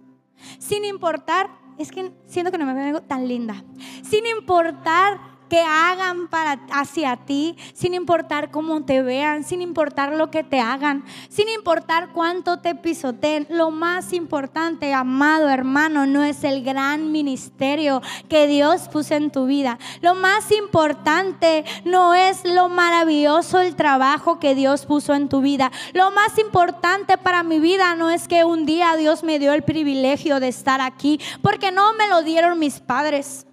sin 0.59 0.85
importar, 0.85 1.49
es 1.77 1.91
que 1.91 2.11
siento 2.25 2.51
que 2.51 2.57
no 2.57 2.65
me 2.65 2.73
veo 2.73 3.01
tan 3.01 3.27
linda, 3.27 3.63
sin 4.03 4.25
importar 4.25 5.19
que 5.49 5.61
hagan 5.61 6.27
para 6.27 6.59
hacia 6.71 7.17
ti, 7.17 7.55
sin 7.73 7.93
importar 7.93 8.51
cómo 8.51 8.83
te 8.83 9.01
vean, 9.01 9.43
sin 9.43 9.61
importar 9.61 10.13
lo 10.13 10.29
que 10.31 10.43
te 10.43 10.59
hagan, 10.59 11.03
sin 11.29 11.49
importar 11.49 12.09
cuánto 12.13 12.59
te 12.59 12.75
pisoteen. 12.75 13.47
Lo 13.49 13.71
más 13.71 14.13
importante, 14.13 14.93
amado 14.93 15.49
hermano, 15.49 16.05
no 16.05 16.23
es 16.23 16.43
el 16.43 16.63
gran 16.63 17.11
ministerio 17.11 18.01
que 18.29 18.47
Dios 18.47 18.87
puso 18.89 19.15
en 19.15 19.31
tu 19.31 19.45
vida. 19.45 19.79
Lo 20.01 20.15
más 20.15 20.51
importante 20.51 21.65
no 21.85 22.13
es 22.13 22.43
lo 22.45 22.69
maravilloso 22.69 23.59
el 23.59 23.75
trabajo 23.75 24.39
que 24.39 24.55
Dios 24.55 24.85
puso 24.85 25.13
en 25.13 25.29
tu 25.29 25.41
vida. 25.41 25.71
Lo 25.93 26.11
más 26.11 26.37
importante 26.37 27.17
para 27.17 27.43
mi 27.43 27.59
vida 27.59 27.95
no 27.95 28.09
es 28.09 28.27
que 28.27 28.43
un 28.43 28.65
día 28.65 28.95
Dios 28.95 29.23
me 29.23 29.39
dio 29.39 29.53
el 29.53 29.63
privilegio 29.63 30.39
de 30.39 30.47
estar 30.47 30.81
aquí, 30.81 31.19
porque 31.41 31.71
no 31.71 31.93
me 31.93 32.07
lo 32.07 32.23
dieron 32.23 32.59
mis 32.59 32.79
padres 32.79 33.46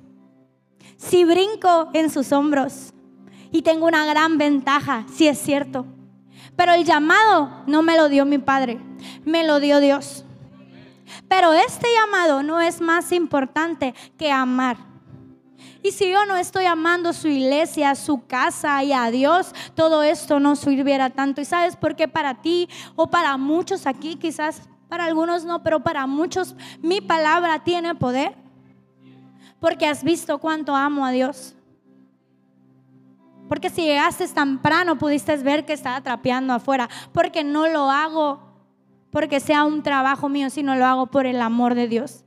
si 1.09 1.24
brinco 1.24 1.90
en 1.92 2.11
sus 2.11 2.32
hombros 2.32 2.92
y 3.50 3.62
tengo 3.62 3.86
una 3.86 4.07
gran 4.07 4.38
ventaja, 4.38 5.05
si 5.12 5.28
es 5.28 5.38
cierto. 5.38 5.86
Pero 6.57 6.72
el 6.72 6.84
llamado 6.84 7.62
no 7.66 7.82
me 7.82 7.96
lo 7.96 8.09
dio 8.09 8.24
mi 8.24 8.38
padre, 8.38 8.80
me 9.24 9.46
lo 9.46 9.61
dio 9.61 9.80
Dios. 9.80 10.24
Pero 11.28 11.52
este 11.52 11.88
llamado 11.92 12.42
no 12.42 12.61
es 12.61 12.80
más 12.80 13.12
importante 13.12 13.94
que 14.16 14.30
amar. 14.30 14.76
Y 15.82 15.92
si 15.92 16.11
yo 16.11 16.24
no 16.24 16.36
estoy 16.36 16.64
amando 16.64 17.12
su 17.12 17.28
iglesia, 17.28 17.94
su 17.94 18.26
casa 18.26 18.82
y 18.82 18.92
a 18.92 19.11
Dios, 19.11 19.52
todo 19.74 20.02
esto 20.02 20.40
no 20.40 20.57
sirviera 20.57 21.11
tanto. 21.11 21.42
¿Y 21.42 21.44
sabes 21.44 21.76
por 21.76 21.94
qué 21.94 22.09
para 22.09 22.40
ti 22.40 22.68
o 22.96 23.11
para 23.11 23.36
muchos 23.36 23.86
aquí, 23.86 24.16
quizás 24.16 24.62
para 24.88 25.05
algunos 25.05 25.44
no, 25.44 25.62
pero 25.62 25.80
para 25.80 26.07
muchos 26.07 26.57
mi 26.80 27.00
palabra 27.02 27.64
tiene 27.64 27.94
poder? 27.94 28.43
Porque 29.64 29.86
has 29.86 30.04
visto 30.04 30.36
cuánto 30.36 30.76
amo 30.76 31.06
a 31.06 31.10
Dios. 31.10 31.54
Porque 33.48 33.70
si 33.70 33.80
llegaste 33.80 34.28
temprano 34.28 34.98
pudiste 34.98 35.34
ver 35.38 35.64
que 35.64 35.72
estaba 35.72 36.02
trapeando 36.02 36.52
afuera. 36.52 36.90
Porque 37.14 37.42
no 37.44 37.66
lo 37.68 37.90
hago 37.90 38.40
porque 39.10 39.40
sea 39.40 39.64
un 39.64 39.82
trabajo 39.82 40.28
mío, 40.28 40.50
sino 40.50 40.74
lo 40.74 40.84
hago 40.84 41.06
por 41.06 41.24
el 41.24 41.40
amor 41.40 41.74
de 41.74 41.88
Dios. 41.88 42.24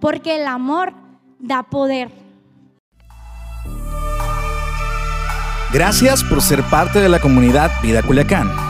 Porque 0.00 0.40
el 0.40 0.48
amor 0.48 0.92
da 1.38 1.62
poder. 1.62 2.10
Gracias 5.72 6.24
por 6.24 6.42
ser 6.42 6.64
parte 6.64 6.98
de 6.98 7.08
la 7.08 7.20
comunidad 7.20 7.70
Vida 7.84 8.02
Culiacán. 8.02 8.69